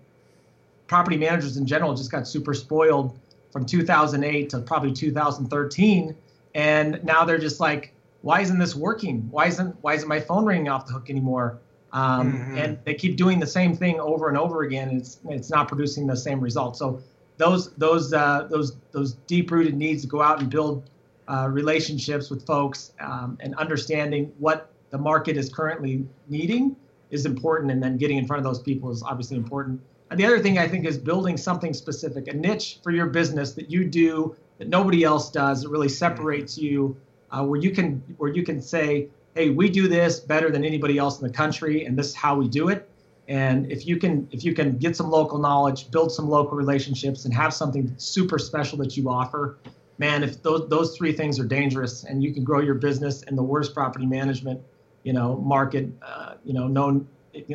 property 0.91 1.17
managers 1.17 1.55
in 1.55 1.65
general 1.65 1.95
just 1.95 2.11
got 2.11 2.27
super 2.27 2.53
spoiled 2.53 3.17
from 3.51 3.65
2008 3.65 4.49
to 4.49 4.59
probably 4.59 4.91
2013 4.91 6.15
and 6.53 7.01
now 7.03 7.23
they're 7.23 7.37
just 7.37 7.61
like 7.61 7.93
why 8.21 8.41
isn't 8.41 8.59
this 8.59 8.75
working 8.75 9.27
why 9.31 9.47
isn't 9.47 9.73
why 9.81 9.93
isn't 9.93 10.09
my 10.09 10.19
phone 10.19 10.45
ringing 10.45 10.67
off 10.67 10.85
the 10.85 10.91
hook 10.91 11.09
anymore 11.09 11.59
um, 11.93 12.33
mm-hmm. 12.33 12.57
and 12.57 12.79
they 12.85 12.93
keep 12.93 13.17
doing 13.17 13.39
the 13.39 13.47
same 13.47 13.75
thing 13.75 13.99
over 13.99 14.29
and 14.29 14.37
over 14.37 14.63
again. 14.63 14.89
It's 14.95 15.19
it's 15.29 15.49
not 15.49 15.67
producing 15.67 16.07
the 16.07 16.15
same 16.15 16.39
results. 16.39 16.79
So 16.79 17.01
those 17.37 17.73
those 17.73 18.13
uh, 18.13 18.47
those 18.49 18.77
those 18.91 19.13
deep 19.27 19.51
rooted 19.51 19.75
needs 19.75 20.03
to 20.03 20.07
go 20.07 20.21
out 20.21 20.39
and 20.39 20.49
build 20.49 20.89
uh, 21.27 21.47
relationships 21.51 22.29
with 22.29 22.45
folks 22.45 22.93
um, 22.99 23.37
and 23.41 23.55
understanding 23.55 24.31
what 24.39 24.71
the 24.89 24.97
market 24.97 25.37
is 25.37 25.51
currently 25.51 26.05
needing 26.29 26.75
is 27.09 27.25
important, 27.25 27.71
and 27.71 27.83
then 27.83 27.97
getting 27.97 28.17
in 28.17 28.25
front 28.25 28.39
of 28.39 28.45
those 28.45 28.61
people 28.61 28.89
is 28.89 29.03
obviously 29.03 29.35
important. 29.35 29.81
The 30.15 30.25
other 30.25 30.39
thing 30.39 30.57
I 30.57 30.67
think 30.67 30.85
is 30.85 30.97
building 30.97 31.37
something 31.37 31.73
specific, 31.73 32.27
a 32.27 32.33
niche 32.33 32.79
for 32.83 32.91
your 32.91 33.05
business 33.05 33.53
that 33.53 33.71
you 33.71 33.85
do 33.85 34.35
that 34.57 34.67
nobody 34.67 35.03
else 35.03 35.31
does. 35.31 35.63
It 35.63 35.69
really 35.69 35.87
separates 35.89 36.57
you, 36.57 36.97
uh, 37.31 37.45
where 37.45 37.59
you 37.59 37.71
can 37.71 38.03
where 38.17 38.31
you 38.31 38.43
can 38.43 38.61
say, 38.61 39.07
hey, 39.35 39.49
we 39.49 39.69
do 39.69 39.87
this 39.87 40.19
better 40.19 40.51
than 40.51 40.65
anybody 40.65 40.97
else 40.97 41.21
in 41.21 41.27
the 41.27 41.33
country, 41.33 41.85
and 41.85 41.97
this 41.97 42.09
is 42.09 42.15
how 42.15 42.35
we 42.35 42.49
do 42.49 42.67
it. 42.67 42.89
And 43.29 43.71
if 43.71 43.87
you 43.87 43.95
can 43.97 44.27
if 44.31 44.43
you 44.43 44.53
can 44.53 44.77
get 44.77 44.97
some 44.97 45.09
local 45.09 45.39
knowledge, 45.39 45.89
build 45.91 46.11
some 46.11 46.29
local 46.29 46.57
relationships, 46.57 47.23
and 47.23 47.33
have 47.33 47.53
something 47.53 47.93
super 47.97 48.37
special 48.37 48.77
that 48.79 48.97
you 48.97 49.09
offer, 49.09 49.57
man, 49.97 50.23
if 50.23 50.43
those 50.43 50.67
those 50.67 50.97
three 50.97 51.13
things 51.13 51.39
are 51.39 51.45
dangerous, 51.45 52.03
and 52.03 52.21
you 52.21 52.33
can 52.33 52.43
grow 52.43 52.59
your 52.59 52.75
business 52.75 53.23
in 53.23 53.37
the 53.37 53.43
worst 53.43 53.73
property 53.73 54.05
management, 54.05 54.59
you 55.03 55.13
know, 55.13 55.37
market, 55.37 55.87
uh, 56.01 56.33
you 56.43 56.53
know, 56.53 56.67
known 56.67 57.07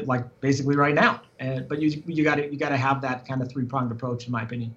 like 0.05 0.25
basically 0.41 0.77
right 0.77 0.95
now. 0.95 1.21
And 1.39 1.69
but 1.69 1.81
you 1.81 2.03
you 2.07 2.25
got 2.25 2.37
to 2.37 2.51
you 2.51 2.59
got 2.59 2.71
to 2.71 2.77
have 2.77 3.03
that 3.03 3.27
kind 3.27 3.43
of 3.43 3.51
three 3.51 3.65
pronged 3.65 3.93
approach, 3.93 4.27
in 4.27 4.33
my 4.33 4.43
opinion. 4.43 4.75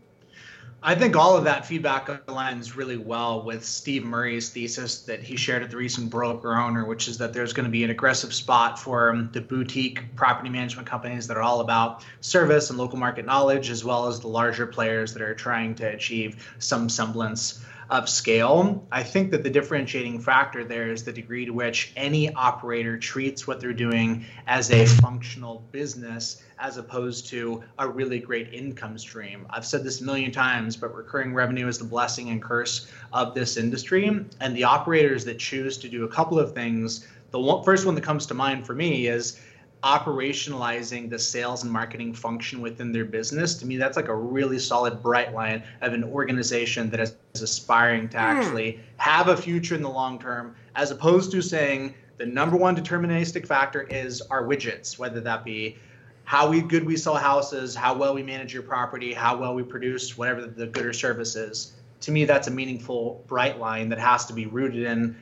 I 0.81 0.95
think 0.95 1.17
all 1.17 1.35
of 1.35 1.43
that 1.43 1.65
feedback 1.65 2.07
aligns 2.27 2.77
really 2.77 2.95
well 2.95 3.43
with 3.43 3.65
Steve 3.65 4.05
Murray's 4.05 4.49
thesis 4.49 5.01
that 5.01 5.21
he 5.21 5.35
shared 5.35 5.61
at 5.61 5.71
the 5.71 5.75
recent 5.75 6.09
broker 6.09 6.55
owner, 6.55 6.85
which 6.85 7.09
is 7.09 7.17
that 7.17 7.33
there's 7.33 7.51
going 7.51 7.65
to 7.65 7.69
be 7.69 7.83
an 7.83 7.89
aggressive 7.89 8.33
spot 8.33 8.79
for 8.79 9.09
um, 9.09 9.29
the 9.33 9.41
boutique 9.41 10.15
property 10.15 10.49
management 10.49 10.87
companies 10.87 11.27
that 11.27 11.35
are 11.35 11.41
all 11.41 11.59
about 11.59 12.05
service 12.21 12.69
and 12.69 12.79
local 12.79 12.97
market 12.97 13.25
knowledge, 13.25 13.69
as 13.69 13.83
well 13.83 14.07
as 14.07 14.21
the 14.21 14.29
larger 14.29 14.65
players 14.65 15.11
that 15.11 15.21
are 15.21 15.35
trying 15.35 15.75
to 15.75 15.85
achieve 15.85 16.47
some 16.59 16.87
semblance 16.87 17.61
of 17.89 18.07
scale. 18.07 18.87
I 18.91 19.01
think 19.01 19.31
that 19.31 19.43
the 19.43 19.49
differentiating 19.49 20.19
factor 20.19 20.63
there 20.63 20.91
is 20.91 21.03
the 21.03 21.11
degree 21.11 21.45
to 21.45 21.51
which 21.51 21.91
any 21.95 22.31
operator 22.33 22.97
treats 22.97 23.47
what 23.47 23.59
they're 23.59 23.73
doing 23.73 24.25
as 24.45 24.69
a 24.71 24.85
functional 24.85 25.63
business 25.71 26.43
as 26.59 26.77
opposed 26.77 27.27
to 27.29 27.63
a 27.79 27.87
really 27.87 28.19
great 28.19 28.53
income 28.53 28.97
stream. 28.97 29.47
I've 29.49 29.65
said 29.65 29.83
this 29.83 30.01
a 30.01 30.03
million 30.03 30.31
times, 30.31 30.77
but 30.77 30.93
recurring 30.93 31.33
revenue 31.33 31.67
is 31.67 31.79
the 31.79 31.85
blessing 31.85 32.29
and 32.29 32.41
curse 32.41 32.91
of 33.11 33.33
this 33.33 33.57
industry. 33.57 34.07
And 34.39 34.55
the 34.55 34.65
operators 34.65 35.25
that 35.25 35.39
choose 35.39 35.77
to 35.79 35.89
do 35.89 36.03
a 36.03 36.09
couple 36.09 36.37
of 36.37 36.53
things, 36.53 37.07
the 37.31 37.61
first 37.65 37.85
one 37.85 37.95
that 37.95 38.03
comes 38.03 38.25
to 38.27 38.33
mind 38.33 38.65
for 38.65 38.75
me 38.75 39.07
is 39.07 39.39
operationalizing 39.83 41.09
the 41.09 41.17
sales 41.17 41.63
and 41.63 41.71
marketing 41.71 42.13
function 42.13 42.59
within 42.59 42.91
their 42.91 43.05
business 43.05 43.55
to 43.55 43.65
me 43.65 43.77
that's 43.77 43.95
like 43.95 44.09
a 44.09 44.15
really 44.15 44.59
solid 44.59 45.01
bright 45.01 45.33
line 45.33 45.63
of 45.81 45.93
an 45.93 46.03
organization 46.03 46.89
that 46.89 46.99
is 46.99 47.15
aspiring 47.41 48.09
to 48.09 48.17
hmm. 48.17 48.23
actually 48.23 48.73
mm. 48.73 48.79
have 48.97 49.29
a 49.29 49.37
future 49.37 49.75
in 49.75 49.81
the 49.81 49.89
long 49.89 50.19
term 50.19 50.53
as 50.75 50.91
opposed 50.91 51.31
to 51.31 51.41
saying 51.41 51.93
the 52.17 52.25
number 52.25 52.57
one 52.57 52.75
deterministic 52.75 53.47
factor 53.47 53.83
is 53.83 54.21
our 54.23 54.43
widgets 54.43 54.99
whether 54.99 55.21
that 55.21 55.45
be 55.45 55.77
how 56.25 56.49
we 56.49 56.61
good 56.61 56.85
we 56.85 56.97
sell 56.97 57.15
houses 57.15 57.73
how 57.73 57.93
well 57.93 58.13
we 58.13 58.21
manage 58.21 58.53
your 58.53 58.63
property 58.63 59.13
how 59.13 59.37
well 59.37 59.55
we 59.55 59.63
produce 59.63 60.17
whatever 60.17 60.45
the 60.45 60.67
good 60.67 60.85
or 60.85 60.93
service 60.93 61.37
is 61.37 61.73
to 62.01 62.11
me 62.11 62.25
that's 62.25 62.47
a 62.47 62.51
meaningful 62.51 63.23
bright 63.27 63.59
line 63.59 63.87
that 63.87 63.99
has 63.99 64.25
to 64.25 64.33
be 64.33 64.45
rooted 64.45 64.83
in 64.83 65.15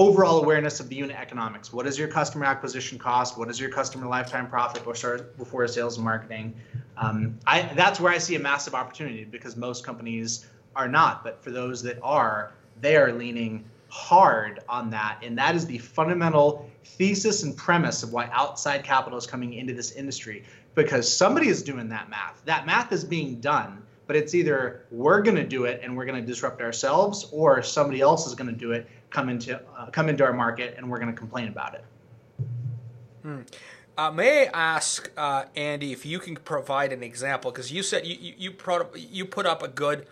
overall 0.00 0.42
awareness 0.42 0.80
of 0.80 0.88
the 0.88 0.96
unit 0.96 1.14
economics. 1.14 1.74
What 1.74 1.86
is 1.86 1.98
your 1.98 2.08
customer 2.08 2.46
acquisition 2.46 2.98
cost? 2.98 3.36
What 3.36 3.50
is 3.50 3.60
your 3.60 3.68
customer 3.68 4.06
lifetime 4.06 4.48
profit 4.48 4.82
before, 4.82 5.68
sales 5.68 5.96
and 5.96 6.04
marketing? 6.06 6.54
Um, 6.96 7.38
I, 7.46 7.70
that's 7.74 8.00
where 8.00 8.10
I 8.10 8.16
see 8.16 8.34
a 8.34 8.38
massive 8.38 8.74
opportunity 8.74 9.24
because 9.24 9.58
most 9.58 9.84
companies 9.84 10.46
are 10.74 10.88
not. 10.88 11.22
But 11.22 11.44
for 11.44 11.50
those 11.50 11.82
that 11.82 11.98
are, 12.02 12.54
they 12.80 12.96
are 12.96 13.12
leaning 13.12 13.62
hard 13.90 14.60
on 14.70 14.88
that. 14.88 15.18
And 15.22 15.36
that 15.36 15.54
is 15.54 15.66
the 15.66 15.76
fundamental 15.76 16.70
thesis 16.82 17.42
and 17.42 17.54
premise 17.54 18.02
of 18.02 18.10
why 18.10 18.30
outside 18.32 18.84
capital 18.84 19.18
is 19.18 19.26
coming 19.26 19.52
into 19.52 19.74
this 19.74 19.92
industry 19.92 20.44
because 20.74 21.14
somebody 21.14 21.48
is 21.48 21.62
doing 21.62 21.90
that 21.90 22.08
math. 22.08 22.40
That 22.46 22.64
math 22.64 22.90
is 22.92 23.04
being 23.04 23.38
done 23.40 23.82
but 24.10 24.16
it's 24.16 24.34
either 24.34 24.86
we're 24.90 25.22
going 25.22 25.36
to 25.36 25.46
do 25.46 25.66
it 25.66 25.82
and 25.84 25.96
we're 25.96 26.04
going 26.04 26.20
to 26.20 26.26
disrupt 26.26 26.60
ourselves 26.60 27.28
or 27.30 27.62
somebody 27.62 28.00
else 28.00 28.26
is 28.26 28.34
going 28.34 28.52
to 28.52 28.56
do 28.58 28.72
it 28.72 28.88
come 29.10 29.28
into 29.28 29.60
uh, 29.76 29.90
come 29.90 30.08
into 30.08 30.24
our 30.24 30.32
market 30.32 30.74
and 30.76 30.88
we're 30.88 30.98
going 30.98 31.12
to 31.12 31.18
complain 31.18 31.48
about 31.48 31.74
it 31.74 31.84
hmm. 33.22 33.40
uh, 33.98 34.10
may 34.10 34.48
I 34.48 34.50
ask 34.52 35.10
uh, 35.16 35.44
Andy 35.56 35.92
if 35.92 36.06
you 36.06 36.18
can 36.18 36.36
provide 36.36 36.92
an 36.92 37.02
example 37.02 37.50
because 37.50 37.72
you 37.72 37.82
said 37.82 38.06
you 38.06 38.16
you, 38.18 38.34
you, 38.38 38.54
you 38.94 39.24
put 39.24 39.46
up 39.46 39.62
a 39.62 39.68
good 39.68 40.06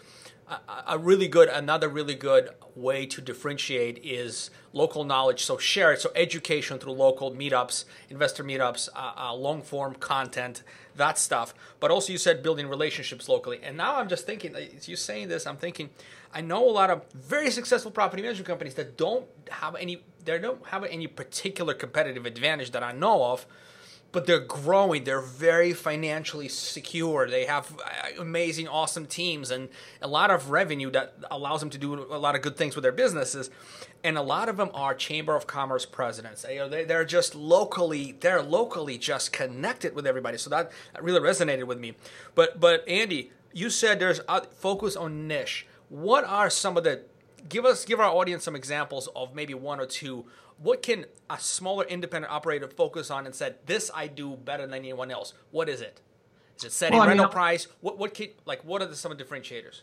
a 0.86 0.98
really 0.98 1.28
good 1.28 1.48
another 1.48 1.88
really 1.88 2.14
good 2.14 2.50
way 2.74 3.06
to 3.06 3.20
differentiate 3.20 3.98
is 4.04 4.50
local 4.72 5.04
knowledge. 5.04 5.44
So 5.44 5.58
share 5.58 5.92
it. 5.92 6.00
So 6.00 6.10
education 6.14 6.78
through 6.78 6.92
local 6.92 7.32
meetups 7.32 7.84
investor 8.10 8.44
meetups 8.44 8.88
uh, 8.94 9.12
uh, 9.16 9.34
long 9.34 9.62
form 9.62 9.94
content 9.94 10.62
that 10.96 11.18
stuff. 11.18 11.54
But 11.80 11.90
also 11.90 12.12
you 12.12 12.18
said 12.18 12.42
building 12.42 12.68
relationships 12.68 13.28
locally. 13.28 13.60
And 13.62 13.76
now 13.76 13.96
i'm 13.96 14.08
just 14.08 14.26
thinking 14.26 14.54
as 14.54 14.88
you 14.88 14.96
saying 14.96 15.28
this 15.28 15.46
i'm 15.46 15.56
thinking 15.56 15.90
i 16.32 16.40
know 16.40 16.68
a 16.68 16.70
lot 16.70 16.90
of 16.90 17.02
very 17.12 17.50
successful 17.50 17.90
property 17.90 18.22
management 18.22 18.46
companies 18.46 18.74
that 18.74 18.96
don't 18.96 19.26
have 19.50 19.74
any 19.76 20.02
they 20.24 20.38
don't 20.38 20.66
have 20.66 20.84
any 20.84 21.06
particular 21.06 21.74
competitive 21.74 22.26
advantage 22.26 22.70
that 22.72 22.82
i 22.82 22.92
know 22.92 23.24
of 23.24 23.46
but 24.10 24.26
they're 24.26 24.40
growing. 24.40 25.04
They're 25.04 25.20
very 25.20 25.72
financially 25.72 26.48
secure. 26.48 27.28
They 27.28 27.44
have 27.44 27.76
uh, 27.84 28.20
amazing, 28.20 28.68
awesome 28.68 29.06
teams 29.06 29.50
and 29.50 29.68
a 30.00 30.08
lot 30.08 30.30
of 30.30 30.50
revenue 30.50 30.90
that 30.92 31.14
allows 31.30 31.60
them 31.60 31.70
to 31.70 31.78
do 31.78 31.94
a 31.94 32.18
lot 32.18 32.34
of 32.34 32.42
good 32.42 32.56
things 32.56 32.74
with 32.74 32.82
their 32.82 32.92
businesses. 32.92 33.50
And 34.02 34.16
a 34.16 34.22
lot 34.22 34.48
of 34.48 34.56
them 34.56 34.70
are 34.72 34.94
Chamber 34.94 35.34
of 35.34 35.46
Commerce 35.46 35.84
presidents. 35.84 36.42
They, 36.42 36.84
they're 36.84 37.04
just 37.04 37.34
locally, 37.34 38.16
they're 38.20 38.42
locally 38.42 38.96
just 38.96 39.32
connected 39.32 39.94
with 39.94 40.06
everybody. 40.06 40.38
So 40.38 40.50
that 40.50 40.72
really 41.00 41.20
resonated 41.20 41.64
with 41.64 41.78
me. 41.78 41.94
But, 42.34 42.60
but 42.60 42.88
Andy, 42.88 43.32
you 43.52 43.70
said 43.70 43.98
there's 43.98 44.20
a 44.28 44.42
focus 44.46 44.96
on 44.96 45.26
niche. 45.26 45.66
What 45.88 46.24
are 46.24 46.48
some 46.48 46.76
of 46.76 46.84
the 46.84 47.02
give 47.48 47.64
us 47.64 47.84
give 47.84 48.00
our 48.00 48.10
audience 48.10 48.44
some 48.44 48.54
examples 48.54 49.08
of 49.16 49.34
maybe 49.34 49.54
one 49.54 49.80
or 49.80 49.86
two 49.86 50.26
what 50.60 50.82
can 50.82 51.06
a 51.30 51.38
smaller 51.38 51.84
independent 51.84 52.32
operator 52.32 52.68
focus 52.68 53.10
on 53.10 53.26
and 53.26 53.34
said 53.34 53.56
this 53.66 53.90
I 53.94 54.06
do 54.06 54.36
better 54.36 54.66
than 54.66 54.74
anyone 54.74 55.10
else? 55.10 55.34
What 55.50 55.68
is 55.68 55.80
it? 55.80 56.00
Is 56.56 56.64
it 56.64 56.72
setting 56.72 56.98
well, 56.98 57.06
rental 57.06 57.26
mean, 57.26 57.32
price? 57.32 57.68
What 57.80 57.98
what 57.98 58.14
can, 58.14 58.28
like 58.44 58.64
what 58.64 58.82
are 58.82 58.86
the, 58.86 58.96
some 58.96 59.12
of 59.12 59.18
the 59.18 59.24
differentiators? 59.24 59.82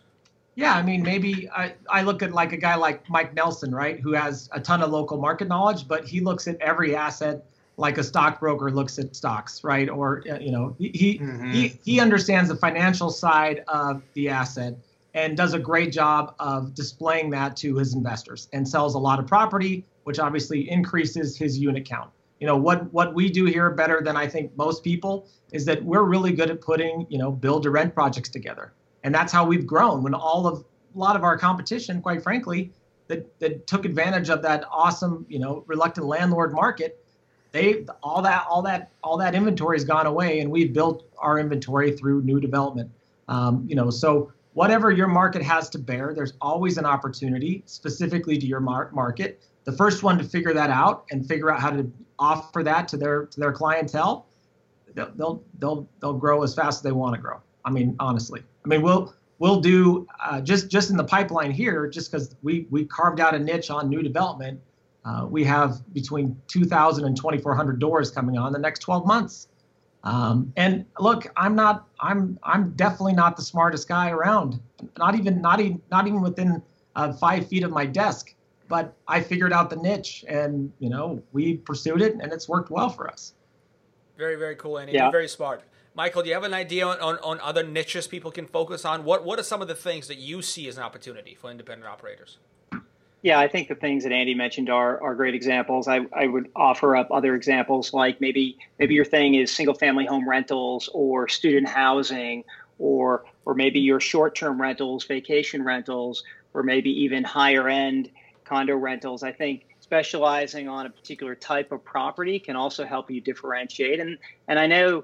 Yeah, 0.56 0.76
I 0.76 0.82
mean 0.82 1.04
maybe 1.04 1.50
I, 1.50 1.76
I 1.90 2.02
look 2.02 2.22
at 2.22 2.32
like 2.32 2.54
a 2.54 2.58
guy 2.58 2.76
like 2.76 3.10
Mike 3.10 3.34
Nelson, 3.34 3.74
right, 3.74 4.00
who 4.00 4.14
has 4.14 4.50
a 4.52 4.60
ton 4.60 4.82
of 4.82 4.92
local 4.92 5.18
market 5.18 5.48
knowledge, 5.48 5.88
but 5.88 6.06
he 6.06 6.20
looks 6.20 6.48
at 6.48 6.60
every 6.62 6.96
asset 6.96 7.46
like 7.78 7.98
a 7.98 8.04
stockbroker 8.04 8.72
looks 8.72 8.98
at 9.00 9.16
stocks, 9.16 9.64
right? 9.64 9.90
Or 9.90 10.24
uh, 10.30 10.40
you 10.40 10.52
know, 10.52 10.76
he 10.80 11.20
mm-hmm. 11.20 11.52
he 11.52 11.80
he 11.84 12.00
understands 12.00 12.50
the 12.50 12.56
financial 12.56 13.10
side 13.10 13.64
of 13.68 14.02
the 14.14 14.30
asset 14.30 14.76
and 15.14 15.38
does 15.38 15.54
a 15.54 15.60
great 15.60 15.92
job 15.92 16.36
of 16.40 16.74
displaying 16.74 17.30
that 17.30 17.56
to 17.58 17.78
his 17.78 17.94
investors 17.94 18.50
and 18.52 18.68
sells 18.68 18.96
a 18.96 19.00
lot 19.00 19.20
of 19.20 19.28
property 19.28 19.86
which 20.06 20.20
obviously 20.20 20.70
increases 20.70 21.38
his 21.38 21.58
unit 21.60 21.84
count. 21.84 22.10
You 22.40 22.48
know 22.48 22.58
what 22.58 22.92
what 22.94 23.14
we 23.14 23.30
do 23.30 23.46
here 23.46 23.70
better 23.72 24.02
than 24.02 24.16
I 24.16 24.28
think 24.28 24.56
most 24.58 24.84
people 24.84 25.28
is 25.52 25.66
that 25.66 25.84
we're 25.84 26.04
really 26.04 26.32
good 26.32 26.50
at 26.50 26.62
putting 26.62 27.06
you 27.10 27.18
know 27.18 27.32
build 27.32 27.64
to 27.64 27.72
rent 27.72 27.94
projects 27.94 28.30
together, 28.30 28.74
and 29.04 29.14
that's 29.14 29.32
how 29.34 29.46
we've 29.46 29.66
grown. 29.66 30.04
When 30.04 30.14
all 30.14 30.48
of 30.48 30.60
a 30.96 30.98
lot 30.98 31.16
of 31.16 31.24
our 31.24 31.38
competition, 31.38 32.02
quite 32.02 32.22
frankly, 32.22 32.72
that 33.08 33.40
that 33.40 33.68
took 33.68 33.86
advantage 33.86 34.30
of 34.30 34.42
that 34.44 34.66
awesome 34.70 35.26
you 35.30 35.40
know 35.40 35.64
reluctant 35.66 36.08
landlord 36.08 36.54
market, 36.54 37.04
they 37.52 37.86
all 38.04 38.22
that 38.22 38.46
all 38.50 38.62
that 38.64 38.92
all 39.02 39.18
that 39.18 39.34
inventory 39.34 39.78
has 39.78 39.86
gone 39.86 40.06
away, 40.06 40.42
and 40.42 40.52
we've 40.52 40.74
built 40.74 41.06
our 41.18 41.40
inventory 41.40 41.96
through 41.96 42.22
new 42.22 42.40
development. 42.40 42.92
Um, 43.28 43.66
you 43.68 43.76
know 43.76 43.90
so 43.90 44.32
whatever 44.56 44.92
your 44.92 45.08
market 45.08 45.42
has 45.42 45.70
to 45.70 45.80
bear, 45.80 46.14
there's 46.14 46.34
always 46.42 46.78
an 46.78 46.86
opportunity 46.86 47.64
specifically 47.66 48.38
to 48.38 48.46
your 48.46 48.60
mar- 48.60 48.90
market 48.92 49.42
the 49.66 49.72
first 49.72 50.04
one 50.04 50.18
to 50.18 50.24
figure 50.24 50.54
that 50.54 50.70
out 50.70 51.06
and 51.12 51.28
figure 51.28 51.52
out 51.52 51.60
how 51.60 51.72
to 51.72 51.92
offer 52.18 52.64
that 52.64 52.88
to 52.88 52.98
their 52.98 53.26
to 53.26 53.40
their 53.40 53.52
clientele, 53.52 54.28
they'll 54.94 55.12
they'll 55.16 55.44
they'll, 55.60 55.90
they'll 56.00 56.14
grow 56.14 56.44
as 56.44 56.56
fast 56.56 56.80
as 56.80 56.84
they 56.84 56.92
want 56.92 57.16
to 57.16 57.22
grow. 57.22 57.42
I 57.66 57.72
mean, 57.72 57.96
honestly, 58.00 58.44
I 58.64 58.68
mean, 58.68 58.82
we'll 58.82 59.14
we'll 59.40 59.60
do 59.60 60.08
uh, 60.24 60.40
just 60.42 60.70
just 60.70 60.92
in 60.92 60.98
the 60.98 61.04
pipeline 61.04 61.52
here, 61.52 61.88
just 61.88 62.12
because 62.12 62.36
we 62.44 62.68
we 62.70 62.86
carved 62.86 63.20
out 63.20 63.36
a 63.36 63.40
niche 63.40 63.70
on 63.70 63.90
new 63.90 64.02
development. 64.02 64.62
Uh, 65.04 65.28
we 65.30 65.44
have 65.44 65.94
between 65.94 66.36
2,000 66.48 67.06
and 67.06 67.16
2,400 67.16 67.78
doors 67.78 68.10
coming 68.10 68.40
on 68.40 68.52
the 68.52 68.58
next 68.58 68.80
12 68.80 69.06
months. 69.06 69.50
Um, 70.06 70.54
and 70.56 70.86
look, 71.00 71.28
I'm 71.36 71.56
not, 71.56 71.88
I'm, 72.00 72.40
I'm 72.44 72.72
definitely 72.72 73.14
not 73.14 73.36
the 73.36 73.42
smartest 73.42 73.88
guy 73.88 74.12
around. 74.12 74.60
Not 74.98 75.16
even, 75.16 75.42
not 75.42 75.60
even, 75.60 75.82
not 75.92 76.08
even 76.08 76.22
within 76.22 76.62
uh, 76.96 77.12
five 77.14 77.48
feet 77.48 77.64
of 77.64 77.72
my 77.72 77.86
desk 77.86 78.36
but 78.68 78.96
I 79.08 79.22
figured 79.22 79.54
out 79.54 79.70
the 79.70 79.76
niche 79.76 80.26
and, 80.28 80.72
you 80.80 80.90
know, 80.90 81.22
we 81.32 81.58
pursued 81.58 82.02
it 82.02 82.16
and 82.20 82.32
it's 82.34 82.50
worked 82.50 82.72
well 82.72 82.90
for 82.90 83.10
us. 83.10 83.34
Very, 84.18 84.36
very 84.36 84.56
cool, 84.56 84.80
Andy. 84.80 84.94
Yeah. 84.94 85.12
Very 85.12 85.28
smart. 85.28 85.64
Michael, 85.94 86.24
do 86.24 86.30
you 86.30 86.34
have 86.34 86.44
an 86.44 86.54
idea 86.54 86.86
on, 86.86 87.00
on, 87.00 87.20
on, 87.20 87.40
other 87.40 87.64
niches 87.64 88.08
people 88.08 88.32
can 88.32 88.48
focus 88.48 88.84
on? 88.84 89.06
What 89.06 89.24
what 89.24 89.40
are 89.40 89.44
some 89.44 89.62
of 89.62 89.70
the 89.70 89.76
things 89.76 90.10
that 90.10 90.18
you 90.18 90.42
see 90.42 90.68
as 90.68 90.78
an 90.78 90.84
opportunity 90.84 91.36
for 91.36 91.50
independent 91.50 91.90
operators? 91.90 92.38
Yeah, 93.26 93.40
I 93.40 93.48
think 93.48 93.70
the 93.70 93.74
things 93.74 94.04
that 94.04 94.12
Andy 94.12 94.36
mentioned 94.36 94.70
are 94.70 95.02
are 95.02 95.16
great 95.16 95.34
examples. 95.34 95.88
I, 95.88 96.02
I 96.14 96.28
would 96.28 96.48
offer 96.56 96.96
up 96.96 97.08
other 97.10 97.34
examples 97.34 97.92
like 97.92 98.22
maybe 98.22 98.60
maybe 98.78 98.94
your 98.94 99.04
thing 99.04 99.34
is 99.34 99.50
single 99.50 99.74
family 99.74 100.06
home 100.06 100.30
rentals 100.30 100.92
or 100.94 101.28
student 101.28 101.68
housing 101.68 102.44
or 102.78 103.26
or 103.44 103.56
maybe 103.56 103.80
your 103.80 104.00
short 104.00 104.36
term 104.36 104.62
rentals, 104.62 105.06
vacation 105.06 105.64
rentals, 105.64 106.24
or 106.54 106.62
maybe 106.62 106.92
even 106.92 107.24
higher 107.24 107.68
end 107.68 108.12
condo 108.44 108.76
rentals. 108.76 109.24
I 109.24 109.32
think 109.32 109.66
specializing 109.80 110.70
on 110.70 110.86
a 110.86 110.92
particular 110.92 111.34
type 111.34 111.72
of 111.72 111.84
property 111.84 112.38
can 112.38 112.56
also 112.56 112.86
help 112.86 113.10
you 113.10 113.22
differentiate. 113.22 114.00
And 114.00 114.20
and 114.48 114.60
I 114.60 114.68
know 114.68 115.04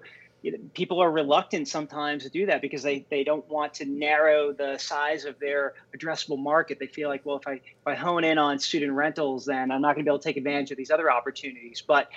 people 0.74 1.02
are 1.02 1.12
reluctant 1.12 1.68
sometimes 1.68 2.24
to 2.24 2.30
do 2.30 2.48
that 2.48 2.62
because 2.62 2.82
they, 2.82 3.06
they 3.10 3.24
don't 3.24 3.48
want 3.48 3.76
to 3.76 3.86
narrow 3.86 4.52
the 4.52 4.78
size 4.78 5.26
of 5.26 5.40
their 5.40 5.74
addressable 5.96 6.40
market. 6.40 6.80
They 6.80 6.88
feel 6.88 7.10
like, 7.10 7.26
well, 7.26 7.38
if 7.38 7.48
I 7.48 7.54
if 7.54 7.88
I 7.88 7.94
hone 7.94 8.24
in 8.24 8.38
on 8.38 8.58
student 8.58 8.94
rentals, 8.94 9.46
then 9.46 9.72
I'm 9.72 9.82
not 9.82 9.96
going 9.96 10.04
to 10.06 10.10
be 10.10 10.12
able 10.12 10.20
to 10.20 10.24
take 10.24 10.38
advantage 10.38 10.72
of 10.72 10.78
these 10.78 10.92
other 10.92 11.12
opportunities. 11.12 11.84
But 11.86 12.10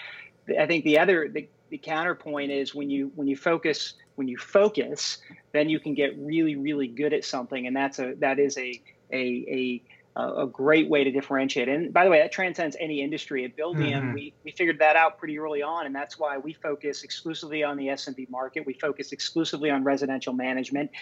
I 0.59 0.67
think 0.67 0.85
the 0.85 0.99
other 0.99 1.29
the, 1.29 1.49
the 1.69 1.79
counterpoint 1.79 2.51
is 2.51 2.75
when 2.75 2.89
you 2.89 3.13
when 3.15 3.29
you 3.29 3.37
focus 3.37 3.95
when 4.15 4.29
you 4.29 4.39
focus, 4.39 5.19
then 5.53 5.69
you 5.69 5.79
can 5.79 5.95
get 5.95 6.17
really 6.19 6.57
really 6.57 6.89
good 6.89 7.13
at 7.13 7.25
something, 7.25 7.67
and 7.67 7.77
that's 7.77 7.99
a 7.99 8.15
that 8.21 8.39
is 8.39 8.57
a 8.57 8.81
a, 9.13 9.17
a 9.17 9.83
a 10.17 10.47
great 10.47 10.89
way 10.89 11.03
to 11.03 11.11
differentiate. 11.11 11.69
And 11.69 11.93
by 11.93 12.05
the 12.05 12.11
way, 12.11 12.21
that 12.21 12.31
transcends 12.31 12.77
any 12.79 13.03
industry. 13.03 13.45
At 13.45 13.57
Buildium, 13.57 13.95
mm-hmm. 13.95 14.13
we, 14.13 14.35
we 14.45 14.53
figured 14.53 14.79
that 14.79 14.95
out 14.95 15.19
pretty 15.19 15.39
early 15.39 15.61
on, 15.61 15.87
and 15.87 15.95
that's 15.95 16.19
why 16.19 16.39
we 16.39 16.53
focus 16.53 17.03
exclusively 17.03 17.65
on 17.65 17.77
the 17.77 17.89
SMB 17.89 18.31
market. 18.31 18.65
We 18.65 18.75
focus 18.75 19.11
exclusively 19.11 19.71
on 19.71 19.83
residential 19.83 20.33
management, 20.33 20.93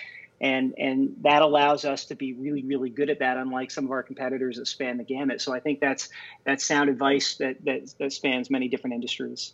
and 0.40 0.74
and 0.78 1.14
that 1.20 1.42
allows 1.42 1.84
us 1.84 2.06
to 2.06 2.14
be 2.14 2.32
really 2.32 2.62
really 2.62 2.88
good 2.88 3.10
at 3.10 3.18
that, 3.18 3.36
unlike 3.36 3.70
some 3.70 3.84
of 3.84 3.90
our 3.90 4.02
competitors 4.02 4.56
that 4.56 4.66
span 4.66 4.96
the 4.96 5.04
gamut. 5.04 5.42
So 5.42 5.52
I 5.52 5.60
think 5.60 5.80
that's 5.80 6.08
that's 6.44 6.64
sound 6.64 6.88
advice 6.88 7.36
that 7.36 7.62
that, 7.66 7.92
that 7.98 8.12
spans 8.14 8.48
many 8.48 8.68
different 8.68 8.94
industries. 8.94 9.52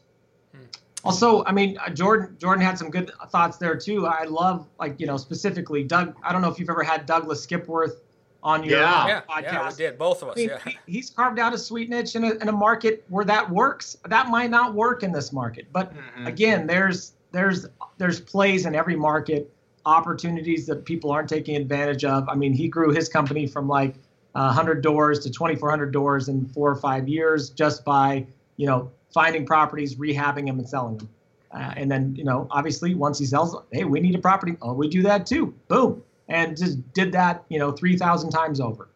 Also, 1.05 1.45
I 1.45 1.53
mean, 1.53 1.79
uh, 1.79 1.91
Jordan 1.91 2.37
Jordan 2.39 2.65
had 2.65 2.79
some 2.79 2.91
good 2.91 3.11
thoughts 3.31 3.57
there 3.57 3.77
too. 3.77 4.07
I 4.07 4.25
love 4.25 4.69
like 4.79 5.01
you 5.01 5.07
know 5.07 5.17
specifically 5.17 5.83
Doug. 5.83 6.15
I 6.23 6.33
don't 6.33 6.43
know 6.43 6.49
if 6.49 6.61
you've 6.61 6.71
ever 6.71 6.85
had 6.85 7.07
Douglas 7.07 7.45
Skipworth 7.45 8.01
on 8.43 8.63
your 8.63 8.79
yeah. 8.79 9.07
yeah, 9.07 9.21
podcast. 9.23 9.43
Yeah, 9.43 9.69
we 9.69 9.75
did 9.77 9.99
both 9.99 10.23
of 10.23 10.29
us. 10.29 10.37
I 10.37 10.41
mean, 10.41 10.51
yeah, 10.51 10.73
he's 10.87 11.11
carved 11.11 11.39
out 11.39 11.53
a 11.53 11.59
sweet 11.59 11.91
niche 11.91 12.15
in 12.17 12.25
a, 12.25 12.33
in 12.35 12.49
a 12.49 12.53
market 12.53 13.05
where 13.09 13.25
that 13.25 13.49
works. 13.51 13.97
That 14.07 14.29
might 14.29 14.51
not 14.51 14.75
work 14.75 15.03
in 15.03 15.13
this 15.13 15.33
market, 15.33 15.67
but 15.73 15.95
mm-hmm. 15.95 16.27
again, 16.27 16.67
there's 16.67 17.13
there's 17.33 17.67
there's 17.99 18.21
plays 18.21 18.67
in 18.67 18.75
every 18.75 18.97
market, 18.97 19.53
opportunities 19.87 20.67
that 20.67 20.85
people 20.85 21.11
aren't 21.11 21.29
taking 21.29 21.57
advantage 21.57 22.05
of. 22.05 22.29
I 22.29 22.35
mean, 22.35 22.53
he 22.53 22.69
grew 22.69 22.93
his 22.93 23.09
company 23.09 23.47
from 23.47 23.69
like 23.69 23.97
100 24.33 24.83
doors 24.83 25.19
to 25.21 25.31
2,400 25.31 25.93
doors 25.93 26.29
in 26.29 26.47
four 26.47 26.71
or 26.71 26.77
five 26.77 27.09
years 27.09 27.51
just 27.51 27.85
by 27.85 28.25
you 28.57 28.67
know 28.67 28.91
finding 29.13 29.47
properties, 29.47 29.97
rehabbing 29.97 30.47
them, 30.47 30.59
and 30.59 30.69
selling 30.69 30.99
them. 30.99 31.09
Uh, 31.51 31.73
and 31.77 31.91
then 31.91 32.15
you 32.15 32.25
know, 32.25 32.47
obviously, 32.51 32.95
once 32.95 33.19
he 33.19 33.27
sells, 33.27 33.57
hey, 33.73 33.83
we 33.85 33.99
need 33.99 34.15
a 34.15 34.19
property. 34.19 34.57
Oh, 34.63 34.75
we 34.75 34.89
do 34.89 35.03
that 35.03 35.27
too. 35.27 35.55
Boom 35.67 36.03
and 36.29 36.57
just 36.57 36.93
did 36.93 37.13
that, 37.13 37.45
you 37.49 37.59
know, 37.59 37.73
3,000 37.73 38.31
times 38.31 38.61
over. 38.61 38.89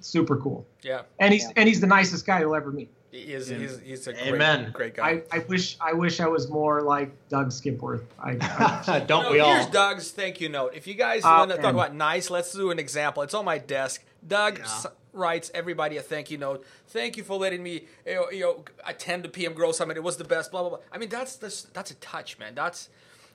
Super 0.00 0.36
cool. 0.36 0.66
Yeah. 0.82 1.02
And 1.18 1.32
he's 1.32 1.44
yeah. 1.44 1.52
and 1.56 1.68
he's 1.68 1.80
the 1.80 1.86
nicest 1.86 2.26
guy 2.26 2.40
you'll 2.40 2.54
ever 2.54 2.70
meet. 2.70 2.90
He 3.10 3.32
is, 3.34 3.48
he's, 3.48 3.80
he's 3.80 4.06
a 4.06 4.28
Amen. 4.28 4.70
great, 4.72 4.94
great 4.94 4.94
guy. 4.94 5.22
I, 5.32 5.38
I 5.38 5.38
wish 5.40 5.76
I 5.80 5.92
wish 5.92 6.20
I 6.20 6.28
was 6.28 6.48
more 6.48 6.80
like 6.80 7.10
Doug 7.28 7.48
Skipworth. 7.48 8.04
I, 8.20 8.36
I 8.86 9.00
don't 9.06 9.24
you 9.24 9.24
know, 9.24 9.32
we 9.32 9.40
all? 9.40 9.54
Here's 9.54 9.66
Doug's 9.66 10.10
thank 10.12 10.40
you 10.40 10.48
note. 10.48 10.74
If 10.74 10.86
you 10.86 10.94
guys 10.94 11.24
uh, 11.24 11.34
want 11.38 11.50
to 11.50 11.56
talk 11.56 11.74
about 11.74 11.94
nice, 11.94 12.30
let's 12.30 12.52
do 12.52 12.70
an 12.70 12.78
example. 12.78 13.24
It's 13.24 13.34
on 13.34 13.44
my 13.44 13.58
desk. 13.58 14.04
Doug 14.26 14.58
yeah. 14.58 14.82
writes 15.12 15.50
everybody 15.54 15.96
a 15.96 16.02
thank 16.02 16.30
you 16.30 16.38
note. 16.38 16.64
Thank 16.86 17.16
you 17.16 17.24
for 17.24 17.36
letting 17.36 17.64
me 17.64 17.86
you 18.06 18.14
know, 18.14 18.30
you 18.30 18.40
know 18.40 18.64
attend 18.86 19.24
the 19.24 19.28
PM 19.28 19.54
Grow 19.54 19.72
Summit. 19.72 19.96
It 19.96 20.04
was 20.04 20.16
the 20.16 20.24
best. 20.24 20.52
Blah 20.52 20.60
blah 20.60 20.70
blah. 20.70 20.78
I 20.92 20.98
mean 20.98 21.08
that's 21.08 21.34
that's 21.34 21.62
that's 21.62 21.90
a 21.90 21.96
touch, 21.96 22.38
man. 22.38 22.54
That's 22.54 22.90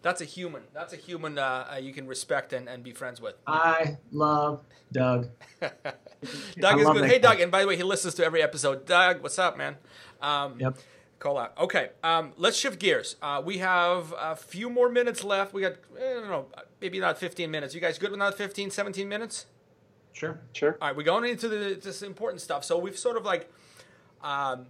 that's 0.05 0.21
a 0.21 0.25
human. 0.25 0.61
That's 0.71 0.93
a 0.93 0.97
human 0.97 1.39
uh, 1.39 1.67
uh, 1.73 1.77
you 1.77 1.91
can 1.91 2.05
respect 2.05 2.53
and, 2.53 2.69
and 2.69 2.83
be 2.83 2.91
friends 2.91 3.19
with. 3.19 3.33
I 3.47 3.97
love 4.11 4.61
Doug. 4.91 5.29
Doug 5.59 6.79
is 6.79 6.87
good. 6.87 7.05
Hey, 7.05 7.17
Doug. 7.17 7.39
And 7.39 7.51
by 7.51 7.61
the 7.61 7.67
way, 7.67 7.75
he 7.75 7.81
listens 7.81 8.13
to 8.15 8.23
every 8.23 8.43
episode. 8.43 8.85
Doug, 8.85 9.23
what's 9.23 9.39
up, 9.39 9.57
man? 9.57 9.77
Um, 10.21 10.59
yep. 10.59 10.77
Call 11.17 11.39
out. 11.39 11.57
Okay. 11.57 11.89
Um, 12.03 12.33
let's 12.37 12.55
shift 12.55 12.79
gears. 12.79 13.15
Uh, 13.19 13.41
we 13.43 13.57
have 13.57 14.13
a 14.15 14.35
few 14.35 14.69
more 14.69 14.89
minutes 14.89 15.23
left. 15.23 15.55
We 15.55 15.61
got, 15.61 15.73
I 15.97 16.13
don't 16.13 16.29
know, 16.29 16.45
maybe 16.79 16.99
not 16.99 17.17
15 17.17 17.49
minutes. 17.49 17.73
You 17.73 17.81
guys 17.81 17.97
good 17.97 18.11
with 18.11 18.19
another 18.19 18.37
15, 18.37 18.69
17 18.69 19.09
minutes? 19.09 19.47
Sure. 20.13 20.39
Sure. 20.53 20.77
All 20.79 20.89
right. 20.89 20.95
We're 20.95 21.01
going 21.01 21.27
into 21.27 21.49
the, 21.49 21.79
this 21.81 22.03
important 22.03 22.41
stuff. 22.41 22.63
So 22.63 22.77
we've 22.77 22.97
sort 22.97 23.17
of 23.17 23.25
like 23.25 23.51
um, 24.21 24.67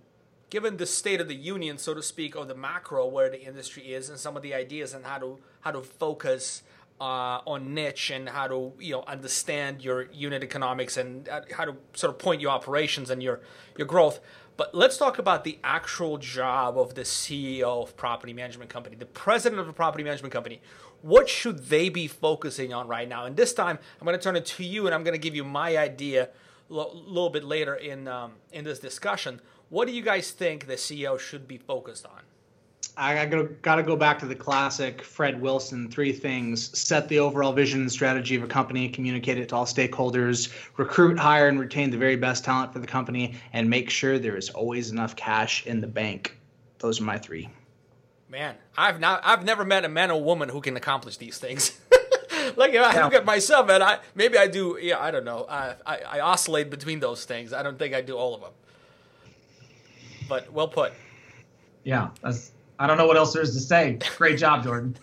given 0.56 0.78
the 0.78 0.86
state 0.86 1.20
of 1.20 1.28
the 1.28 1.36
union, 1.36 1.78
so 1.78 1.93
to 1.93 2.01
speak, 2.01 2.34
or 2.34 2.45
the 2.45 2.56
macro 2.56 3.06
where 3.06 3.30
the 3.30 3.41
industry 3.41 3.84
is, 3.93 4.10
and 4.10 4.18
some 4.18 4.38
of 4.38 4.41
the 4.41 4.53
ideas 4.53 4.93
and 4.93 5.03
how 5.03 5.18
to 5.18 5.38
how 5.60 5.70
to 5.70 5.82
focus 5.82 6.64
uh, 7.01 7.41
on 7.45 7.74
niche 7.74 8.10
and 8.10 8.30
how 8.30 8.47
to 8.47 8.72
you 8.80 8.93
know 8.93 9.03
understand 9.06 9.84
your 9.84 10.03
unit 10.14 10.43
economics 10.43 10.95
and 10.95 11.28
uh, 11.28 11.41
how 11.51 11.66
to 11.66 11.76
sort 11.93 12.10
of 12.10 12.18
point 12.18 12.39
your 12.39 12.51
operations 12.51 13.10
and 13.10 13.22
your 13.22 13.41
your 13.78 13.86
growth. 13.86 14.22
But 14.56 14.74
let's 14.74 14.97
talk 14.97 15.20
about 15.20 15.43
the 15.43 15.60
actual 15.62 16.18
job 16.18 16.78
of 16.78 16.95
the 16.95 17.01
CEO 17.01 17.84
of 17.84 17.97
property 17.97 18.32
management 18.32 18.70
company, 18.70 18.95
the 18.95 19.06
president 19.06 19.60
of 19.60 19.68
a 19.68 19.74
property 19.74 20.06
management 20.06 20.32
company. 20.32 20.62
What 21.01 21.28
should 21.28 21.66
they 21.66 21.89
be 21.89 22.08
focusing 22.08 22.74
on 22.74 22.88
right 22.88 23.10
now? 23.10 23.26
And 23.26 23.36
this 23.36 23.53
time, 23.53 23.78
I'm 23.99 24.06
going 24.06 24.18
to 24.18 24.24
turn 24.24 24.38
it 24.38 24.45
to 24.45 24.64
you, 24.64 24.86
and 24.86 24.95
I'm 24.95 25.03
going 25.03 25.20
to 25.20 25.26
give 25.28 25.36
you 25.36 25.43
my 25.43 25.76
idea 25.76 26.30
a 26.70 26.74
little 26.74 27.30
bit 27.30 27.43
later 27.43 27.76
in 27.76 28.08
um, 28.08 28.32
in 28.53 28.64
this 28.64 28.80
discussion. 28.80 29.41
What 29.70 29.88
do 29.88 29.93
you 29.93 30.03
guys 30.03 30.32
think 30.32 30.68
the 30.68 30.76
CEO 30.76 31.20
should 31.20 31.47
be 31.47 31.57
focused 31.57 32.05
on? 32.05 32.22
I 32.97 33.26
got 33.26 33.76
to 33.76 33.84
go 33.84 33.95
back 33.95 34.20
to 34.20 34.26
the 34.26 34.36
classic 34.36 35.01
Fred 35.01 35.41
Wilson 35.41 35.89
three 35.89 36.13
things 36.13 36.78
set 36.78 37.09
the 37.09 37.20
overall 37.20 37.51
vision 37.51 37.82
and 37.82 37.91
strategy 37.91 38.36
of 38.36 38.43
a 38.43 38.47
company, 38.47 38.88
communicate 38.88 39.38
it 39.38 39.49
to 39.49 39.55
all 39.55 39.66
stakeholders, 39.66 40.53
recruit, 40.78 41.20
hire, 41.20 41.49
and 41.49 41.59
retain 41.59 41.89
the 41.89 41.97
very 41.97 42.16
best 42.16 42.45
talent 42.45 42.72
for 42.72 42.80
the 42.80 42.88
company, 42.88 43.36
and 43.51 43.70
make 43.70 43.89
sure 43.89 44.18
there 44.18 44.38
is 44.38 44.49
always 44.49 44.91
enough 44.91 45.16
cash 45.16 45.66
in 45.66 45.82
the 45.82 45.88
bank. 45.88 46.38
Those 46.80 47.01
are 47.01 47.03
my 47.03 47.18
three. 47.18 47.49
Man, 48.30 48.55
I've 48.78 48.99
not, 48.99 49.22
I've 49.26 49.43
never 49.43 49.66
met 49.66 49.84
a 49.84 49.89
man 49.89 50.09
or 50.09 50.24
woman 50.24 50.47
who 50.47 50.61
can 50.61 50.78
accomplish 50.78 51.18
these 51.18 51.38
things. 51.38 51.78
like 52.55 52.74
if 52.74 52.82
I 52.82 53.03
look 53.03 53.13
at 53.13 53.26
myself, 53.26 53.70
and 53.70 53.84
I 53.84 53.99
maybe 54.13 54.38
I 54.38 54.47
do. 54.47 54.78
Yeah, 54.82 54.99
I 54.99 55.11
don't 55.11 55.26
know. 55.26 55.45
I, 55.49 55.76
I, 55.86 55.97
I 55.97 56.20
oscillate 56.22 56.70
between 56.70 57.01
those 57.01 57.26
things. 57.26 57.51
I 57.51 57.61
don't 57.61 57.78
think 57.78 57.93
I 57.93 58.01
do 58.01 58.16
all 58.16 58.36
of 58.36 58.41
them 58.41 58.51
but 60.28 60.51
well 60.51 60.67
put. 60.67 60.93
Yeah, 61.84 62.09
that's. 62.21 62.51
I 62.78 62.88
don't 62.88 62.97
know 62.97 63.07
what 63.07 63.15
else 63.15 63.34
there 63.34 63.41
is 63.41 63.53
to 63.53 63.59
say. 63.59 63.99
Great 64.17 64.38
job, 64.38 64.63
Jordan. 64.63 64.97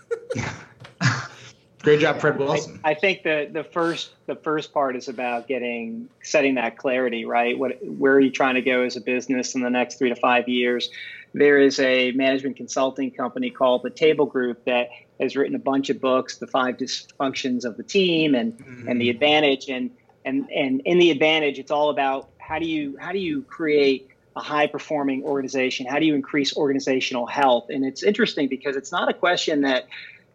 Great 1.82 2.00
job, 2.00 2.20
Fred 2.20 2.38
Wilson. 2.38 2.80
I, 2.84 2.90
I, 2.90 2.94
think 2.94 3.24
the 3.24 3.48
the 3.50 3.64
first 3.64 4.10
the 4.26 4.36
first 4.36 4.72
part 4.72 4.94
is 4.94 5.08
about 5.08 5.48
getting 5.48 6.08
setting 6.22 6.54
that 6.54 6.76
clarity, 6.76 7.24
right? 7.24 7.58
What 7.58 7.78
where 7.82 8.12
are 8.12 8.20
you 8.20 8.30
trying 8.30 8.54
to 8.54 8.62
go 8.62 8.82
as 8.82 8.96
a 8.96 9.00
business 9.00 9.54
in 9.56 9.62
the 9.62 9.70
next 9.70 9.98
three 9.98 10.08
to 10.08 10.14
five 10.14 10.48
years? 10.48 10.90
There 11.34 11.58
is 11.58 11.80
a 11.80 12.12
management 12.12 12.56
consulting 12.56 13.10
company 13.10 13.50
called 13.50 13.82
the 13.82 13.90
Table 13.90 14.26
Group 14.26 14.64
that 14.66 14.90
has 15.18 15.34
written 15.34 15.56
a 15.56 15.58
bunch 15.58 15.90
of 15.90 16.00
books, 16.00 16.38
the 16.38 16.46
five 16.46 16.76
dysfunctions 16.76 17.64
of 17.64 17.76
the 17.76 17.82
team 17.82 18.34
and 18.34 18.56
mm-hmm. 18.56 18.88
and 18.88 19.00
the 19.00 19.10
advantage 19.10 19.68
and 19.68 19.90
and 20.24 20.48
and 20.52 20.82
in 20.84 20.98
the 20.98 21.10
advantage, 21.10 21.58
it's 21.58 21.72
all 21.72 21.90
about 21.90 22.28
how 22.38 22.60
do 22.60 22.66
you 22.66 22.96
how 23.00 23.10
do 23.10 23.18
you 23.18 23.42
create 23.42 24.08
a 24.36 24.40
high 24.40 24.66
performing 24.66 25.24
organization? 25.24 25.86
How 25.86 25.98
do 25.98 26.06
you 26.06 26.14
increase 26.14 26.56
organizational 26.56 27.26
health? 27.26 27.70
And 27.70 27.84
it's 27.84 28.02
interesting 28.02 28.48
because 28.48 28.76
it's 28.76 28.92
not 28.92 29.08
a 29.08 29.14
question 29.14 29.62
that 29.62 29.88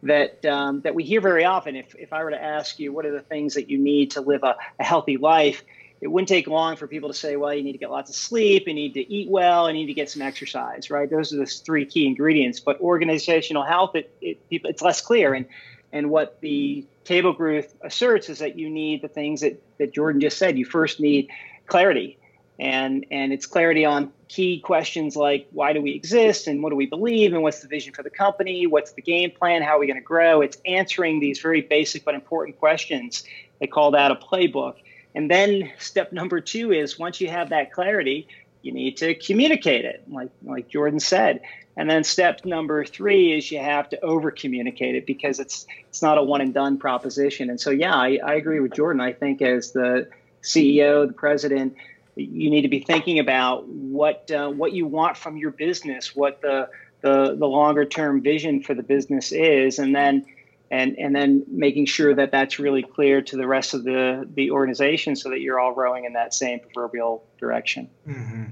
that 0.04 0.44
um, 0.44 0.80
that 0.82 0.94
we 0.94 1.04
hear 1.04 1.20
very 1.20 1.44
often. 1.44 1.76
If 1.76 1.94
if 1.96 2.12
I 2.12 2.22
were 2.22 2.30
to 2.30 2.42
ask 2.42 2.78
you 2.78 2.92
what 2.92 3.04
are 3.06 3.12
the 3.12 3.22
things 3.22 3.54
that 3.54 3.68
you 3.68 3.78
need 3.78 4.12
to 4.12 4.20
live 4.20 4.44
a, 4.44 4.56
a 4.78 4.84
healthy 4.84 5.16
life, 5.16 5.64
it 6.00 6.06
wouldn't 6.06 6.28
take 6.28 6.46
long 6.46 6.76
for 6.76 6.86
people 6.86 7.08
to 7.08 7.14
say, 7.14 7.36
well, 7.36 7.52
you 7.52 7.62
need 7.62 7.72
to 7.72 7.78
get 7.78 7.90
lots 7.90 8.08
of 8.08 8.16
sleep, 8.16 8.68
you 8.68 8.74
need 8.74 8.94
to 8.94 9.12
eat 9.12 9.28
well, 9.28 9.68
you 9.68 9.74
need 9.74 9.86
to 9.86 9.94
get 9.94 10.10
some 10.10 10.22
exercise, 10.22 10.90
right? 10.90 11.10
Those 11.10 11.32
are 11.32 11.38
the 11.38 11.46
three 11.46 11.84
key 11.84 12.06
ingredients. 12.06 12.60
But 12.60 12.80
organizational 12.80 13.64
health, 13.64 13.96
it, 13.96 14.12
it 14.20 14.38
it's 14.50 14.82
less 14.82 15.00
clear. 15.00 15.34
And 15.34 15.46
and 15.92 16.10
what 16.10 16.40
the 16.40 16.86
table 17.04 17.32
group 17.32 17.66
asserts 17.82 18.28
is 18.28 18.38
that 18.40 18.58
you 18.58 18.68
need 18.68 19.02
the 19.02 19.08
things 19.08 19.40
that, 19.40 19.62
that 19.78 19.92
Jordan 19.92 20.20
just 20.20 20.36
said. 20.38 20.58
You 20.58 20.66
first 20.66 21.00
need 21.00 21.30
clarity 21.66 22.17
and 22.58 23.06
and 23.10 23.32
it's 23.32 23.46
clarity 23.46 23.84
on 23.84 24.12
key 24.26 24.60
questions 24.60 25.16
like 25.16 25.46
why 25.52 25.72
do 25.72 25.80
we 25.80 25.92
exist 25.92 26.46
and 26.46 26.62
what 26.62 26.70
do 26.70 26.76
we 26.76 26.86
believe 26.86 27.32
and 27.32 27.42
what's 27.42 27.60
the 27.60 27.68
vision 27.68 27.94
for 27.94 28.02
the 28.02 28.10
company? 28.10 28.66
What's 28.66 28.92
the 28.92 29.02
game 29.02 29.30
plan? 29.30 29.62
How 29.62 29.76
are 29.76 29.78
we 29.78 29.86
going 29.86 29.98
to 29.98 30.02
grow? 30.02 30.40
It's 30.40 30.58
answering 30.66 31.20
these 31.20 31.40
very 31.40 31.62
basic 31.62 32.04
but 32.04 32.14
important 32.14 32.58
questions. 32.58 33.24
They 33.60 33.66
call 33.66 33.92
that 33.92 34.10
a 34.10 34.16
playbook. 34.16 34.74
And 35.14 35.30
then 35.30 35.72
step 35.78 36.12
number 36.12 36.40
two 36.40 36.72
is 36.72 36.98
once 36.98 37.20
you 37.20 37.28
have 37.28 37.50
that 37.50 37.72
clarity 37.72 38.28
you 38.62 38.72
need 38.72 38.96
to 38.96 39.14
communicate 39.14 39.84
it 39.84 40.02
like 40.10 40.30
like 40.42 40.68
jordan 40.68 41.00
said. 41.00 41.40
And 41.76 41.88
then 41.88 42.02
step 42.02 42.44
number 42.44 42.84
three 42.84 43.38
is 43.38 43.52
you 43.52 43.60
have 43.60 43.88
to 43.90 44.04
over 44.04 44.32
communicate 44.32 44.96
it 44.96 45.06
because 45.06 45.38
it's 45.38 45.64
it's 45.88 46.02
not 46.02 46.18
a 46.18 46.22
one 46.22 46.40
and 46.40 46.52
done 46.52 46.76
proposition. 46.76 47.50
And 47.50 47.60
so 47.60 47.70
yeah 47.70 47.94
I, 47.94 48.18
I 48.24 48.34
agree 48.34 48.58
with 48.58 48.74
jordan. 48.74 49.00
I 49.00 49.12
think 49.12 49.40
as 49.42 49.72
the 49.72 50.08
ceo 50.42 51.06
the 51.06 51.12
president 51.12 51.76
you 52.18 52.50
need 52.50 52.62
to 52.62 52.68
be 52.68 52.80
thinking 52.80 53.18
about 53.18 53.68
what 53.68 54.30
uh, 54.30 54.48
what 54.48 54.72
you 54.72 54.86
want 54.86 55.16
from 55.16 55.36
your 55.36 55.50
business, 55.50 56.14
what 56.14 56.40
the 56.42 56.68
the, 57.00 57.36
the 57.38 57.46
longer 57.46 57.84
term 57.84 58.22
vision 58.22 58.62
for 58.62 58.74
the 58.74 58.82
business 58.82 59.30
is, 59.30 59.78
and 59.78 59.94
then 59.94 60.26
and 60.70 60.98
and 60.98 61.14
then 61.14 61.44
making 61.48 61.86
sure 61.86 62.14
that 62.14 62.32
that's 62.32 62.58
really 62.58 62.82
clear 62.82 63.22
to 63.22 63.36
the 63.36 63.46
rest 63.46 63.74
of 63.74 63.84
the 63.84 64.28
the 64.34 64.50
organization, 64.50 65.16
so 65.16 65.30
that 65.30 65.40
you're 65.40 65.60
all 65.60 65.74
rowing 65.74 66.04
in 66.04 66.14
that 66.14 66.34
same 66.34 66.60
proverbial 66.60 67.24
direction. 67.38 67.88
Mm-hmm. 68.06 68.44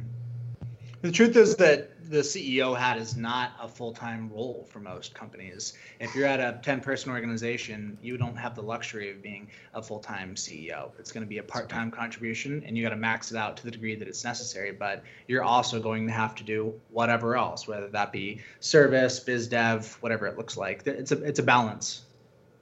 The 1.03 1.13
truth 1.13 1.37
is 1.37 1.57
that 1.57 1.91
the 2.09 2.19
CEO 2.19 2.77
hat 2.77 2.97
is 2.97 3.17
not 3.17 3.53
a 3.61 3.69
full 3.69 3.93
time 3.93 4.31
role 4.33 4.67
for 4.71 4.81
most 4.81 5.15
companies. 5.15 5.75
If 6.01 6.15
you're 6.15 6.27
at 6.27 6.41
a 6.41 6.61
10 6.63 6.81
person 6.81 7.11
organization, 7.11 7.99
you 8.03 8.17
don't 8.17 8.37
have 8.37 8.55
the 8.55 8.63
luxury 8.63 9.11
of 9.11 9.23
being 9.23 9.49
a 9.75 9.83
full 9.83 9.99
time 9.99 10.35
CEO. 10.35 10.91
It's 10.99 11.13
going 11.13 11.25
to 11.25 11.29
be 11.29 11.39
a 11.39 11.43
part 11.43 11.69
time 11.69 11.91
contribution, 11.91 12.63
and 12.67 12.77
you 12.77 12.83
got 12.83 12.91
to 12.91 12.97
max 12.97 13.31
it 13.31 13.37
out 13.37 13.57
to 13.59 13.65
the 13.65 13.71
degree 13.71 13.95
that 13.97 14.09
it's 14.09 14.25
necessary. 14.25 14.73
But 14.73 15.03
you're 15.27 15.45
also 15.45 15.81
going 15.81 16.07
to 16.07 16.13
have 16.13 16.35
to 16.37 16.45
do 16.45 16.75
whatever 16.91 17.37
else, 17.37 17.67
whether 17.67 17.89
that 17.89 18.13
be 18.13 18.41
service, 18.61 19.21
biz 19.21 19.49
dev, 19.49 19.97
whatever 20.01 20.27
it 20.27 20.37
looks 20.37 20.57
like. 20.57 20.87
It's 20.87 21.13
a 21.13 21.23
it's 21.23 21.39
a 21.39 21.45
balance. 21.45 22.03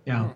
Yeah, 0.07 0.31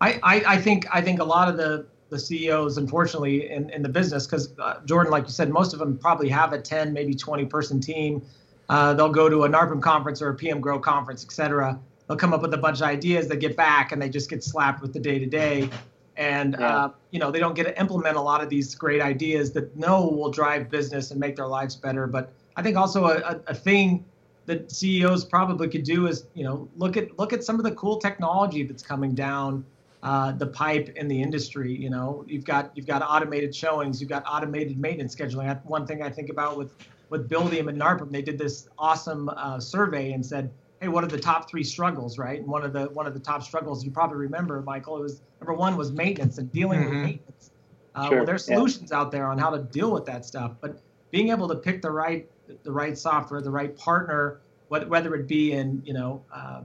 I, 0.00 0.20
I, 0.22 0.42
I 0.46 0.56
think 0.58 0.86
I 0.92 1.00
think 1.00 1.20
a 1.20 1.24
lot 1.24 1.48
of 1.48 1.56
the 1.56 1.86
the 2.08 2.18
CEOs, 2.18 2.78
unfortunately, 2.78 3.50
in, 3.50 3.70
in 3.70 3.82
the 3.82 3.88
business, 3.88 4.26
because 4.26 4.56
uh, 4.58 4.80
Jordan, 4.84 5.10
like 5.10 5.24
you 5.24 5.30
said, 5.30 5.50
most 5.50 5.72
of 5.72 5.80
them 5.80 5.98
probably 5.98 6.28
have 6.28 6.52
a 6.52 6.60
10, 6.60 6.92
maybe 6.92 7.14
20 7.14 7.46
person 7.46 7.80
team. 7.80 8.22
Uh, 8.68 8.94
they'll 8.94 9.08
go 9.08 9.28
to 9.28 9.44
a 9.44 9.48
NARPM 9.48 9.80
conference 9.80 10.20
or 10.20 10.30
a 10.30 10.34
PM 10.34 10.60
Grow 10.60 10.78
conference, 10.78 11.24
et 11.24 11.32
cetera. 11.32 11.78
They'll 12.06 12.16
come 12.16 12.32
up 12.32 12.42
with 12.42 12.54
a 12.54 12.58
bunch 12.58 12.78
of 12.80 12.86
ideas. 12.86 13.28
They 13.28 13.36
get 13.36 13.56
back 13.56 13.92
and 13.92 14.00
they 14.00 14.08
just 14.08 14.30
get 14.30 14.42
slapped 14.42 14.82
with 14.82 14.92
the 14.92 15.00
day 15.00 15.18
to 15.18 15.26
day. 15.26 15.70
And, 16.16 16.56
yeah. 16.58 16.84
uh, 16.84 16.90
you 17.10 17.18
know, 17.18 17.30
they 17.30 17.38
don't 17.38 17.54
get 17.54 17.64
to 17.64 17.78
implement 17.78 18.16
a 18.16 18.20
lot 18.20 18.42
of 18.42 18.48
these 18.48 18.74
great 18.74 19.02
ideas 19.02 19.52
that 19.52 19.76
know 19.76 20.06
will 20.06 20.30
drive 20.30 20.70
business 20.70 21.10
and 21.10 21.20
make 21.20 21.36
their 21.36 21.46
lives 21.46 21.76
better. 21.76 22.06
But 22.06 22.32
I 22.56 22.62
think 22.62 22.76
also 22.76 23.06
a, 23.06 23.40
a 23.46 23.54
thing 23.54 24.04
that 24.46 24.70
CEOs 24.70 25.24
probably 25.24 25.68
could 25.68 25.82
do 25.82 26.06
is, 26.06 26.24
you 26.34 26.44
know, 26.44 26.68
look 26.76 26.96
at 26.96 27.18
look 27.18 27.32
at 27.32 27.44
some 27.44 27.56
of 27.56 27.64
the 27.64 27.72
cool 27.72 27.98
technology 27.98 28.62
that's 28.62 28.82
coming 28.82 29.14
down 29.14 29.64
uh, 30.02 30.32
the 30.32 30.46
pipe 30.46 30.88
in 30.96 31.08
the 31.08 31.20
industry. 31.20 31.74
You 31.74 31.90
know, 31.90 32.24
you've 32.28 32.44
got 32.44 32.70
you've 32.74 32.86
got 32.86 33.02
automated 33.02 33.54
showings, 33.54 34.00
you've 34.00 34.08
got 34.08 34.24
automated 34.26 34.78
maintenance 34.78 35.14
scheduling. 35.14 35.62
One 35.64 35.86
thing 35.86 36.02
I 36.02 36.10
think 36.10 36.30
about 36.30 36.56
with 36.56 36.70
with 37.08 37.28
Buildium 37.28 37.68
and 37.68 37.80
NARPM, 37.80 38.10
they 38.10 38.22
did 38.22 38.38
this 38.38 38.68
awesome 38.78 39.28
uh, 39.28 39.60
survey 39.60 40.12
and 40.12 40.24
said, 40.24 40.50
"Hey, 40.80 40.88
what 40.88 41.04
are 41.04 41.08
the 41.08 41.18
top 41.18 41.48
three 41.48 41.64
struggles?" 41.64 42.18
Right, 42.18 42.38
and 42.40 42.48
one 42.48 42.64
of 42.64 42.72
the 42.72 42.86
one 42.86 43.06
of 43.06 43.14
the 43.14 43.20
top 43.20 43.42
struggles 43.42 43.84
you 43.84 43.90
probably 43.90 44.18
remember, 44.18 44.60
Michael, 44.62 44.96
it 44.96 45.02
was 45.02 45.22
number 45.40 45.54
one 45.54 45.76
was 45.76 45.92
maintenance 45.92 46.38
and 46.38 46.50
dealing 46.52 46.80
mm-hmm. 46.80 46.90
with 46.90 47.04
maintenance. 47.04 47.50
Uh, 47.94 48.08
sure. 48.08 48.16
Well, 48.18 48.26
there's 48.26 48.44
solutions 48.44 48.90
yeah. 48.90 48.98
out 48.98 49.10
there 49.10 49.26
on 49.26 49.38
how 49.38 49.50
to 49.50 49.58
deal 49.58 49.90
with 49.90 50.04
that 50.06 50.24
stuff, 50.24 50.52
but 50.60 50.80
being 51.10 51.30
able 51.30 51.48
to 51.48 51.54
pick 51.54 51.82
the 51.82 51.90
right 51.90 52.28
the 52.62 52.72
right 52.72 52.96
software, 52.96 53.40
the 53.40 53.50
right 53.50 53.76
partner, 53.76 54.40
whether 54.68 55.14
it 55.14 55.26
be 55.26 55.52
in 55.52 55.82
you 55.84 55.94
know 55.94 56.22
uh, 56.34 56.62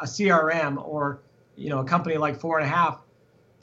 a 0.00 0.04
CRM 0.04 0.82
or 0.86 1.20
you 1.56 1.70
know 1.70 1.80
a 1.80 1.84
company 1.84 2.16
like 2.16 2.38
four 2.38 2.58
and 2.58 2.66
a 2.66 2.70
half 2.70 3.00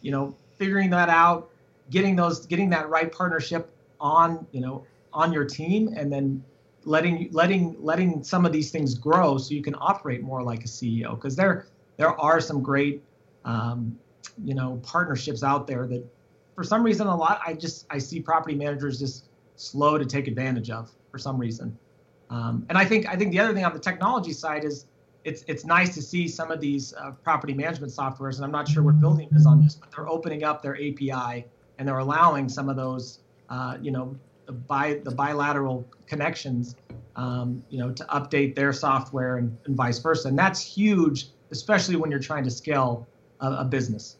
you 0.02 0.12
know 0.12 0.36
figuring 0.58 0.90
that 0.90 1.10
out 1.10 1.50
getting 1.90 2.16
those 2.16 2.46
getting 2.46 2.70
that 2.70 2.90
right 2.90 3.12
partnership 3.12 3.70
on 4.00 4.46
you 4.52 4.62
know 4.62 4.86
on 5.14 5.32
your 5.34 5.46
team 5.46 5.94
and 5.96 6.12
then 6.12 6.44
letting 6.84 7.30
letting 7.32 7.76
letting 7.80 8.24
some 8.24 8.46
of 8.46 8.52
these 8.52 8.72
things 8.72 8.96
grow 8.96 9.38
so 9.38 9.54
you 9.54 9.62
can 9.62 9.76
operate 9.80 10.22
more 10.22 10.42
like 10.42 10.64
a 10.64 10.68
ceo 10.68 11.16
because 11.16 11.36
there 11.36 11.68
there 11.98 12.20
are 12.20 12.40
some 12.40 12.62
great 12.62 13.04
um, 13.46 13.98
you 14.44 14.56
know 14.56 14.80
partnerships 14.84 15.44
out 15.44 15.68
there 15.68 15.86
that 15.86 16.04
for 16.56 16.64
some 16.64 16.84
reason 16.84 17.08
a 17.08 17.16
lot 17.16 17.40
i 17.46 17.54
just 17.54 17.86
i 17.90 17.98
see 17.98 18.20
property 18.20 18.56
managers 18.56 19.00
just 19.00 19.26
slow 19.56 19.98
to 19.98 20.06
take 20.06 20.28
advantage 20.28 20.70
of 20.72 20.92
for 21.12 21.18
some 21.18 21.38
reason. 21.38 21.78
Um, 22.30 22.66
and 22.70 22.78
i 22.78 22.86
think 22.86 23.08
i 23.08 23.16
think 23.16 23.32
the 23.32 23.40
other 23.40 23.54
thing 23.54 23.66
on 23.66 23.74
the 23.74 23.80
technology 23.80 24.34
side 24.34 24.64
is 24.64 24.86
it's 25.24 25.44
it's 25.48 25.66
nice 25.66 25.94
to 25.94 26.02
see 26.02 26.28
some 26.28 26.52
of 26.52 26.60
these 26.60 26.94
uh, 26.94 27.12
property 27.24 27.54
management 27.54 27.92
softwares, 27.92 28.36
and 28.38 28.46
I'm 28.46 28.52
not 28.52 28.68
sure 28.68 28.84
what 28.84 29.00
Buildium 29.00 29.36
is 29.36 29.46
on 29.46 29.64
this, 29.64 29.76
but 29.76 29.92
they're 29.92 30.10
opening 30.10 30.44
up 30.44 30.62
their 30.62 30.76
API 30.76 31.46
and 31.78 31.88
they're 31.88 32.00
allowing 32.00 32.50
some 32.50 32.70
of 32.70 32.76
those, 32.76 33.20
uh, 33.50 33.78
you 33.82 33.92
know, 33.92 34.16
the 34.52 34.58
bi 34.58 35.00
the 35.04 35.12
bilateral 35.12 35.88
connections, 36.08 36.76
um, 37.16 37.64
you 37.70 37.80
know, 37.80 37.92
to 37.92 38.04
update 38.06 38.56
their 38.56 38.74
software 38.74 39.38
and, 39.38 39.58
and, 39.66 39.76
vice 39.76 40.00
versa, 40.00 40.28
and 40.28 40.38
that's 40.38 40.62
huge, 40.62 41.28
especially 41.52 41.96
when 41.96 42.12
you're 42.12 42.20
trying 42.20 42.44
to 42.44 42.52
scale 42.52 43.08
a, 43.40 43.52
a 43.52 43.66
business. 43.66 44.18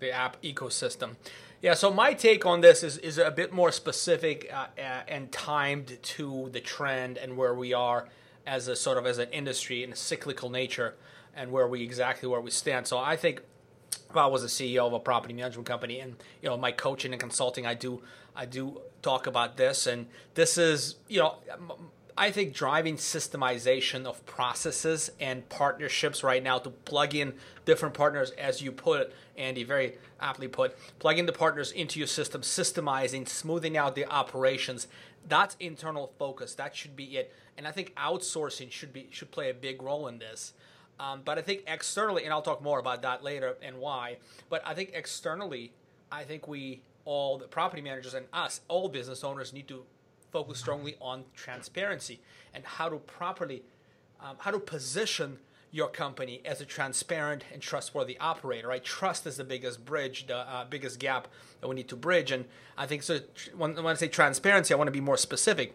The 0.00 0.10
app 0.10 0.40
ecosystem. 0.42 1.16
Yeah, 1.60 1.74
so 1.74 1.92
my 1.92 2.12
take 2.12 2.44
on 2.44 2.60
this 2.60 2.82
is, 2.82 2.98
is 2.98 3.18
a 3.18 3.30
bit 3.30 3.52
more 3.52 3.70
specific 3.70 4.52
uh, 4.52 4.66
and 5.06 5.30
timed 5.30 6.02
to 6.02 6.48
the 6.50 6.60
trend 6.60 7.16
and 7.18 7.36
where 7.36 7.54
we 7.54 7.72
are 7.72 8.08
as 8.44 8.66
a 8.66 8.74
sort 8.74 8.98
of 8.98 9.06
as 9.06 9.18
an 9.18 9.30
industry 9.30 9.84
in 9.84 9.92
a 9.92 9.96
cyclical 9.96 10.50
nature 10.50 10.96
and 11.36 11.52
where 11.52 11.68
we 11.68 11.84
exactly 11.84 12.28
where 12.28 12.40
we 12.40 12.50
stand. 12.50 12.88
So 12.88 12.98
I 12.98 13.14
think 13.14 13.42
I 14.16 14.26
was 14.26 14.44
a 14.44 14.48
CEO 14.48 14.86
of 14.86 14.92
a 14.92 15.00
property 15.00 15.34
management 15.34 15.66
company 15.66 16.00
and 16.00 16.16
you 16.40 16.48
know 16.48 16.56
my 16.56 16.72
coaching 16.72 17.12
and 17.12 17.20
consulting, 17.20 17.66
I 17.66 17.74
do 17.74 18.02
I 18.34 18.46
do 18.46 18.80
talk 19.02 19.26
about 19.26 19.56
this 19.56 19.86
and 19.86 20.06
this 20.34 20.58
is 20.58 20.96
you 21.08 21.20
know 21.20 21.36
I 22.16 22.30
think 22.30 22.52
driving 22.52 22.96
systemization 22.96 24.04
of 24.04 24.24
processes 24.26 25.10
and 25.18 25.48
partnerships 25.48 26.22
right 26.22 26.42
now 26.42 26.58
to 26.58 26.68
plug 26.68 27.14
in 27.14 27.32
different 27.64 27.94
partners, 27.94 28.32
as 28.32 28.60
you 28.60 28.70
put 28.70 29.00
it, 29.00 29.14
Andy, 29.38 29.64
very 29.64 29.96
aptly 30.20 30.46
put, 30.46 30.76
plugging 30.98 31.24
the 31.24 31.32
partners 31.32 31.72
into 31.72 31.98
your 31.98 32.06
system, 32.06 32.42
systemizing, 32.42 33.26
smoothing 33.26 33.78
out 33.78 33.94
the 33.94 34.04
operations. 34.04 34.88
That's 35.26 35.56
internal 35.58 36.12
focus. 36.18 36.54
That 36.54 36.76
should 36.76 36.96
be 36.96 37.16
it 37.16 37.32
and 37.56 37.66
I 37.66 37.70
think 37.70 37.94
outsourcing 37.96 38.70
should 38.70 38.92
be 38.92 39.08
should 39.10 39.30
play 39.30 39.50
a 39.50 39.54
big 39.54 39.82
role 39.82 40.08
in 40.08 40.18
this. 40.18 40.52
Um, 41.02 41.22
but 41.24 41.36
I 41.36 41.42
think 41.42 41.64
externally, 41.66 42.22
and 42.24 42.32
I'll 42.32 42.42
talk 42.42 42.62
more 42.62 42.78
about 42.78 43.02
that 43.02 43.24
later 43.24 43.56
and 43.60 43.78
why. 43.78 44.18
But 44.48 44.62
I 44.64 44.72
think 44.72 44.92
externally, 44.94 45.72
I 46.12 46.22
think 46.22 46.46
we 46.46 46.82
all 47.04 47.38
the 47.38 47.48
property 47.48 47.82
managers 47.82 48.14
and 48.14 48.26
us, 48.32 48.60
all 48.68 48.88
business 48.88 49.24
owners, 49.24 49.52
need 49.52 49.66
to 49.66 49.82
focus 50.30 50.60
strongly 50.60 50.94
on 51.00 51.24
transparency 51.34 52.20
and 52.54 52.64
how 52.64 52.88
to 52.88 52.98
properly 52.98 53.64
um, 54.20 54.36
how 54.38 54.52
to 54.52 54.60
position 54.60 55.38
your 55.72 55.88
company 55.88 56.40
as 56.44 56.60
a 56.60 56.64
transparent 56.64 57.44
and 57.52 57.60
trustworthy 57.60 58.16
operator. 58.20 58.68
Right, 58.68 58.84
trust 58.84 59.26
is 59.26 59.38
the 59.38 59.44
biggest 59.44 59.84
bridge, 59.84 60.28
the 60.28 60.36
uh, 60.36 60.66
biggest 60.66 61.00
gap 61.00 61.26
that 61.60 61.66
we 61.66 61.74
need 61.74 61.88
to 61.88 61.96
bridge. 61.96 62.30
And 62.30 62.44
I 62.78 62.86
think 62.86 63.02
so. 63.02 63.18
When, 63.56 63.74
when 63.74 63.86
I 63.86 63.94
say 63.94 64.06
transparency, 64.06 64.72
I 64.72 64.76
want 64.76 64.86
to 64.86 64.92
be 64.92 65.00
more 65.00 65.16
specific 65.16 65.74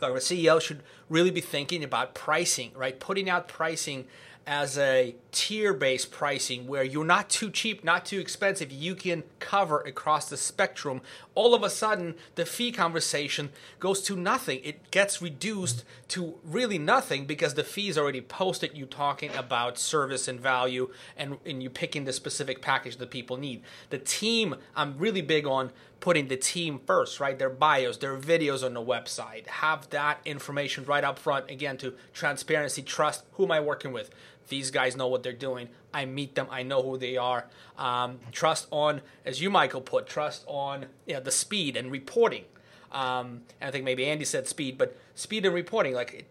a 0.00 0.10
CEO 0.10 0.60
should 0.60 0.82
really 1.08 1.30
be 1.30 1.40
thinking 1.40 1.84
about 1.84 2.14
pricing, 2.14 2.72
right? 2.74 2.98
Putting 2.98 3.30
out 3.30 3.48
pricing 3.48 4.06
as 4.46 4.78
a 4.78 5.16
tier 5.32 5.74
based 5.74 6.12
pricing 6.12 6.68
where 6.68 6.84
you're 6.84 7.04
not 7.04 7.28
too 7.28 7.50
cheap, 7.50 7.82
not 7.82 8.06
too 8.06 8.20
expensive, 8.20 8.70
you 8.70 8.94
can 8.94 9.24
cover 9.40 9.80
across 9.80 10.28
the 10.28 10.36
spectrum. 10.36 11.00
All 11.34 11.52
of 11.52 11.64
a 11.64 11.70
sudden, 11.70 12.14
the 12.36 12.46
fee 12.46 12.70
conversation 12.70 13.50
goes 13.80 14.00
to 14.02 14.14
nothing. 14.14 14.60
It 14.62 14.90
gets 14.92 15.20
reduced 15.20 15.84
to 16.08 16.38
really 16.44 16.78
nothing 16.78 17.26
because 17.26 17.54
the 17.54 17.64
fee 17.64 17.88
is 17.88 17.98
already 17.98 18.20
posted. 18.20 18.76
You 18.76 18.86
talking 18.86 19.34
about 19.34 19.78
service 19.78 20.28
and 20.28 20.38
value 20.38 20.90
and, 21.16 21.38
and 21.44 21.62
you 21.62 21.68
picking 21.68 22.04
the 22.04 22.12
specific 22.12 22.62
package 22.62 22.96
that 22.98 23.10
people 23.10 23.36
need. 23.36 23.62
The 23.90 23.98
team, 23.98 24.54
I'm 24.76 24.96
really 24.96 25.22
big 25.22 25.46
on 25.46 25.72
putting 26.00 26.28
the 26.28 26.36
team 26.36 26.80
first, 26.86 27.20
right? 27.20 27.38
Their 27.38 27.50
bios, 27.50 27.98
their 27.98 28.16
videos 28.16 28.64
on 28.64 28.74
the 28.74 28.84
website. 28.84 29.46
Have 29.46 29.88
that 29.90 30.20
information 30.24 30.84
right 30.84 31.02
up 31.02 31.18
front. 31.18 31.50
Again, 31.50 31.76
to 31.78 31.94
transparency, 32.12 32.82
trust. 32.82 33.24
Who 33.32 33.44
am 33.44 33.52
I 33.52 33.60
working 33.60 33.92
with? 33.92 34.10
These 34.48 34.70
guys 34.70 34.96
know 34.96 35.08
what 35.08 35.22
they're 35.22 35.32
doing. 35.32 35.68
I 35.92 36.04
meet 36.04 36.34
them. 36.34 36.46
I 36.50 36.62
know 36.62 36.82
who 36.82 36.98
they 36.98 37.16
are. 37.16 37.46
Um, 37.78 38.18
trust 38.32 38.68
on, 38.70 39.00
as 39.24 39.40
you, 39.40 39.50
Michael, 39.50 39.80
put, 39.80 40.06
trust 40.06 40.44
on 40.46 40.86
you 41.06 41.14
know, 41.14 41.20
the 41.20 41.30
speed 41.30 41.76
and 41.76 41.90
reporting. 41.90 42.44
Um, 42.92 43.42
and 43.60 43.68
I 43.68 43.70
think 43.70 43.84
maybe 43.84 44.06
Andy 44.06 44.24
said 44.24 44.46
speed, 44.46 44.78
but 44.78 44.96
speed 45.14 45.44
and 45.44 45.54
reporting. 45.54 45.94
Like, 45.94 46.26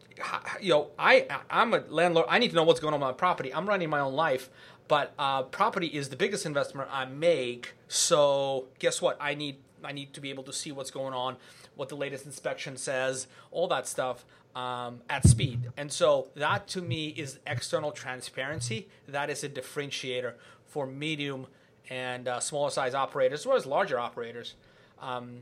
you 0.61 0.70
know, 0.70 0.88
I 0.97 1.28
I'm 1.49 1.74
a 1.74 1.84
landlord. 1.89 2.28
I 2.30 2.39
need 2.39 2.49
to 2.49 2.55
know 2.55 2.63
what's 2.63 2.80
going 2.80 2.93
on 2.93 2.99
with 2.99 3.07
my 3.07 3.13
property. 3.13 3.53
I'm 3.53 3.68
running 3.68 3.89
my 3.89 3.99
own 3.99 4.13
life, 4.13 4.49
but 4.88 5.13
uh, 5.20 5.43
property 5.43 5.88
is 5.88 6.09
the 6.09 6.16
biggest 6.16 6.45
investment 6.45 6.89
I 6.91 7.05
make. 7.05 7.74
So 7.88 8.68
guess 8.80 9.01
what? 9.01 9.18
I 9.20 9.36
need 9.36 9.57
I 9.84 9.91
need 9.91 10.13
to 10.13 10.22
be 10.22 10.30
able 10.30 10.43
to 10.43 10.53
see 10.53 10.72
what's 10.72 10.91
going 10.91 11.13
on, 11.13 11.38
what 11.76 11.89
the 11.89 11.95
latest 11.97 12.26
inspection 12.26 12.78
says, 12.78 13.28
all 13.51 13.68
that 13.68 13.88
stuff 13.88 14.26
um, 14.56 15.01
at 15.10 15.28
speed. 15.28 15.70
And 15.78 15.91
so 15.91 16.30
that 16.36 16.68
to 16.70 16.82
me 16.82 17.10
is 17.10 17.39
external 17.45 17.91
transparency. 17.91 18.88
That 19.08 19.30
is 19.30 19.43
a 19.43 19.49
differentiator 19.49 20.34
for 20.66 20.88
medium 20.88 21.47
and 21.89 22.28
uh, 22.28 22.39
smaller 22.39 22.72
size 22.72 22.95
operators 22.95 23.41
as 23.41 23.45
well 23.45 23.58
as 23.58 23.66
larger 23.66 23.99
operators. 23.99 24.56
Um, 24.99 25.41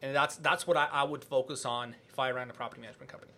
and 0.00 0.14
that's 0.14 0.36
that's 0.36 0.66
what 0.66 0.76
I, 0.76 0.88
I 0.92 1.02
would 1.02 1.24
focus 1.24 1.64
on 1.64 1.94
if 2.08 2.18
I 2.18 2.30
ran 2.30 2.48
a 2.48 2.52
property 2.52 2.80
management 2.80 3.10
company. 3.10 3.32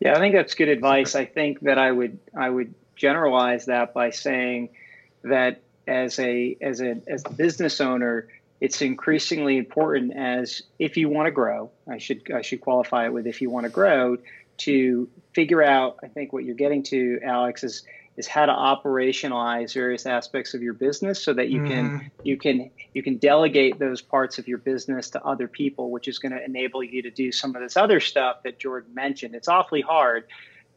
Yeah, 0.00 0.14
I 0.14 0.18
think 0.18 0.34
that's 0.34 0.54
good 0.54 0.68
advice. 0.68 1.14
I 1.14 1.24
think 1.24 1.60
that 1.60 1.78
I 1.78 1.92
would 1.92 2.18
I 2.36 2.50
would 2.50 2.74
generalize 2.96 3.66
that 3.66 3.94
by 3.94 4.10
saying 4.10 4.70
that 5.22 5.60
as 5.86 6.18
a 6.18 6.56
as 6.60 6.80
a 6.80 7.00
as 7.06 7.24
a 7.26 7.30
business 7.30 7.80
owner, 7.80 8.28
it's 8.60 8.82
increasingly 8.82 9.56
important 9.56 10.16
as 10.16 10.62
if 10.78 10.96
you 10.96 11.08
want 11.08 11.26
to 11.26 11.30
grow. 11.30 11.70
I 11.88 11.98
should 11.98 12.30
I 12.32 12.42
should 12.42 12.60
qualify 12.60 13.06
it 13.06 13.12
with 13.12 13.26
if 13.26 13.40
you 13.40 13.50
want 13.50 13.64
to 13.64 13.70
grow 13.70 14.16
to 14.58 15.08
figure 15.32 15.62
out. 15.62 15.98
I 16.02 16.08
think 16.08 16.32
what 16.32 16.44
you're 16.44 16.56
getting 16.56 16.82
to, 16.84 17.20
Alex, 17.22 17.62
is 17.62 17.84
is 18.18 18.26
how 18.26 18.44
to 18.44 18.52
operationalize 18.52 19.72
various 19.72 20.04
aspects 20.04 20.52
of 20.52 20.60
your 20.60 20.72
business 20.72 21.22
so 21.22 21.32
that 21.32 21.50
you 21.50 21.60
mm-hmm. 21.60 21.98
can 21.98 22.10
you 22.24 22.36
can 22.36 22.70
you 22.92 23.02
can 23.02 23.16
delegate 23.16 23.78
those 23.78 24.02
parts 24.02 24.38
of 24.38 24.48
your 24.48 24.58
business 24.58 25.08
to 25.10 25.24
other 25.24 25.46
people 25.46 25.90
which 25.92 26.08
is 26.08 26.18
going 26.18 26.32
to 26.32 26.44
enable 26.44 26.82
you 26.82 27.00
to 27.00 27.10
do 27.10 27.30
some 27.30 27.54
of 27.54 27.62
this 27.62 27.76
other 27.76 28.00
stuff 28.00 28.42
that 28.42 28.58
jordan 28.58 28.92
mentioned 28.92 29.36
it's 29.36 29.46
awfully 29.46 29.80
hard 29.80 30.24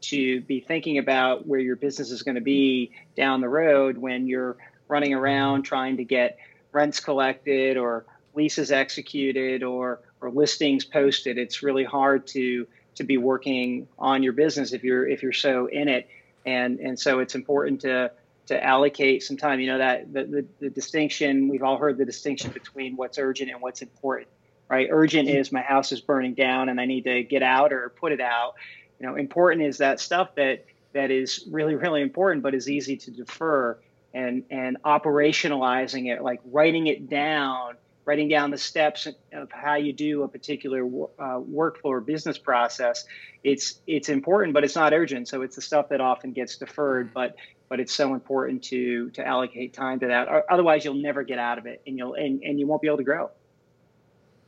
to 0.00 0.40
be 0.42 0.60
thinking 0.60 0.98
about 0.98 1.46
where 1.46 1.60
your 1.60 1.76
business 1.76 2.12
is 2.12 2.22
going 2.22 2.36
to 2.36 2.40
be 2.40 2.92
down 3.16 3.40
the 3.40 3.48
road 3.48 3.98
when 3.98 4.26
you're 4.28 4.56
running 4.86 5.12
around 5.12 5.62
trying 5.62 5.96
to 5.96 6.04
get 6.04 6.38
rents 6.72 7.00
collected 7.00 7.76
or 7.76 8.04
leases 8.34 8.72
executed 8.72 9.62
or 9.62 10.00
or 10.20 10.30
listings 10.30 10.84
posted 10.84 11.36
it's 11.36 11.62
really 11.62 11.84
hard 11.84 12.26
to 12.26 12.66
to 12.94 13.04
be 13.04 13.16
working 13.16 13.88
on 13.98 14.22
your 14.22 14.32
business 14.32 14.72
if 14.72 14.84
you're 14.84 15.06
if 15.06 15.22
you're 15.22 15.32
so 15.32 15.66
in 15.66 15.88
it. 15.88 16.08
And 16.44 16.78
and 16.80 16.98
so 16.98 17.20
it's 17.20 17.34
important 17.34 17.80
to 17.82 18.10
to 18.46 18.64
allocate 18.64 19.22
some 19.22 19.36
time. 19.36 19.60
You 19.60 19.68
know 19.68 19.78
that 19.78 20.12
the, 20.12 20.24
the, 20.24 20.46
the 20.60 20.70
distinction 20.70 21.48
we've 21.48 21.62
all 21.62 21.78
heard 21.78 21.98
the 21.98 22.04
distinction 22.04 22.50
between 22.50 22.96
what's 22.96 23.18
urgent 23.18 23.50
and 23.50 23.60
what's 23.60 23.82
important 23.82 24.28
right? 24.68 24.88
Urgent 24.90 25.28
is 25.28 25.52
my 25.52 25.60
house 25.60 25.92
is 25.92 26.00
burning 26.00 26.32
down 26.32 26.70
and 26.70 26.80
i 26.80 26.86
need 26.86 27.04
to 27.04 27.22
get 27.22 27.42
out 27.42 27.74
or 27.74 27.90
put 27.90 28.10
it 28.12 28.20
out. 28.20 28.54
You 28.98 29.06
know 29.06 29.16
important 29.16 29.62
is 29.62 29.78
that 29.78 30.00
stuff 30.00 30.34
that 30.36 30.64
that 30.92 31.10
is 31.10 31.46
really 31.50 31.74
really 31.74 32.02
important 32.02 32.42
but 32.42 32.54
is 32.54 32.68
easy 32.68 32.96
to 32.96 33.10
defer 33.10 33.78
and 34.14 34.44
and 34.50 34.76
operationalizing 34.82 36.12
it 36.12 36.22
like 36.22 36.40
writing 36.44 36.86
it 36.86 37.08
down 37.08 37.76
writing 38.04 38.28
down 38.28 38.50
the 38.50 38.58
steps 38.58 39.06
of 39.32 39.50
how 39.52 39.74
you 39.74 39.92
do 39.92 40.24
a 40.24 40.28
particular 40.28 40.84
uh, 40.84 41.38
workflow 41.38 41.84
or 41.84 42.00
business 42.00 42.36
process. 42.36 43.04
It's 43.44 43.80
it's 43.86 44.08
important 44.08 44.54
but 44.54 44.64
it's 44.64 44.74
not 44.74 44.92
urgent. 44.92 45.28
So 45.28 45.42
it's 45.42 45.56
the 45.56 45.62
stuff 45.62 45.88
that 45.90 46.00
often 46.00 46.32
gets 46.32 46.56
deferred 46.56 47.14
but 47.14 47.36
but 47.68 47.80
it's 47.80 47.92
so 47.92 48.14
important 48.14 48.62
to 48.64 49.10
to 49.10 49.26
allocate 49.26 49.72
time 49.72 50.00
to 50.00 50.08
that. 50.08 50.28
Otherwise 50.50 50.84
you'll 50.84 50.94
never 50.94 51.22
get 51.22 51.38
out 51.38 51.58
of 51.58 51.66
it 51.66 51.80
and 51.86 51.96
you'll 51.96 52.14
and, 52.14 52.42
and 52.42 52.58
you 52.58 52.66
won't 52.66 52.82
be 52.82 52.88
able 52.88 52.98
to 52.98 53.04
grow. 53.04 53.30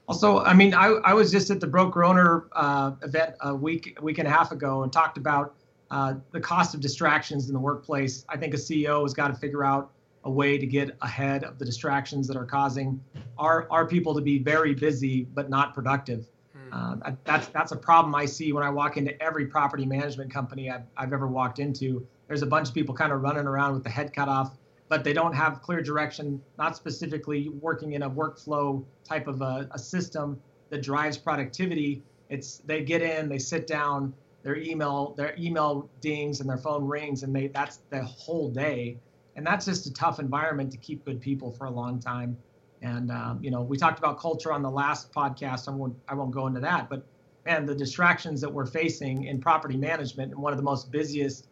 Also 0.07 0.41
i 0.41 0.53
mean 0.53 0.75
i, 0.75 0.89
I 1.05 1.15
was 1.15 1.31
just 1.31 1.49
at 1.51 1.61
the 1.61 1.67
broker 1.67 2.05
owner 2.05 2.47
uh, 2.53 2.93
event 3.03 3.37
a 3.41 3.55
week 3.55 3.97
week 4.03 4.19
and 4.19 4.29
a 4.29 4.31
half 4.31 4.53
ago 4.53 4.83
and 4.83 4.93
talked 4.93 5.17
about 5.17 5.55
uh, 5.95 6.15
the 6.33 6.41
cost 6.41 6.75
of 6.75 6.81
distractions 6.81 7.49
in 7.49 7.55
the 7.55 7.61
workplace 7.61 8.25
i 8.29 8.37
think 8.37 8.53
a 8.55 8.59
ceo 8.59 9.03
has 9.03 9.15
got 9.15 9.29
to 9.29 9.35
figure 9.35 9.65
out 9.65 9.91
a 10.25 10.31
way 10.31 10.59
to 10.59 10.67
get 10.67 10.97
ahead 11.03 11.45
of 11.45 11.59
the 11.59 11.65
distractions 11.65 12.27
that 12.27 12.37
are 12.37 12.47
causing 12.47 13.03
our, 13.39 13.67
our 13.71 13.87
people 13.87 14.15
to 14.15 14.21
be 14.21 14.39
very 14.39 14.75
busy 14.75 15.25
but 15.35 15.51
not 15.51 15.75
productive. 15.75 16.27
Mm. 16.57 17.01
Uh, 17.03 17.13
that's 17.25 17.49
that's 17.49 17.73
a 17.73 17.77
problem 17.77 18.15
I 18.15 18.25
see 18.25 18.53
when 18.53 18.65
I 18.65 18.71
walk 18.71 18.97
into 18.97 19.21
every 19.23 19.47
property 19.47 19.85
management 19.85 20.33
company 20.33 20.71
I've, 20.71 20.85
I've 20.97 21.13
ever 21.13 21.27
walked 21.27 21.59
into. 21.59 22.07
There's 22.27 22.43
a 22.43 22.47
bunch 22.47 22.69
of 22.69 22.75
people 22.75 22.95
kind 22.95 23.13
of 23.13 23.21
running 23.23 23.47
around 23.47 23.75
with 23.75 23.85
the 23.85 23.91
head 23.91 24.15
cut 24.15 24.29
off, 24.29 24.57
but 24.89 25.05
they 25.05 25.13
don't 25.13 25.35
have 25.35 25.61
clear 25.61 25.83
direction, 25.83 26.41
not 26.59 26.75
specifically 26.75 27.51
working 27.51 27.93
in 27.93 28.03
a 28.03 28.11
workflow 28.11 28.83
type 29.05 29.27
of 29.27 29.43
a, 29.43 29.69
a 29.73 29.79
system 29.79 30.41
that 30.71 30.83
drives 30.83 31.19
productivity. 31.19 32.03
It's 32.31 32.59
they 32.65 32.83
get 32.83 33.03
in, 33.03 33.29
they 33.29 33.39
sit 33.39 33.67
down, 33.67 34.15
their 34.45 34.57
email 34.57 35.15
their 35.17 35.35
email 35.37 35.91
dings 36.01 36.41
and 36.41 36.49
their 36.49 36.59
phone 36.59 36.87
rings, 36.87 37.25
and 37.25 37.35
they 37.35 37.49
that's 37.49 37.81
the 37.91 38.05
whole 38.05 38.49
day 38.51 38.99
and 39.37 39.47
that's 39.47 39.65
just 39.65 39.87
a 39.87 39.93
tough 39.93 40.21
environment 40.21 40.71
to 40.73 40.79
keep 40.79 41.05
good 41.05 41.21
people 41.21 41.51
for 41.51 41.67
a 41.67 41.71
long 41.71 41.99
time. 41.99 42.37
And 42.83 43.11
um, 43.11 43.39
you 43.43 43.51
know, 43.51 43.63
we 43.63 43.77
talked 43.77 43.99
about 43.99 44.19
culture 44.19 44.53
on 44.53 44.63
the 44.63 44.71
last 44.71 45.13
podcast. 45.13 45.69
I 45.69 45.73
won't 45.73 45.97
I 46.09 46.15
won't 46.15 46.31
go 46.31 46.47
into 46.47 46.61
that, 46.61 46.89
but 46.89 47.05
man, 47.47 47.67
the 47.67 47.75
distractions 47.75 48.41
that 48.41 48.53
we're 48.53 48.67
facing 48.67 49.25
in 49.25 49.41
property 49.41 49.77
management 49.77 50.33
and 50.33 50.41
one 50.41 50.53
of 50.53 50.57
the 50.57 50.63
most 50.63 50.91
busiest 50.91 51.49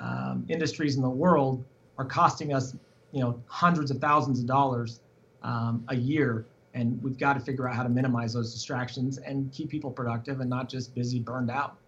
um, 0.00 0.44
industries 0.48 0.96
in 0.96 1.02
the 1.02 1.10
world 1.10 1.64
are 1.98 2.04
costing 2.04 2.52
us, 2.52 2.74
you 3.12 3.20
know, 3.20 3.40
hundreds 3.46 3.90
of 3.90 3.98
thousands 3.98 4.40
of 4.40 4.46
dollars 4.46 5.00
um, 5.42 5.84
a 5.88 5.96
year. 5.96 6.46
And 6.74 7.02
we've 7.02 7.16
got 7.16 7.34
to 7.34 7.40
figure 7.40 7.66
out 7.68 7.74
how 7.74 7.82
to 7.84 7.88
minimize 7.88 8.34
those 8.34 8.52
distractions 8.52 9.16
and 9.18 9.50
keep 9.50 9.70
people 9.70 9.90
productive 9.90 10.40
and 10.40 10.50
not 10.50 10.68
just 10.68 10.94
busy, 10.94 11.20
burned 11.20 11.50
out. 11.50 11.78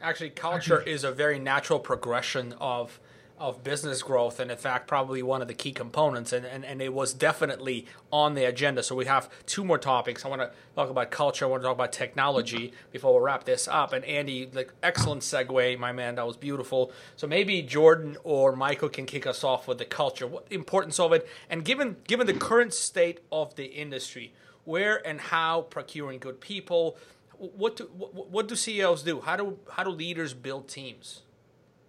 Actually, 0.00 0.30
culture 0.30 0.80
is 0.80 1.04
a 1.04 1.12
very 1.12 1.38
natural 1.38 1.78
progression 1.78 2.54
of 2.60 3.00
of 3.38 3.62
business 3.62 4.02
growth 4.02 4.40
and 4.40 4.50
in 4.50 4.56
fact 4.56 4.88
probably 4.88 5.22
one 5.22 5.42
of 5.42 5.48
the 5.48 5.52
key 5.54 5.72
components 5.72 6.32
and, 6.32 6.46
and, 6.46 6.64
and 6.64 6.80
it 6.80 6.92
was 6.92 7.12
definitely 7.12 7.86
on 8.10 8.34
the 8.34 8.44
agenda. 8.44 8.82
So 8.82 8.94
we 8.94 9.04
have 9.04 9.28
two 9.44 9.62
more 9.62 9.76
topics. 9.76 10.24
I 10.24 10.28
want 10.28 10.40
to 10.40 10.50
talk 10.74 10.88
about 10.88 11.10
culture. 11.10 11.44
I 11.44 11.48
want 11.48 11.62
to 11.62 11.66
talk 11.66 11.74
about 11.74 11.92
technology 11.92 12.72
before 12.92 13.14
we 13.14 13.22
wrap 13.22 13.44
this 13.44 13.68
up. 13.68 13.92
And 13.92 14.04
andy 14.06 14.48
like 14.52 14.72
excellent 14.82 15.22
segue 15.22 15.78
my 15.78 15.92
man. 15.92 16.14
That 16.14 16.26
was 16.26 16.36
beautiful. 16.36 16.92
So 17.16 17.26
maybe 17.26 17.62
jordan 17.62 18.16
or 18.24 18.56
michael 18.56 18.88
can 18.88 19.04
kick 19.04 19.26
us 19.26 19.44
off 19.44 19.68
with 19.68 19.78
the 19.78 19.84
culture. 19.84 20.26
What 20.26 20.48
the 20.48 20.54
importance 20.54 20.98
of 20.98 21.12
it? 21.12 21.28
And 21.50 21.64
given 21.64 21.96
given 22.06 22.26
the 22.26 22.34
current 22.34 22.72
state 22.72 23.20
of 23.30 23.54
the 23.56 23.66
industry 23.66 24.32
where 24.64 25.06
and 25.06 25.20
how 25.20 25.62
procuring 25.62 26.18
good 26.18 26.40
people 26.40 26.96
what 27.38 27.76
do 27.76 27.84
what, 27.96 28.30
what 28.30 28.48
do 28.48 28.56
ceos 28.56 29.02
do 29.02 29.20
how 29.20 29.36
do 29.36 29.58
how 29.70 29.82
do 29.84 29.90
leaders 29.90 30.34
build 30.34 30.68
teams 30.68 31.22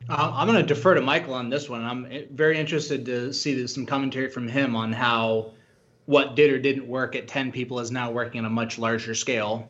uh, 0.09 0.31
I'm 0.33 0.47
going 0.47 0.59
to 0.59 0.73
defer 0.73 0.93
to 0.93 1.01
Michael 1.01 1.33
on 1.33 1.49
this 1.49 1.67
one. 1.67 1.83
I'm 1.83 2.27
very 2.31 2.57
interested 2.59 3.05
to 3.07 3.33
see 3.33 3.65
some 3.67 3.85
commentary 3.85 4.29
from 4.29 4.47
him 4.47 4.75
on 4.75 4.93
how 4.93 5.51
what 6.05 6.35
did 6.35 6.51
or 6.51 6.59
didn't 6.59 6.87
work 6.87 7.15
at 7.15 7.27
10 7.27 7.51
people 7.51 7.79
is 7.79 7.91
now 7.91 8.11
working 8.11 8.39
on 8.39 8.45
a 8.45 8.49
much 8.49 8.79
larger 8.79 9.13
scale. 9.13 9.69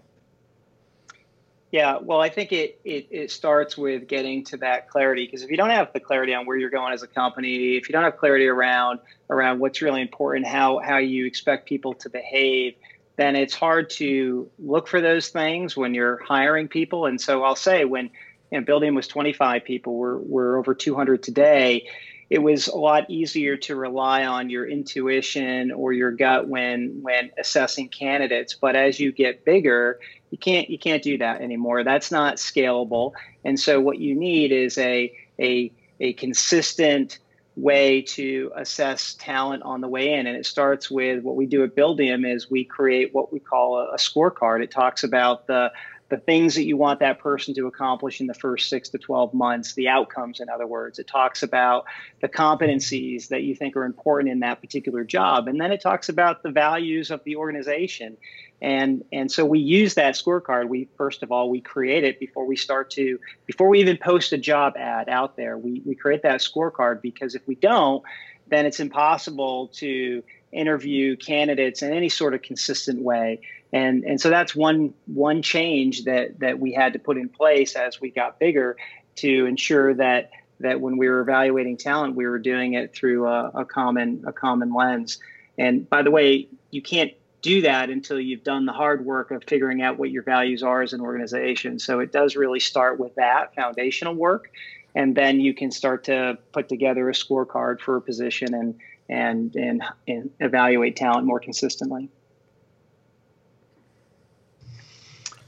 Yeah, 1.72 1.98
well, 2.02 2.22
I 2.22 2.30
think 2.30 2.54
it, 2.54 2.80
it, 2.86 3.08
it 3.10 3.32
starts 3.32 3.78
with 3.78 4.08
getting 4.08 4.44
to 4.46 4.58
that 4.58 4.90
clarity 4.90 5.26
because 5.26 5.42
if 5.42 5.50
you 5.50 5.58
don't 5.58 5.72
have 5.72 5.92
the 5.92 6.00
clarity 6.00 6.34
on 6.34 6.46
where 6.46 6.56
you're 6.56 6.70
going 6.70 6.94
as 6.94 7.04
a 7.04 7.08
company, 7.08 7.76
if 7.76 7.90
you 7.90 7.94
don't 7.94 8.04
have 8.04 8.18
clarity 8.18 8.48
around 8.48 9.00
around 9.30 9.60
what's 9.60 9.82
really 9.82 10.02
important, 10.02 10.48
how 10.48 10.80
how 10.80 10.98
you 10.98 11.26
expect 11.26 11.68
people 11.68 11.94
to 11.96 12.10
behave, 12.10 12.76
then 13.18 13.36
it's 13.36 13.54
hard 13.54 13.90
to 13.90 14.50
look 14.60 14.88
for 14.88 15.02
those 15.02 15.30
things 15.30 15.76
when 15.76 15.94
you're 15.94 16.24
hiring 16.24 16.68
people. 16.68 17.08
And 17.08 17.20
so 17.20 17.44
I'll 17.44 17.56
say 17.56 17.84
when 17.84 18.12
you 18.52 18.62
know, 18.62 18.66
Buildium 18.66 18.96
was 18.96 19.08
25 19.08 19.64
people. 19.66 19.96
We're, 19.96 20.18
we're 20.18 20.58
over 20.58 20.74
200 20.74 21.22
today. 21.22 21.88
It 22.30 22.40
was 22.40 22.68
a 22.68 22.78
lot 22.78 23.10
easier 23.10 23.58
to 23.58 23.76
rely 23.76 24.26
on 24.26 24.50
your 24.50 24.68
intuition 24.68 25.72
or 25.72 25.94
your 25.94 26.12
gut 26.12 26.48
when 26.48 27.02
when 27.02 27.32
assessing 27.38 27.88
candidates. 27.88 28.54
But 28.54 28.76
as 28.76 29.00
you 29.00 29.14
get 29.14 29.46
bigger, 29.46 30.00
you 30.30 30.38
can't 30.38 30.70
you 30.70 30.78
can't 30.78 31.02
do 31.02 31.18
that 31.20 31.42
anymore. 31.42 31.86
That's 31.86 32.12
not 32.12 32.36
scalable. 32.36 33.14
And 33.46 33.58
so 33.58 33.80
what 33.80 34.00
you 34.00 34.14
need 34.14 34.52
is 34.52 34.78
a 34.78 35.14
a 35.40 35.72
a 36.02 36.14
consistent 36.14 37.20
way 37.58 38.04
to 38.04 38.52
assess 38.56 39.16
talent 39.16 39.64
on 39.64 39.82
the 39.82 39.88
way 39.88 40.14
in. 40.14 40.28
And 40.28 40.38
it 40.38 40.46
starts 40.46 40.92
with 40.92 41.24
what 41.24 41.36
we 41.36 41.48
do 41.48 41.64
at 41.64 41.76
buildium 41.76 42.32
is 42.32 42.50
we 42.50 42.64
create 42.64 43.14
what 43.14 43.34
we 43.34 43.40
call 43.40 43.80
a, 43.80 43.94
a 43.94 43.98
scorecard. 43.98 44.64
It 44.64 44.72
talks 44.72 45.04
about 45.04 45.48
the 45.48 45.72
the 46.10 46.18
things 46.18 46.56
that 46.56 46.64
you 46.64 46.78
want 46.78 47.02
that 47.02 47.20
person 47.20 47.54
to 47.54 47.68
accomplish 47.68 48.22
in 48.22 48.28
the 48.28 48.34
first 48.34 48.70
six 48.70 48.90
to 48.90 48.98
12 48.98 49.34
months, 49.34 49.74
the 49.74 49.90
outcomes, 49.90 50.40
in 50.40 50.50
other 50.50 50.66
words. 50.66 51.00
It 51.00 51.08
talks 51.08 51.44
about 51.44 51.86
the 52.22 52.30
competencies 52.30 53.28
that 53.28 53.44
you 53.44 53.56
think 53.56 53.76
are 53.76 53.84
important 53.84 54.32
in 54.32 54.40
that 54.40 54.62
particular 54.62 55.04
job. 55.04 55.48
And 55.48 55.60
then 55.60 55.72
it 55.72 55.82
talks 55.82 56.08
about 56.08 56.44
the 56.44 56.52
values 56.52 57.12
of 57.12 57.24
the 57.26 57.36
organization. 57.36 58.16
And, 58.62 59.04
and 59.12 59.30
so 59.30 59.46
we 59.46 59.60
use 59.60 59.96
that 59.96 60.16
scorecard. 60.16 60.70
We, 60.70 60.88
first 60.98 61.24
of 61.24 61.32
all, 61.32 61.50
we 61.50 61.60
create 61.60 62.06
it 62.06 62.20
before 62.20 62.46
we 62.46 62.56
start 62.56 62.90
to, 62.92 63.20
before 63.46 63.68
we 63.68 63.82
even 63.82 63.98
post 63.98 64.32
a 64.32 64.38
job 64.38 64.76
ad 64.78 65.10
out 65.10 65.36
there. 65.36 65.58
We, 65.58 65.82
we 65.86 65.94
create 65.94 66.24
that 66.24 66.40
scorecard 66.40 67.02
because 67.02 67.36
if 67.36 67.46
we 67.48 67.56
don't, 67.56 68.02
then 68.50 68.66
it's 68.66 68.80
impossible 68.80 69.68
to 69.68 70.24
interview 70.54 71.18
candidates 71.18 71.82
in 71.82 71.92
any 71.92 72.08
sort 72.08 72.34
of 72.34 72.42
consistent 72.42 73.02
way 73.02 73.42
and 73.74 74.04
and 74.06 74.20
so 74.20 74.30
that's 74.30 74.56
one 74.56 74.94
one 75.06 75.42
change 75.42 76.06
that 76.06 76.40
that 76.40 76.60
we 76.60 76.74
had 76.74 76.94
to 76.94 77.00
put 77.00 77.18
in 77.18 77.30
place 77.30 77.76
as 77.76 78.00
we 78.00 78.10
got 78.10 78.40
bigger 78.40 78.78
to 79.16 79.46
ensure 79.46 79.94
that 79.94 80.32
that 80.60 80.80
when 80.82 80.98
we 80.98 81.08
were 81.10 81.22
evaluating 81.22 81.78
talent 81.78 82.16
we 82.16 82.26
were 82.26 82.40
doing 82.40 82.74
it 82.74 82.94
through 82.94 83.28
a, 83.28 83.52
a 83.56 83.66
common 83.66 84.24
a 84.26 84.34
common 84.34 84.74
lens. 84.74 85.20
And 85.58 85.90
by 85.90 86.04
the 86.04 86.12
way 86.12 86.48
you 86.72 86.82
can't 86.82 87.12
do 87.42 87.62
that 87.62 87.90
until 87.90 88.20
you've 88.20 88.44
done 88.44 88.66
the 88.66 88.74
hard 88.74 89.06
work 89.06 89.32
of 89.32 89.44
figuring 89.44 89.82
out 89.82 89.98
what 90.00 90.12
your 90.12 90.24
values 90.24 90.64
are 90.64 90.82
as 90.82 90.94
an 90.94 91.02
organization. 91.02 91.78
So 91.80 92.00
it 92.00 92.12
does 92.12 92.36
really 92.36 92.60
start 92.60 93.00
with 93.00 93.16
that 93.16 93.54
foundational 93.56 94.16
work 94.16 94.50
and 94.96 95.16
then 95.16 95.40
you 95.40 95.54
can 95.54 95.70
start 95.72 96.06
to 96.06 96.38
put 96.52 96.68
together 96.70 97.08
a 97.10 97.14
scorecard 97.14 97.80
for 97.80 97.98
a 97.98 98.02
position 98.02 98.54
and 98.54 98.76
and 99.10 99.56
and, 99.56 99.84
and 100.08 100.30
evaluate 100.40 100.96
talent 100.96 101.26
more 101.26 101.40
consistently 101.40 102.10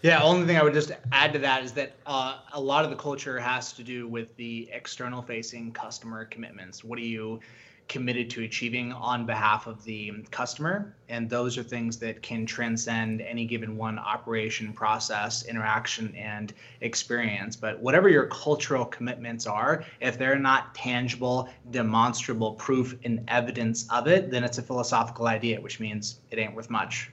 Yeah, 0.01 0.23
only 0.23 0.47
thing 0.47 0.55
I 0.55 0.63
would 0.63 0.73
just 0.73 0.91
add 1.11 1.33
to 1.33 1.39
that 1.39 1.63
is 1.63 1.73
that 1.73 1.93
uh, 2.05 2.39
a 2.53 2.59
lot 2.59 2.85
of 2.85 2.89
the 2.89 2.95
culture 2.95 3.37
has 3.37 3.73
to 3.73 3.83
do 3.83 4.07
with 4.07 4.33
the 4.37 4.69
external 4.71 5.21
facing 5.21 5.73
customer 5.73 6.23
commitments. 6.25 6.85
What 6.85 6.97
are 6.99 7.03
you 7.03 7.41
committed 7.89 8.29
to 8.29 8.43
achieving 8.43 8.93
on 8.93 9.25
behalf 9.25 9.67
of 9.67 9.83
the 9.83 10.13
customer? 10.31 10.95
And 11.09 11.29
those 11.29 11.57
are 11.57 11.63
things 11.63 11.97
that 11.97 12.21
can 12.21 12.45
transcend 12.45 13.19
any 13.19 13.45
given 13.45 13.75
one 13.75 13.99
operation, 13.99 14.71
process, 14.71 15.43
interaction, 15.45 16.15
and 16.15 16.53
experience. 16.79 17.57
But 17.57 17.81
whatever 17.81 18.07
your 18.07 18.27
cultural 18.27 18.85
commitments 18.85 19.47
are, 19.47 19.83
if 19.99 20.17
they're 20.17 20.39
not 20.39 20.73
tangible, 20.75 21.49
demonstrable 21.71 22.53
proof 22.53 22.95
and 23.03 23.25
evidence 23.27 23.85
of 23.89 24.07
it, 24.07 24.31
then 24.31 24.45
it's 24.45 24.59
a 24.59 24.63
philosophical 24.63 25.27
idea, 25.27 25.59
which 25.59 25.81
means 25.81 26.19
it 26.31 26.39
ain't 26.39 26.55
worth 26.55 26.69
much. 26.69 27.11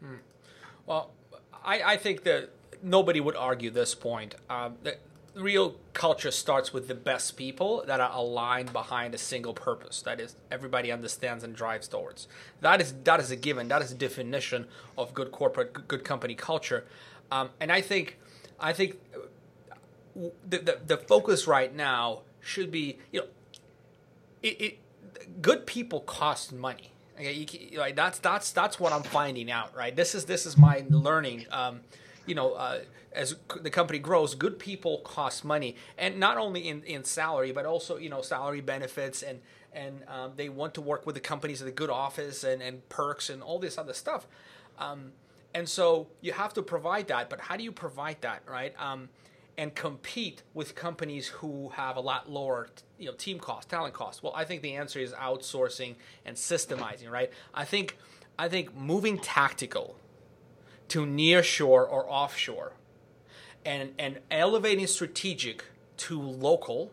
Hmm. 0.00 0.14
Well, 0.86 1.10
I, 1.64 1.82
I 1.82 1.96
think 1.96 2.24
that 2.24 2.50
nobody 2.82 3.20
would 3.20 3.36
argue 3.36 3.70
this 3.70 3.94
point. 3.94 4.34
Um, 4.48 4.76
real 5.34 5.76
culture 5.92 6.30
starts 6.30 6.72
with 6.72 6.88
the 6.88 6.94
best 6.94 7.36
people 7.36 7.84
that 7.86 8.00
are 8.00 8.10
aligned 8.12 8.72
behind 8.72 9.14
a 9.14 9.18
single 9.18 9.54
purpose. 9.54 10.02
That 10.02 10.20
is, 10.20 10.36
everybody 10.50 10.90
understands 10.90 11.44
and 11.44 11.54
drives 11.54 11.88
towards. 11.88 12.28
That 12.60 12.80
is 12.80 12.94
that 13.04 13.20
is 13.20 13.30
a 13.30 13.36
given. 13.36 13.68
That 13.68 13.82
is 13.82 13.92
a 13.92 13.94
definition 13.94 14.66
of 14.98 15.14
good 15.14 15.30
corporate, 15.30 15.88
good 15.88 16.04
company 16.04 16.34
culture. 16.34 16.86
Um, 17.30 17.50
and 17.60 17.70
I 17.70 17.80
think, 17.80 18.18
I 18.58 18.72
think, 18.72 18.98
the, 20.14 20.58
the 20.58 20.78
the 20.86 20.96
focus 20.96 21.46
right 21.46 21.74
now 21.74 22.22
should 22.40 22.70
be, 22.70 22.98
you 23.12 23.20
know, 23.20 23.26
it, 24.42 24.60
it 24.60 24.78
good 25.40 25.66
people 25.66 26.00
cost 26.00 26.52
money 26.52 26.92
Okay, 27.20 27.46
you, 27.70 27.78
like 27.78 27.96
that's 27.96 28.18
that's 28.18 28.50
that's 28.52 28.80
what 28.80 28.92
I'm 28.92 29.02
finding 29.02 29.50
out, 29.50 29.76
right? 29.76 29.94
This 29.94 30.14
is 30.14 30.24
this 30.24 30.46
is 30.46 30.56
my 30.56 30.84
learning. 30.88 31.44
Um, 31.50 31.80
you 32.26 32.34
know, 32.34 32.52
uh, 32.52 32.80
as 33.12 33.36
the 33.60 33.68
company 33.70 33.98
grows, 33.98 34.34
good 34.34 34.58
people 34.58 34.98
cost 34.98 35.44
money, 35.44 35.76
and 35.98 36.18
not 36.18 36.38
only 36.38 36.68
in, 36.68 36.82
in 36.84 37.04
salary, 37.04 37.52
but 37.52 37.66
also 37.66 37.98
you 37.98 38.08
know 38.08 38.22
salary 38.22 38.62
benefits, 38.62 39.22
and 39.22 39.40
and 39.72 40.02
um, 40.08 40.32
they 40.36 40.48
want 40.48 40.72
to 40.74 40.80
work 40.80 41.04
with 41.04 41.14
the 41.14 41.20
companies 41.20 41.60
at 41.60 41.68
a 41.68 41.72
good 41.72 41.90
office 41.90 42.42
and, 42.42 42.62
and 42.62 42.88
perks 42.88 43.28
and 43.28 43.42
all 43.42 43.58
this 43.58 43.76
other 43.76 43.92
stuff. 43.92 44.26
Um, 44.78 45.12
and 45.54 45.68
so 45.68 46.08
you 46.22 46.32
have 46.32 46.54
to 46.54 46.62
provide 46.62 47.08
that, 47.08 47.28
but 47.28 47.40
how 47.40 47.56
do 47.56 47.64
you 47.64 47.72
provide 47.72 48.20
that, 48.22 48.42
right? 48.48 48.74
Um, 48.80 49.10
and 49.60 49.74
compete 49.74 50.42
with 50.54 50.74
companies 50.74 51.28
who 51.28 51.68
have 51.74 51.98
a 51.98 52.00
lot 52.00 52.30
lower 52.30 52.70
you 52.96 53.04
know 53.04 53.12
team 53.12 53.38
cost 53.38 53.68
talent 53.68 53.92
cost. 53.92 54.22
Well 54.22 54.32
i 54.34 54.42
think 54.42 54.62
the 54.62 54.74
answer 54.74 54.98
is 54.98 55.12
outsourcing 55.12 55.96
and 56.24 56.34
systemizing 56.34 57.10
right? 57.10 57.30
I 57.52 57.66
think 57.66 57.98
i 58.38 58.48
think 58.48 58.74
moving 58.74 59.18
tactical 59.18 59.96
to 60.88 61.04
near 61.04 61.42
shore 61.42 61.86
or 61.86 62.10
offshore 62.10 62.72
and 63.66 63.92
and 63.98 64.20
elevating 64.30 64.86
strategic 64.86 65.66
to 65.98 66.18
local 66.18 66.90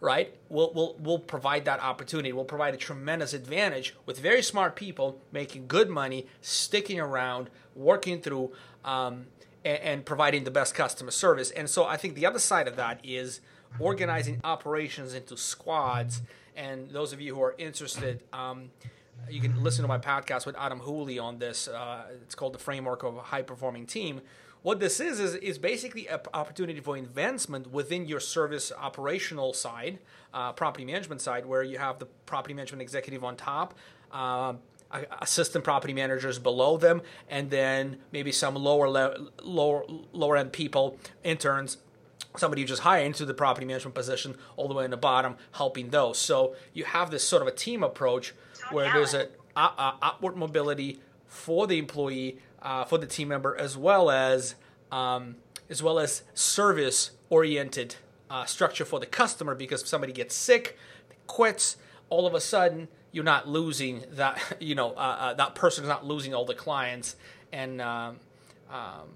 right 0.00 0.34
will 0.48 0.72
will 0.72 0.96
will 0.98 1.18
provide 1.18 1.66
that 1.66 1.80
opportunity 1.80 2.32
will 2.32 2.46
provide 2.46 2.72
a 2.72 2.78
tremendous 2.78 3.34
advantage 3.34 3.94
with 4.06 4.18
very 4.18 4.40
smart 4.40 4.76
people 4.76 5.20
making 5.30 5.66
good 5.66 5.90
money 5.90 6.26
sticking 6.40 6.98
around 6.98 7.50
working 7.76 8.18
through 8.22 8.50
um, 8.82 9.26
and, 9.64 9.78
and 9.78 10.04
providing 10.04 10.44
the 10.44 10.50
best 10.50 10.74
customer 10.74 11.10
service. 11.10 11.50
And 11.50 11.68
so 11.68 11.84
I 11.84 11.96
think 11.96 12.14
the 12.14 12.26
other 12.26 12.38
side 12.38 12.68
of 12.68 12.76
that 12.76 13.00
is 13.02 13.40
organizing 13.78 14.40
operations 14.44 15.14
into 15.14 15.36
squads. 15.36 16.22
And 16.56 16.90
those 16.90 17.12
of 17.12 17.20
you 17.20 17.34
who 17.34 17.42
are 17.42 17.54
interested, 17.58 18.22
um, 18.32 18.70
you 19.30 19.40
can 19.40 19.62
listen 19.62 19.82
to 19.82 19.88
my 19.88 19.98
podcast 19.98 20.46
with 20.46 20.56
Adam 20.58 20.80
Hooley 20.80 21.18
on 21.18 21.38
this. 21.38 21.68
Uh, 21.68 22.04
it's 22.22 22.34
called 22.34 22.52
the 22.52 22.58
Framework 22.58 23.02
of 23.02 23.16
a 23.16 23.22
High 23.22 23.42
Performing 23.42 23.86
Team. 23.86 24.20
What 24.62 24.78
this 24.78 25.00
is 25.00 25.18
is 25.18 25.34
is 25.34 25.58
basically 25.58 26.06
an 26.06 26.20
opportunity 26.32 26.78
for 26.80 26.96
advancement 26.96 27.72
within 27.72 28.06
your 28.06 28.20
service 28.20 28.70
operational 28.78 29.52
side, 29.52 29.98
uh, 30.32 30.52
property 30.52 30.84
management 30.84 31.20
side, 31.20 31.46
where 31.46 31.64
you 31.64 31.78
have 31.78 31.98
the 31.98 32.06
property 32.26 32.54
management 32.54 32.80
executive 32.80 33.24
on 33.24 33.36
top, 33.36 33.76
uh, 34.12 34.54
assistant 35.20 35.64
property 35.64 35.92
managers 35.92 36.38
below 36.38 36.76
them, 36.76 37.02
and 37.28 37.50
then 37.50 37.96
maybe 38.12 38.32
some 38.32 38.54
lower 38.54 38.88
le- 38.88 39.28
lower 39.42 39.84
lower 40.12 40.36
end 40.36 40.52
people, 40.52 40.98
interns, 41.24 41.78
somebody 42.36 42.62
you 42.62 42.66
just 42.66 42.82
hire 42.82 43.04
into 43.04 43.24
the 43.24 43.34
property 43.34 43.66
management 43.66 43.94
position, 43.94 44.36
all 44.56 44.68
the 44.68 44.74
way 44.74 44.84
in 44.84 44.90
the 44.90 44.96
bottom, 44.96 45.36
helping 45.52 45.90
those. 45.90 46.18
So 46.18 46.54
you 46.72 46.84
have 46.84 47.10
this 47.10 47.26
sort 47.26 47.42
of 47.42 47.48
a 47.48 47.52
team 47.52 47.82
approach 47.82 48.34
where 48.70 48.92
there's 48.92 49.14
a, 49.14 49.28
a, 49.56 49.60
a 49.60 49.94
upward 50.02 50.36
mobility 50.36 51.00
for 51.26 51.66
the 51.66 51.78
employee, 51.78 52.38
uh, 52.60 52.84
for 52.84 52.98
the 52.98 53.06
team 53.06 53.28
member, 53.28 53.56
as 53.56 53.76
well 53.76 54.10
as 54.10 54.54
um, 54.90 55.36
as 55.70 55.82
well 55.82 55.98
as 55.98 56.22
service 56.34 57.12
oriented 57.30 57.96
uh, 58.30 58.44
structure 58.44 58.84
for 58.84 59.00
the 59.00 59.06
customer. 59.06 59.54
Because 59.54 59.82
if 59.82 59.88
somebody 59.88 60.12
gets 60.12 60.34
sick, 60.34 60.76
quits, 61.26 61.76
all 62.10 62.26
of 62.26 62.34
a 62.34 62.40
sudden 62.40 62.88
you're 63.12 63.24
not 63.24 63.46
losing 63.46 64.04
that 64.12 64.40
you 64.60 64.74
know 64.74 64.90
uh, 64.92 65.16
uh, 65.20 65.34
that 65.34 65.54
person 65.54 65.84
is 65.84 65.88
not 65.88 66.04
losing 66.04 66.34
all 66.34 66.44
the 66.44 66.54
clients 66.54 67.14
and 67.52 67.80
um, 67.80 68.16
um, 68.70 69.08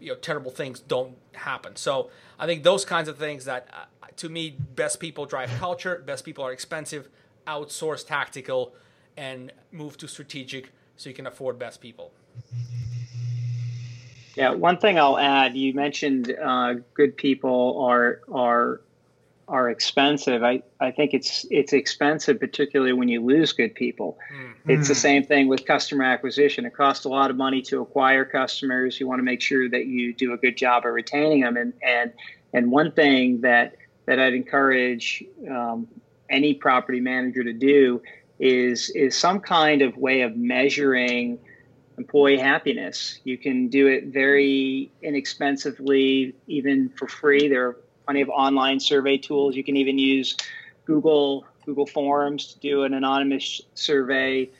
you 0.00 0.08
know 0.08 0.14
terrible 0.14 0.50
things 0.50 0.80
don't 0.80 1.16
happen. 1.34 1.76
So 1.76 2.10
i 2.38 2.46
think 2.46 2.62
those 2.62 2.84
kinds 2.84 3.08
of 3.08 3.18
things 3.18 3.44
that 3.44 3.68
uh, 3.72 4.06
to 4.16 4.28
me 4.28 4.56
best 4.74 5.00
people 5.00 5.26
drive 5.26 5.50
culture 5.58 6.02
best 6.06 6.24
people 6.24 6.44
are 6.44 6.52
expensive 6.52 7.08
outsource 7.46 8.06
tactical 8.06 8.72
and 9.16 9.52
move 9.72 9.96
to 9.98 10.08
strategic 10.08 10.72
so 10.96 11.08
you 11.08 11.14
can 11.14 11.26
afford 11.26 11.58
best 11.58 11.80
people. 11.80 12.12
Yeah 14.36 14.52
one 14.52 14.78
thing 14.78 14.98
i'll 14.98 15.18
add 15.18 15.56
you 15.56 15.74
mentioned 15.74 16.34
uh, 16.42 16.74
good 16.94 17.16
people 17.16 17.82
are 17.82 18.20
are 18.32 18.80
are 19.50 19.68
expensive. 19.68 20.44
I, 20.44 20.62
I 20.78 20.92
think 20.92 21.12
it's 21.12 21.44
it's 21.50 21.72
expensive, 21.72 22.38
particularly 22.38 22.92
when 22.92 23.08
you 23.08 23.20
lose 23.22 23.52
good 23.52 23.74
people. 23.74 24.16
Mm-hmm. 24.32 24.70
It's 24.70 24.86
the 24.86 24.94
same 24.94 25.24
thing 25.24 25.48
with 25.48 25.66
customer 25.66 26.04
acquisition. 26.04 26.64
It 26.64 26.74
costs 26.74 27.04
a 27.04 27.08
lot 27.08 27.30
of 27.30 27.36
money 27.36 27.60
to 27.62 27.82
acquire 27.82 28.24
customers. 28.24 29.00
You 29.00 29.08
want 29.08 29.18
to 29.18 29.24
make 29.24 29.42
sure 29.42 29.68
that 29.68 29.86
you 29.86 30.14
do 30.14 30.32
a 30.32 30.36
good 30.36 30.56
job 30.56 30.86
of 30.86 30.94
retaining 30.94 31.40
them. 31.40 31.56
And 31.56 31.72
and 31.82 32.12
and 32.52 32.70
one 32.70 32.92
thing 32.92 33.40
that 33.40 33.74
that 34.06 34.20
I'd 34.20 34.34
encourage 34.34 35.24
um, 35.50 35.88
any 36.30 36.54
property 36.54 37.00
manager 37.00 37.42
to 37.42 37.52
do 37.52 38.00
is 38.38 38.90
is 38.90 39.16
some 39.16 39.40
kind 39.40 39.82
of 39.82 39.96
way 39.96 40.22
of 40.22 40.36
measuring 40.36 41.40
employee 41.98 42.38
happiness. 42.38 43.18
You 43.24 43.36
can 43.36 43.68
do 43.68 43.88
it 43.88 44.06
very 44.06 44.90
inexpensively, 45.02 46.34
even 46.46 46.88
for 46.90 47.08
free. 47.08 47.48
There 47.48 47.66
are 47.66 47.76
plenty 48.10 48.22
of 48.22 48.28
online 48.30 48.80
survey 48.80 49.16
tools. 49.16 49.54
You 49.54 49.62
can 49.62 49.76
even 49.76 49.96
use 49.96 50.36
Google 50.84 51.46
Google 51.64 51.86
Forms 51.86 52.54
to 52.54 52.58
do 52.58 52.82
an 52.82 52.92
anonymous 52.92 53.60
survey, 53.74 54.50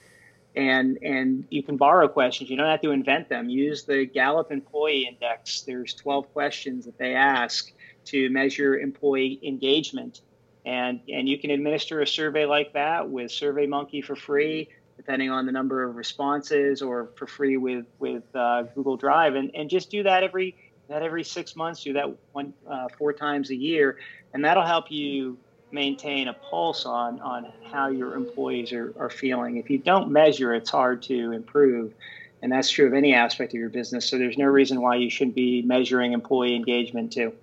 and 0.55 0.97
and 1.03 1.45
you 1.51 1.61
can 1.61 1.77
borrow 1.77 2.07
questions. 2.07 2.49
You 2.49 2.57
don't 2.57 2.69
have 2.69 2.81
to 2.83 2.93
invent 2.93 3.29
them. 3.29 3.51
Use 3.51 3.83
the 3.83 4.07
Gallup 4.07 4.53
Employee 4.53 5.05
Index. 5.09 5.63
There's 5.63 5.95
12 5.95 6.33
questions 6.33 6.85
that 6.85 6.97
they 6.97 7.17
ask 7.17 7.73
to 8.05 8.31
measure 8.31 8.79
employee 8.79 9.41
engagement, 9.43 10.21
and 10.65 11.01
and 11.09 11.29
you 11.29 11.37
can 11.37 11.51
administer 11.51 12.03
a 12.03 12.07
survey 12.07 12.47
like 12.47 12.75
that 12.75 13.11
with 13.11 13.33
SurveyMonkey 13.33 14.05
for 14.05 14.15
free 14.15 14.69
depending 14.97 15.31
on 15.31 15.47
the 15.47 15.53
number 15.53 15.83
of 15.83 15.97
responses, 15.97 16.83
or 16.83 17.09
for 17.17 17.27
free 17.27 17.57
with 17.57 17.87
with 17.99 18.23
uh, 18.37 18.63
Google 18.77 18.97
Drive, 18.97 19.35
and 19.35 19.51
and 19.57 19.69
just 19.69 19.91
do 19.91 20.05
that 20.05 20.23
every 20.23 20.55
that 20.91 21.03
every 21.03 21.22
six 21.24 21.55
months, 21.57 21.84
do 21.84 21.93
that 21.95 22.12
one 22.32 22.53
uh, 22.68 22.88
four 22.99 23.12
times 23.12 23.51
a 23.51 23.57
year, 23.57 23.97
and 24.34 24.45
that'll 24.45 24.66
help 24.66 24.91
you 24.91 25.38
maintain 25.70 26.26
a 26.26 26.34
pulse 26.34 26.84
on 26.84 27.20
on 27.20 27.53
how 27.70 27.88
your 27.88 28.14
employees 28.14 28.72
are, 28.72 28.93
are 28.99 29.09
feeling. 29.09 29.57
If 29.57 29.70
you 29.70 29.78
don't 29.78 30.11
measure, 30.11 30.53
it's 30.53 30.68
hard 30.68 31.01
to 31.05 31.30
improve. 31.30 31.95
And 32.43 32.51
that's 32.51 32.70
true 32.70 32.86
of 32.86 32.95
any 32.95 33.14
aspect 33.14 33.53
of 33.53 33.61
your 33.61 33.68
business. 33.68 34.09
So 34.09 34.18
there's 34.18 34.38
no 34.38 34.47
reason 34.47 34.80
why 34.80 34.97
you 34.97 35.11
shouldn't 35.11 35.36
be 35.36 35.62
measuring 35.62 36.12
employee 36.12 36.57
engagement 36.57 37.12
too. 37.12 37.34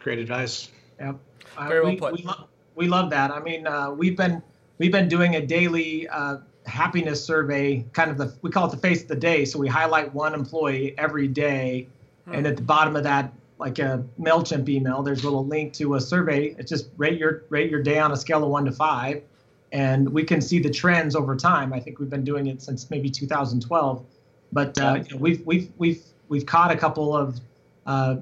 Great 0.00 0.18
advice. 0.18 0.68
Yep. 0.98 1.16
Uh, 1.56 1.68
Very 1.68 1.80
well 1.80 1.90
we, 1.92 1.96
put. 1.96 2.12
We, 2.12 2.22
lo- 2.24 2.48
we 2.74 2.88
love 2.88 3.10
that. 3.10 3.30
I 3.30 3.40
mean, 3.40 3.66
uh, 3.66 3.92
we've 3.92 4.16
been 4.16 4.42
we've 4.76 4.92
been 4.92 5.08
doing 5.08 5.36
a 5.36 5.46
daily 5.46 6.08
uh, 6.08 6.38
happiness 6.66 7.24
survey, 7.24 7.86
kind 7.94 8.10
of 8.10 8.18
the 8.18 8.34
we 8.42 8.50
call 8.50 8.66
it 8.66 8.72
the 8.72 8.76
face 8.76 9.00
of 9.00 9.08
the 9.08 9.16
day. 9.16 9.46
So 9.46 9.58
we 9.58 9.68
highlight 9.68 10.12
one 10.12 10.34
employee 10.34 10.94
every 10.98 11.28
day 11.28 11.86
and 12.26 12.46
at 12.46 12.56
the 12.56 12.62
bottom 12.62 12.96
of 12.96 13.04
that, 13.04 13.32
like 13.58 13.78
a 13.78 14.04
Mailchimp 14.18 14.68
email, 14.68 15.02
there's 15.02 15.22
a 15.22 15.24
little 15.24 15.46
link 15.46 15.72
to 15.74 15.94
a 15.94 16.00
survey. 16.00 16.54
It's 16.58 16.70
just 16.70 16.88
rate 16.96 17.18
your 17.18 17.44
rate 17.50 17.70
your 17.70 17.82
day 17.82 17.98
on 17.98 18.10
a 18.12 18.16
scale 18.16 18.42
of 18.42 18.50
one 18.50 18.64
to 18.64 18.72
five, 18.72 19.22
and 19.72 20.08
we 20.08 20.24
can 20.24 20.40
see 20.40 20.58
the 20.58 20.70
trends 20.70 21.14
over 21.14 21.36
time. 21.36 21.72
I 21.72 21.80
think 21.80 21.98
we've 21.98 22.10
been 22.10 22.24
doing 22.24 22.46
it 22.46 22.62
since 22.62 22.90
maybe 22.90 23.10
2012, 23.10 24.04
but 24.52 24.78
uh, 24.78 25.02
you 25.04 25.14
know, 25.14 25.20
we've 25.20 25.46
we've 25.46 25.70
we've 25.76 26.02
we've 26.28 26.46
caught 26.46 26.70
a 26.70 26.76
couple 26.76 27.14
of 27.14 27.38
uh, 27.86 28.16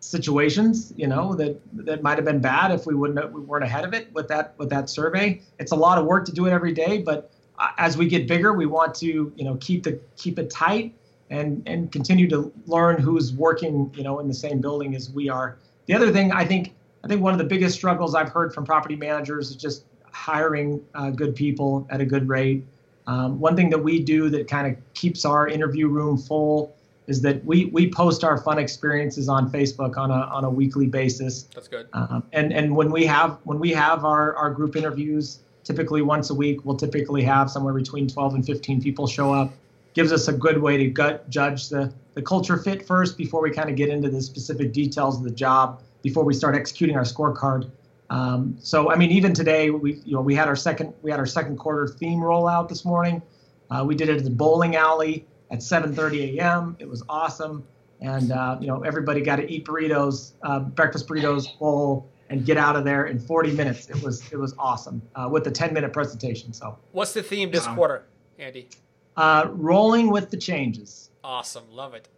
situations, 0.00 0.92
you 0.96 1.06
know, 1.06 1.34
that 1.34 1.60
that 1.84 2.02
might 2.02 2.16
have 2.16 2.24
been 2.24 2.40
bad 2.40 2.72
if 2.72 2.86
we 2.86 2.94
wouldn't 2.94 3.32
we 3.32 3.42
weren't 3.42 3.64
ahead 3.64 3.84
of 3.84 3.92
it 3.92 4.12
with 4.14 4.28
that 4.28 4.54
with 4.56 4.70
that 4.70 4.88
survey. 4.88 5.42
It's 5.58 5.72
a 5.72 5.76
lot 5.76 5.98
of 5.98 6.06
work 6.06 6.24
to 6.26 6.32
do 6.32 6.46
it 6.46 6.50
every 6.50 6.72
day, 6.72 6.98
but 6.98 7.30
uh, 7.58 7.68
as 7.76 7.98
we 7.98 8.08
get 8.08 8.26
bigger, 8.26 8.54
we 8.54 8.64
want 8.64 8.94
to 8.96 9.32
you 9.36 9.44
know 9.44 9.56
keep 9.56 9.82
the 9.82 10.00
keep 10.16 10.38
it 10.38 10.48
tight 10.48 10.94
and 11.32 11.62
and 11.66 11.90
continue 11.90 12.28
to 12.28 12.52
learn 12.66 13.00
who's 13.00 13.32
working, 13.32 13.92
you 13.96 14.04
know, 14.04 14.20
in 14.20 14.28
the 14.28 14.34
same 14.34 14.60
building 14.60 14.94
as 14.94 15.10
we 15.10 15.28
are. 15.28 15.56
The 15.86 15.94
other 15.94 16.12
thing 16.12 16.30
I 16.30 16.44
think 16.44 16.74
I 17.02 17.08
think 17.08 17.22
one 17.22 17.32
of 17.32 17.38
the 17.38 17.44
biggest 17.44 17.74
struggles 17.76 18.14
I've 18.14 18.28
heard 18.28 18.54
from 18.54 18.64
property 18.64 18.96
managers 18.96 19.50
is 19.50 19.56
just 19.56 19.84
hiring 20.12 20.84
uh, 20.94 21.10
good 21.10 21.34
people 21.34 21.86
at 21.90 22.00
a 22.00 22.04
good 22.04 22.28
rate. 22.28 22.64
Um, 23.06 23.40
one 23.40 23.56
thing 23.56 23.70
that 23.70 23.82
we 23.82 23.98
do 23.98 24.28
that 24.30 24.46
kind 24.46 24.66
of 24.66 24.94
keeps 24.94 25.24
our 25.24 25.48
interview 25.48 25.88
room 25.88 26.16
full 26.16 26.76
is 27.08 27.20
that 27.22 27.44
we 27.44 27.64
we 27.66 27.90
post 27.90 28.22
our 28.22 28.38
fun 28.38 28.58
experiences 28.58 29.28
on 29.28 29.50
Facebook 29.50 29.96
on 29.96 30.10
a 30.10 30.20
on 30.36 30.44
a 30.44 30.50
weekly 30.50 30.86
basis. 30.86 31.44
That's 31.54 31.66
good. 31.66 31.88
Um, 31.94 32.22
and 32.32 32.52
and 32.52 32.76
when 32.76 32.92
we 32.92 33.06
have 33.06 33.38
when 33.44 33.58
we 33.58 33.70
have 33.70 34.04
our 34.04 34.34
our 34.36 34.50
group 34.50 34.76
interviews, 34.76 35.40
typically 35.64 36.02
once 36.02 36.30
a 36.30 36.34
week, 36.34 36.64
we'll 36.64 36.76
typically 36.76 37.22
have 37.22 37.50
somewhere 37.50 37.74
between 37.74 38.06
12 38.06 38.34
and 38.34 38.46
15 38.46 38.82
people 38.82 39.06
show 39.06 39.32
up. 39.32 39.50
Gives 39.94 40.12
us 40.12 40.28
a 40.28 40.32
good 40.32 40.60
way 40.60 40.76
to 40.78 40.86
gut 40.86 41.28
judge 41.28 41.68
the 41.68 41.92
the 42.14 42.22
culture 42.22 42.56
fit 42.56 42.86
first 42.86 43.16
before 43.16 43.42
we 43.42 43.50
kind 43.50 43.70
of 43.70 43.76
get 43.76 43.88
into 43.88 44.10
the 44.10 44.20
specific 44.20 44.72
details 44.72 45.16
of 45.16 45.24
the 45.24 45.30
job 45.30 45.82
before 46.02 46.24
we 46.24 46.34
start 46.34 46.54
executing 46.54 46.96
our 46.96 47.04
scorecard. 47.04 47.70
Um, 48.10 48.56
so 48.60 48.90
I 48.90 48.96
mean, 48.96 49.10
even 49.10 49.32
today, 49.32 49.70
we 49.70 49.94
you 50.04 50.14
know 50.14 50.20
we 50.20 50.34
had 50.34 50.48
our 50.48 50.56
second 50.56 50.92
we 51.02 51.10
had 51.10 51.18
our 51.18 51.26
second 51.26 51.56
quarter 51.56 51.88
theme 51.88 52.20
rollout 52.20 52.68
this 52.68 52.84
morning. 52.84 53.22
Uh, 53.70 53.84
we 53.86 53.94
did 53.94 54.08
it 54.10 54.18
at 54.18 54.24
the 54.24 54.30
bowling 54.30 54.76
alley 54.76 55.26
at 55.50 55.60
7:30 55.60 56.36
a.m. 56.36 56.76
It 56.78 56.88
was 56.88 57.02
awesome, 57.08 57.64
and 58.00 58.30
uh, 58.30 58.58
you 58.60 58.66
know 58.66 58.82
everybody 58.82 59.22
got 59.22 59.36
to 59.36 59.50
eat 59.50 59.64
burritos, 59.64 60.32
uh, 60.42 60.60
breakfast 60.60 61.08
burritos, 61.08 61.58
bowl, 61.58 62.10
and 62.28 62.44
get 62.44 62.58
out 62.58 62.76
of 62.76 62.84
there 62.84 63.06
in 63.06 63.18
40 63.18 63.52
minutes. 63.52 63.88
It 63.88 64.02
was 64.02 64.22
it 64.30 64.36
was 64.36 64.54
awesome 64.58 65.00
uh, 65.14 65.28
with 65.30 65.44
the 65.44 65.50
10 65.50 65.72
minute 65.72 65.92
presentation. 65.94 66.52
So 66.52 66.78
what's 66.90 67.14
the 67.14 67.22
theme 67.22 67.50
this 67.50 67.66
quarter, 67.66 68.04
Andy? 68.38 68.68
Uh, 69.16 69.48
rolling 69.50 70.10
with 70.10 70.30
the 70.30 70.36
changes. 70.36 71.10
Awesome, 71.22 71.64
love 71.70 71.94
it 71.94 72.08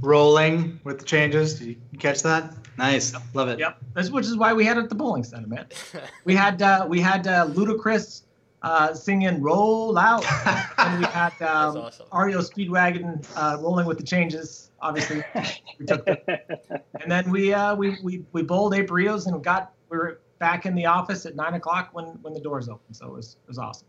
rolling 0.00 0.80
with 0.84 0.98
the 0.98 1.04
changes. 1.04 1.58
Did 1.58 1.68
you 1.92 1.98
catch 1.98 2.22
that? 2.22 2.54
Nice, 2.76 3.14
love 3.34 3.48
it. 3.48 3.58
Yep, 3.58 3.78
That's, 3.94 4.10
which 4.10 4.26
is 4.26 4.36
why 4.36 4.52
we 4.52 4.64
had 4.64 4.78
it 4.78 4.84
at 4.84 4.88
the 4.88 4.94
bowling 4.94 5.24
center, 5.24 5.46
man. 5.46 5.66
we 6.24 6.34
had 6.34 6.62
uh, 6.62 6.86
we 6.88 7.00
had 7.00 7.26
uh, 7.26 7.46
Ludacris 7.46 8.22
uh, 8.62 8.94
singing 8.94 9.40
"Roll 9.42 9.98
Out," 9.98 10.24
and 10.78 11.00
we 11.00 11.06
had 11.06 11.32
um, 11.42 11.76
awesome. 11.76 12.06
REO 12.12 12.40
Speedwagon 12.40 13.26
uh, 13.36 13.60
rolling 13.60 13.86
with 13.86 13.98
the 13.98 14.04
changes. 14.04 14.70
Obviously, 14.80 15.24
we 15.78 15.86
took 15.86 16.04
the, 16.04 16.82
and 17.00 17.10
then 17.10 17.30
we 17.30 17.52
uh, 17.52 17.74
we 17.74 17.96
we 18.02 18.24
we 18.32 18.42
bowled 18.42 18.74
ate 18.74 18.88
burritos 18.88 19.26
and 19.26 19.42
got 19.42 19.72
we 19.90 19.96
were 19.96 20.20
back 20.38 20.66
in 20.66 20.74
the 20.76 20.86
office 20.86 21.26
at 21.26 21.34
nine 21.34 21.54
o'clock 21.54 21.90
when 21.92 22.06
when 22.22 22.32
the 22.32 22.40
doors 22.40 22.68
opened. 22.68 22.94
So 22.94 23.06
it 23.08 23.12
was 23.12 23.36
it 23.44 23.48
was 23.48 23.58
awesome. 23.58 23.88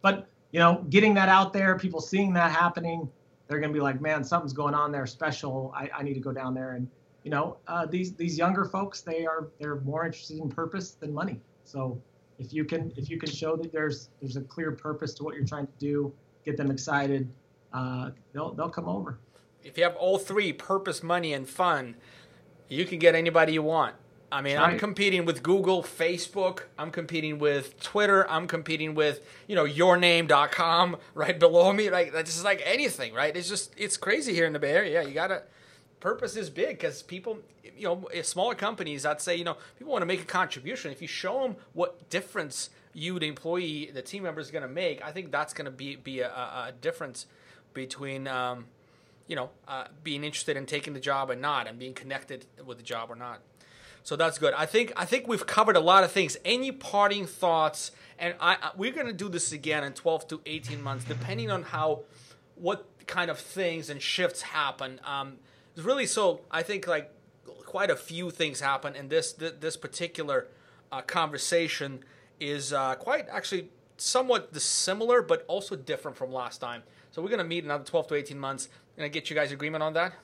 But 0.00 0.29
you 0.52 0.58
know, 0.58 0.84
getting 0.90 1.14
that 1.14 1.28
out 1.28 1.52
there, 1.52 1.78
people 1.78 2.00
seeing 2.00 2.32
that 2.34 2.50
happening 2.50 3.08
they're 3.50 3.58
going 3.58 3.72
to 3.72 3.76
be 3.76 3.82
like, 3.82 4.00
man, 4.00 4.22
something's 4.22 4.52
going 4.52 4.74
on 4.74 4.92
there 4.92 5.08
special. 5.08 5.74
I, 5.76 5.90
I 5.92 6.02
need 6.04 6.14
to 6.14 6.20
go 6.20 6.30
down 6.30 6.54
there. 6.54 6.74
And, 6.74 6.86
you 7.24 7.32
know, 7.32 7.56
uh, 7.66 7.84
these, 7.84 8.14
these 8.14 8.38
younger 8.38 8.64
folks, 8.64 9.00
they 9.00 9.26
are, 9.26 9.48
they're 9.58 9.80
more 9.80 10.06
interested 10.06 10.38
in 10.38 10.48
purpose 10.48 10.92
than 10.92 11.12
money. 11.12 11.40
So 11.64 12.00
if 12.38 12.52
you 12.52 12.64
can, 12.64 12.92
if 12.96 13.10
you 13.10 13.18
can 13.18 13.28
show 13.28 13.56
that 13.56 13.72
there's, 13.72 14.10
there's 14.20 14.36
a 14.36 14.42
clear 14.42 14.70
purpose 14.70 15.14
to 15.14 15.24
what 15.24 15.34
you're 15.34 15.44
trying 15.44 15.66
to 15.66 15.72
do, 15.80 16.12
get 16.44 16.56
them 16.56 16.70
excited, 16.70 17.28
uh, 17.72 18.10
they'll, 18.32 18.54
they'll 18.54 18.70
come 18.70 18.88
over. 18.88 19.18
If 19.64 19.76
you 19.76 19.82
have 19.82 19.96
all 19.96 20.16
three, 20.16 20.52
purpose, 20.52 21.02
money, 21.02 21.32
and 21.32 21.48
fun, 21.48 21.96
you 22.68 22.84
can 22.84 23.00
get 23.00 23.16
anybody 23.16 23.54
you 23.54 23.62
want. 23.62 23.96
I 24.32 24.42
mean, 24.42 24.56
right. 24.56 24.72
I'm 24.72 24.78
competing 24.78 25.24
with 25.24 25.42
Google, 25.42 25.82
Facebook. 25.82 26.62
I'm 26.78 26.90
competing 26.90 27.38
with 27.38 27.80
Twitter. 27.80 28.30
I'm 28.30 28.46
competing 28.46 28.94
with, 28.94 29.26
you 29.48 29.56
know, 29.56 29.64
yourname.com 29.64 30.96
right 31.14 31.38
below 31.38 31.72
me. 31.72 31.90
Like, 31.90 32.12
that's 32.12 32.32
just 32.32 32.44
like 32.44 32.62
anything, 32.64 33.12
right? 33.12 33.36
It's 33.36 33.48
just, 33.48 33.74
it's 33.76 33.96
crazy 33.96 34.32
here 34.32 34.46
in 34.46 34.52
the 34.52 34.60
Bay 34.60 34.72
Area. 34.72 35.02
Yeah, 35.02 35.08
you 35.08 35.14
got 35.14 35.28
to, 35.28 35.42
purpose 35.98 36.36
is 36.36 36.48
big 36.48 36.78
because 36.78 37.02
people, 37.02 37.38
you 37.76 37.84
know, 37.84 38.08
smaller 38.22 38.54
companies, 38.54 39.04
I'd 39.04 39.20
say, 39.20 39.36
you 39.36 39.44
know, 39.44 39.56
people 39.78 39.92
want 39.92 40.02
to 40.02 40.06
make 40.06 40.22
a 40.22 40.26
contribution. 40.26 40.92
If 40.92 41.02
you 41.02 41.08
show 41.08 41.42
them 41.42 41.56
what 41.72 42.08
difference 42.08 42.70
you, 42.92 43.18
the 43.18 43.26
employee, 43.26 43.90
the 43.92 44.02
team 44.02 44.22
member 44.22 44.40
is 44.40 44.50
going 44.50 44.62
to 44.62 44.68
make, 44.68 45.04
I 45.04 45.12
think 45.12 45.30
that's 45.30 45.52
going 45.52 45.66
to 45.66 45.70
be, 45.70 45.96
be 45.96 46.20
a, 46.20 46.28
a 46.28 46.72
difference 46.80 47.26
between, 47.74 48.26
um, 48.26 48.66
you 49.26 49.36
know, 49.36 49.50
uh, 49.68 49.84
being 50.02 50.24
interested 50.24 50.56
in 50.56 50.66
taking 50.66 50.92
the 50.92 51.00
job 51.00 51.30
and 51.30 51.40
not, 51.40 51.68
and 51.68 51.78
being 51.78 51.94
connected 51.94 52.46
with 52.64 52.78
the 52.78 52.84
job 52.84 53.10
or 53.10 53.16
not. 53.16 53.40
So 54.02 54.16
that's 54.16 54.38
good. 54.38 54.54
I 54.54 54.66
think 54.66 54.92
I 54.96 55.04
think 55.04 55.28
we've 55.28 55.46
covered 55.46 55.76
a 55.76 55.80
lot 55.80 56.04
of 56.04 56.12
things. 56.12 56.36
Any 56.44 56.72
parting 56.72 57.26
thoughts? 57.26 57.92
And 58.18 58.34
I, 58.40 58.54
I 58.54 58.70
we're 58.76 58.92
going 58.92 59.06
to 59.06 59.12
do 59.12 59.28
this 59.28 59.52
again 59.52 59.84
in 59.84 59.92
12 59.92 60.28
to 60.28 60.40
18 60.46 60.82
months, 60.82 61.04
depending 61.04 61.50
on 61.50 61.62
how 61.62 62.02
what 62.54 62.86
kind 63.06 63.30
of 63.30 63.38
things 63.38 63.90
and 63.90 64.00
shifts 64.00 64.42
happen. 64.42 65.00
Um, 65.04 65.38
it's 65.74 65.84
really 65.84 66.06
so. 66.06 66.40
I 66.50 66.62
think 66.62 66.86
like 66.86 67.10
quite 67.66 67.90
a 67.90 67.96
few 67.96 68.30
things 68.30 68.60
happen, 68.60 68.96
and 68.96 69.10
this 69.10 69.32
this, 69.32 69.52
this 69.60 69.76
particular 69.76 70.48
uh, 70.90 71.02
conversation 71.02 72.04
is 72.40 72.72
uh, 72.72 72.94
quite 72.96 73.28
actually 73.30 73.68
somewhat 73.96 74.52
dissimilar, 74.52 75.22
but 75.22 75.44
also 75.46 75.76
different 75.76 76.16
from 76.16 76.32
last 76.32 76.58
time. 76.58 76.82
So 77.10 77.20
we're 77.22 77.28
going 77.28 77.38
to 77.38 77.44
meet 77.44 77.64
another 77.64 77.84
12 77.84 78.08
to 78.08 78.14
18 78.14 78.38
months. 78.38 78.68
Can 78.96 79.04
I 79.04 79.08
get 79.08 79.28
you 79.28 79.36
guys 79.36 79.52
agreement 79.52 79.82
on 79.82 79.92
that? 79.94 80.14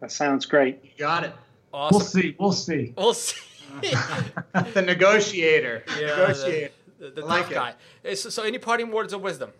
That 0.00 0.10
sounds 0.10 0.46
great. 0.46 0.82
You 0.82 0.90
got 0.98 1.24
it. 1.24 1.34
Awesome. 1.72 1.96
We'll 1.96 2.06
see. 2.06 2.36
We'll 2.38 2.52
see. 2.52 2.94
We'll 2.96 3.14
see. 3.14 3.40
the 4.74 4.82
negotiator. 4.82 5.84
Yeah, 5.98 6.06
negotiator. 6.16 6.72
The, 6.98 7.06
the, 7.06 7.20
the 7.20 7.26
like 7.26 7.48
tough 7.48 7.76
guy. 8.02 8.14
So, 8.14 8.42
any 8.42 8.58
parting 8.58 8.90
words 8.90 9.12
of 9.12 9.22
wisdom? 9.22 9.50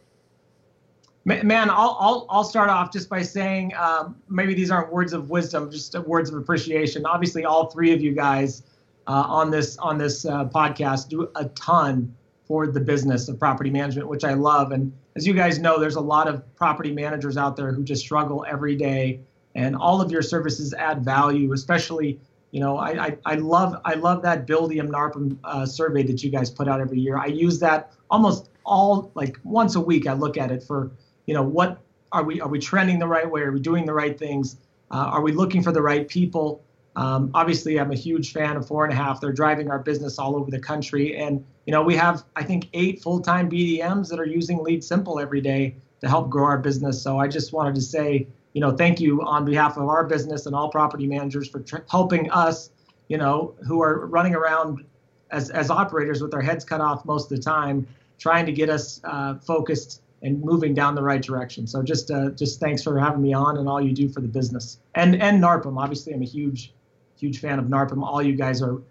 Man, 1.25 1.69
I'll, 1.71 1.97
I'll, 2.01 2.27
I'll 2.31 2.45
start 2.45 2.71
off 2.71 2.91
just 2.93 3.11
by 3.11 3.23
saying 3.23 3.75
um, 3.75 4.17
maybe 4.29 4.55
these 4.55 4.71
aren't 4.71 4.91
words 4.91 5.13
of 5.13 5.29
wisdom, 5.29 5.71
just 5.71 5.97
words 6.01 6.31
of 6.31 6.37
appreciation. 6.37 7.05
Obviously, 7.05 7.45
all 7.45 7.71
three 7.71 7.93
of 7.93 8.01
you 8.01 8.13
guys 8.13 8.63
uh, 9.07 9.25
on 9.29 9.51
this 9.51 9.77
on 9.79 9.99
this 9.99 10.25
uh, 10.25 10.47
podcast 10.47 11.09
do 11.09 11.31
a 11.37 11.45
ton 11.51 12.15
for 12.47 12.67
the 12.67 12.81
business 12.81 13.29
of 13.29 13.39
property 13.39 13.71
management, 13.71 14.09
which 14.09 14.25
I 14.25 14.33
love. 14.33 14.73
And 14.73 14.93
as 15.15 15.27
you 15.27 15.35
guys 15.35 15.59
know, 15.59 15.79
there's 15.79 15.97
a 15.97 16.01
lot 16.01 16.27
of 16.27 16.43
property 16.57 16.91
managers 16.91 17.37
out 17.37 17.55
there 17.55 17.71
who 17.73 17.85
just 17.85 18.03
struggle 18.03 18.45
every 18.49 18.75
day 18.75 19.21
and 19.55 19.77
all 19.77 20.01
of 20.01 20.11
your 20.11 20.23
services 20.23 20.73
add 20.75 21.05
value, 21.05 21.53
especially 21.53 22.21
you 22.51 22.59
know, 22.59 22.79
I, 22.79 23.07
I, 23.07 23.19
I, 23.25 23.35
love 23.37 23.81
I 23.85 23.95
love 23.95 24.23
that 24.23 24.47
Buildium 24.47 24.89
NARPM 24.89 25.39
uh, 25.45 25.65
survey 25.65 26.03
that 26.03 26.23
you 26.25 26.31
guys 26.31 26.51
put 26.51 26.67
out 26.67 26.81
every 26.81 26.99
year. 26.99 27.17
I 27.17 27.27
use 27.27 27.61
that 27.61 27.93
almost 28.11 28.51
all 28.65 29.11
like 29.15 29.39
once 29.45 29.77
a 29.77 29.81
week. 29.81 30.07
I 30.07 30.15
look 30.15 30.37
at 30.37 30.51
it 30.51 30.63
for 30.63 30.91
you 31.27 31.35
know 31.35 31.43
what 31.43 31.81
are 32.13 32.25
we 32.25 32.41
are 32.41 32.49
we 32.49 32.59
trending 32.59 32.99
the 32.99 33.07
right 33.07 33.31
way? 33.31 33.43
Are 33.43 33.53
we 33.53 33.61
doing 33.61 33.87
the 33.87 33.95
right 33.95 34.19
things? 34.19 34.57
Uh, 34.91 34.97
are 34.97 35.23
we 35.23 35.33
looking 35.33 35.63
for 35.63 35.71
the 35.71 35.83
right 35.83 36.09
people? 36.09 36.65
Um, 36.97 37.31
obviously, 37.35 37.79
I'm 37.79 37.93
a 37.93 37.97
huge 37.97 38.33
fan 38.33 38.57
of 38.57 38.67
four 38.67 38.85
and 38.85 38.93
a 38.93 38.97
half. 38.97 39.21
They're 39.21 39.33
driving 39.33 39.71
our 39.71 39.79
business 39.79 40.19
all 40.19 40.35
over 40.35 40.51
the 40.51 40.59
country, 40.59 41.17
and 41.17 41.45
you 41.67 41.73
know 41.73 41.83
we 41.83 41.95
have 41.95 42.25
I 42.35 42.43
think 42.43 42.69
eight 42.73 43.01
full-time 43.01 43.49
BDMs 43.49 44.09
that 44.09 44.19
are 44.19 44.27
using 44.27 44.59
LeadSimple 44.59 45.23
every 45.23 45.41
day 45.41 45.77
to 46.01 46.09
help 46.09 46.31
grow 46.31 46.47
our 46.47 46.59
business. 46.59 47.01
So 47.01 47.19
I 47.19 47.29
just 47.29 47.53
wanted 47.53 47.77
to 47.77 47.81
say 47.81 48.27
you 48.53 48.61
know, 48.61 48.73
thank 48.73 49.01
you 49.01 49.23
on 49.23 49.45
behalf 49.45 49.77
of 49.77 49.89
our 49.89 50.05
business 50.05 50.47
and 50.47 50.55
all 50.55 50.71
property 50.71 51.07
managers 51.07 51.49
for 51.49 51.61
tr- 51.61 51.79
helping 51.89 52.31
us, 52.31 52.71
you 53.09 53.17
know, 53.17 53.55
who 53.67 53.83
are 53.83 54.07
running 54.07 54.35
around 54.35 54.85
as, 55.31 55.51
as 55.51 55.71
operators 55.71 56.21
with 56.21 56.35
our 56.35 56.41
heads 56.41 56.65
cut 56.65 56.81
off 56.81 57.05
most 57.05 57.31
of 57.31 57.37
the 57.37 57.43
time, 57.43 57.87
trying 58.19 58.47
to 58.47 58.53
get 58.53 58.69
us 58.69 59.01
uh, 59.05 59.37
focused 59.37 60.03
and 60.23 60.43
moving 60.43 60.75
down 60.75 60.95
the 60.95 61.03
right 61.03 61.23
direction. 61.23 61.67
So 61.67 61.83
just 61.83 62.11
uh, 62.11 62.31
just 62.31 62.61
thanks 62.61 62.83
for 62.83 62.99
having 62.99 63.23
me 63.23 63.33
on 63.33 63.57
and 63.57 63.69
all 63.69 63.81
you 63.81 63.93
do 63.93 64.09
for 64.09 64.21
the 64.21 64.29
business 64.29 64.79
and 64.95 65.21
and 65.23 65.43
NARPM. 65.43 65.79
Obviously, 65.79 66.13
I'm 66.13 66.23
a 66.23 66.27
huge 66.27 66.73
huge 67.17 67.41
fan 67.41 67.59
of 67.59 67.67
NARPM. 67.67 68.03
All 68.03 68.23
you 68.23 68.35
guys 68.35 68.61
are 68.61 68.83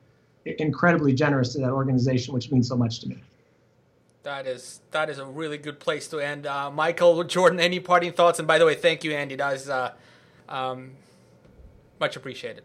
incredibly 0.46 1.14
generous 1.14 1.54
to 1.54 1.60
that 1.60 1.72
organization, 1.72 2.34
which 2.34 2.52
means 2.52 2.68
so 2.68 2.76
much 2.76 3.02
to 3.02 3.10
me. 3.10 3.18
That 4.30 4.46
is 4.46 4.82
that 4.92 5.10
is 5.10 5.18
a 5.18 5.26
really 5.26 5.58
good 5.58 5.80
place 5.80 6.08
to 6.10 6.20
end. 6.20 6.46
Uh, 6.46 6.70
Michael 6.70 7.24
Jordan, 7.24 7.60
any 7.60 7.80
parting 7.80 8.14
thoughts? 8.14 8.38
And 8.38 8.48
by 8.48 8.60
the 8.60 8.66
way, 8.66 8.76
thank 8.76 9.04
you, 9.04 9.12
Andy. 9.12 9.36
That 9.36 9.56
is 9.56 9.68
uh, 9.68 9.94
um, 10.48 10.92
much 12.00 12.16
appreciated. 12.16 12.64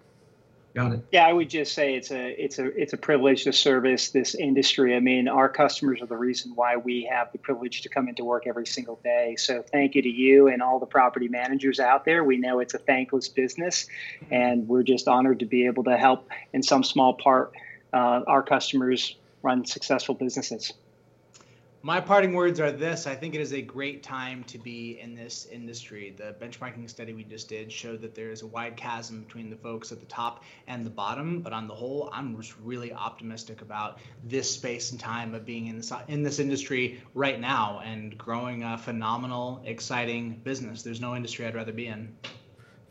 Got 0.75 0.93
it. 0.93 1.07
Yeah, 1.11 1.27
I 1.27 1.33
would 1.33 1.49
just 1.49 1.73
say 1.73 1.95
it's 1.95 2.11
a 2.11 2.45
it's 2.45 2.59
a 2.59 2.67
it's 2.79 2.93
a 2.93 2.99
privilege 2.99 3.45
to 3.45 3.53
service 3.55 4.11
this 4.11 4.35
industry. 4.35 4.95
I 4.95 5.01
mean, 5.01 5.27
our 5.27 5.49
customers 5.49 6.03
are 6.03 6.07
the 6.07 6.19
reason 6.19 6.53
why 6.55 6.77
we 6.77 7.09
have 7.11 7.33
the 7.33 7.39
privilege 7.39 7.81
to 7.81 7.89
come 7.89 8.11
into 8.11 8.25
work 8.25 8.47
every 8.47 8.67
single 8.67 9.01
day. 9.03 9.35
So 9.39 9.63
thank 9.63 9.95
you 9.95 10.03
to 10.03 10.09
you 10.11 10.49
and 10.49 10.61
all 10.61 10.79
the 10.79 10.87
property 10.87 11.29
managers 11.29 11.81
out 11.81 12.05
there. 12.05 12.25
We 12.25 12.37
know 12.37 12.61
it's 12.61 12.75
a 12.75 12.79
thankless 12.79 13.29
business, 13.29 13.87
and 14.31 14.69
we're 14.69 14.83
just 14.83 15.09
honored 15.09 15.39
to 15.39 15.47
be 15.47 15.65
able 15.65 15.85
to 15.85 15.97
help 15.97 16.29
in 16.53 16.63
some 16.63 16.85
small 16.85 17.15
part 17.15 17.55
uh, 17.95 18.21
our 18.27 18.43
customers 18.43 19.17
run 19.43 19.65
successful 19.65 20.15
businesses. 20.15 20.75
My 21.87 22.01
parting 22.01 22.33
words 22.33 22.61
are 22.61 22.73
this 22.73 23.07
I 23.07 23.15
think 23.15 23.35
it 23.35 23.43
is 23.43 23.53
a 23.53 23.61
great 23.61 24.03
time 24.03 24.43
to 24.45 24.57
be 24.57 24.99
in 25.01 25.15
this 25.15 25.45
industry. 25.53 26.15
The 26.17 26.35
benchmarking 26.41 26.89
study 26.89 27.13
we 27.13 27.25
just 27.25 27.47
did 27.47 27.71
showed 27.71 28.01
that 28.01 28.15
there 28.15 28.31
is 28.31 28.41
a 28.41 28.47
wide 28.47 28.75
chasm 28.75 29.21
between 29.25 29.51
the 29.51 29.57
folks 29.57 29.93
at 29.93 30.01
the 30.01 30.07
top 30.07 30.45
and 30.67 30.87
the 30.87 30.89
bottom. 30.89 31.43
But 31.43 31.53
on 31.53 31.69
the 31.69 31.75
whole, 31.75 32.09
I'm 32.11 32.41
just 32.41 32.55
really 32.63 32.95
optimistic 32.95 33.61
about 33.61 33.99
this 34.25 34.51
space 34.51 34.93
and 34.93 34.99
time 34.99 35.35
of 35.35 35.45
being 35.45 35.67
in 35.67 35.77
this, 35.77 35.93
in 36.09 36.23
this 36.23 36.39
industry 36.39 37.03
right 37.13 37.39
now 37.39 37.83
and 37.85 38.17
growing 38.17 38.63
a 38.63 38.79
phenomenal, 38.79 39.61
exciting 39.67 40.41
business. 40.43 40.83
There's 40.83 41.03
no 41.03 41.15
industry 41.15 41.45
I'd 41.45 41.55
rather 41.55 41.71
be 41.71 41.89
in. 41.89 42.17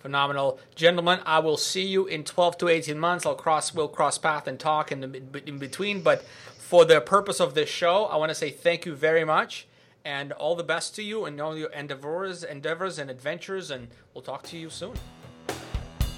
Phenomenal. 0.03 0.59
Gentlemen, 0.75 1.21
I 1.25 1.39
will 1.39 1.55
see 1.55 1.87
you 1.87 2.07
in 2.07 2.25
12 2.25 2.57
to 2.57 2.67
18 2.67 2.99
months. 2.99 3.25
I'll 3.25 3.35
cross, 3.35 3.73
we'll 3.73 3.87
cross 3.87 4.17
path 4.17 4.47
and 4.47 4.59
talk 4.59 4.91
in, 4.91 4.99
the, 4.99 5.47
in 5.47 5.57
between. 5.57 6.01
But 6.01 6.25
for 6.73 6.85
the 6.85 6.99
purpose 6.99 7.39
of 7.39 7.53
this 7.53 7.69
show, 7.69 8.05
I 8.05 8.15
want 8.15 8.29
to 8.29 8.35
say 8.35 8.49
thank 8.49 8.83
you 8.83 8.95
very 8.95 9.23
much 9.23 9.67
and 10.03 10.31
all 10.31 10.55
the 10.55 10.63
best 10.63 10.95
to 10.95 11.03
you 11.03 11.25
and 11.25 11.39
all 11.39 11.55
your 11.55 11.69
endeavors, 11.69 12.43
endeavors 12.43 12.97
and 12.97 13.11
adventures. 13.11 13.69
And 13.69 13.89
we'll 14.15 14.23
talk 14.23 14.41
to 14.47 14.57
you 14.57 14.71
soon. 14.71 14.95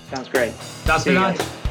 Sounds 0.09 0.29
great. 0.29 0.53
That's 0.85 1.03
been 1.03 1.15
nice. 1.15 1.64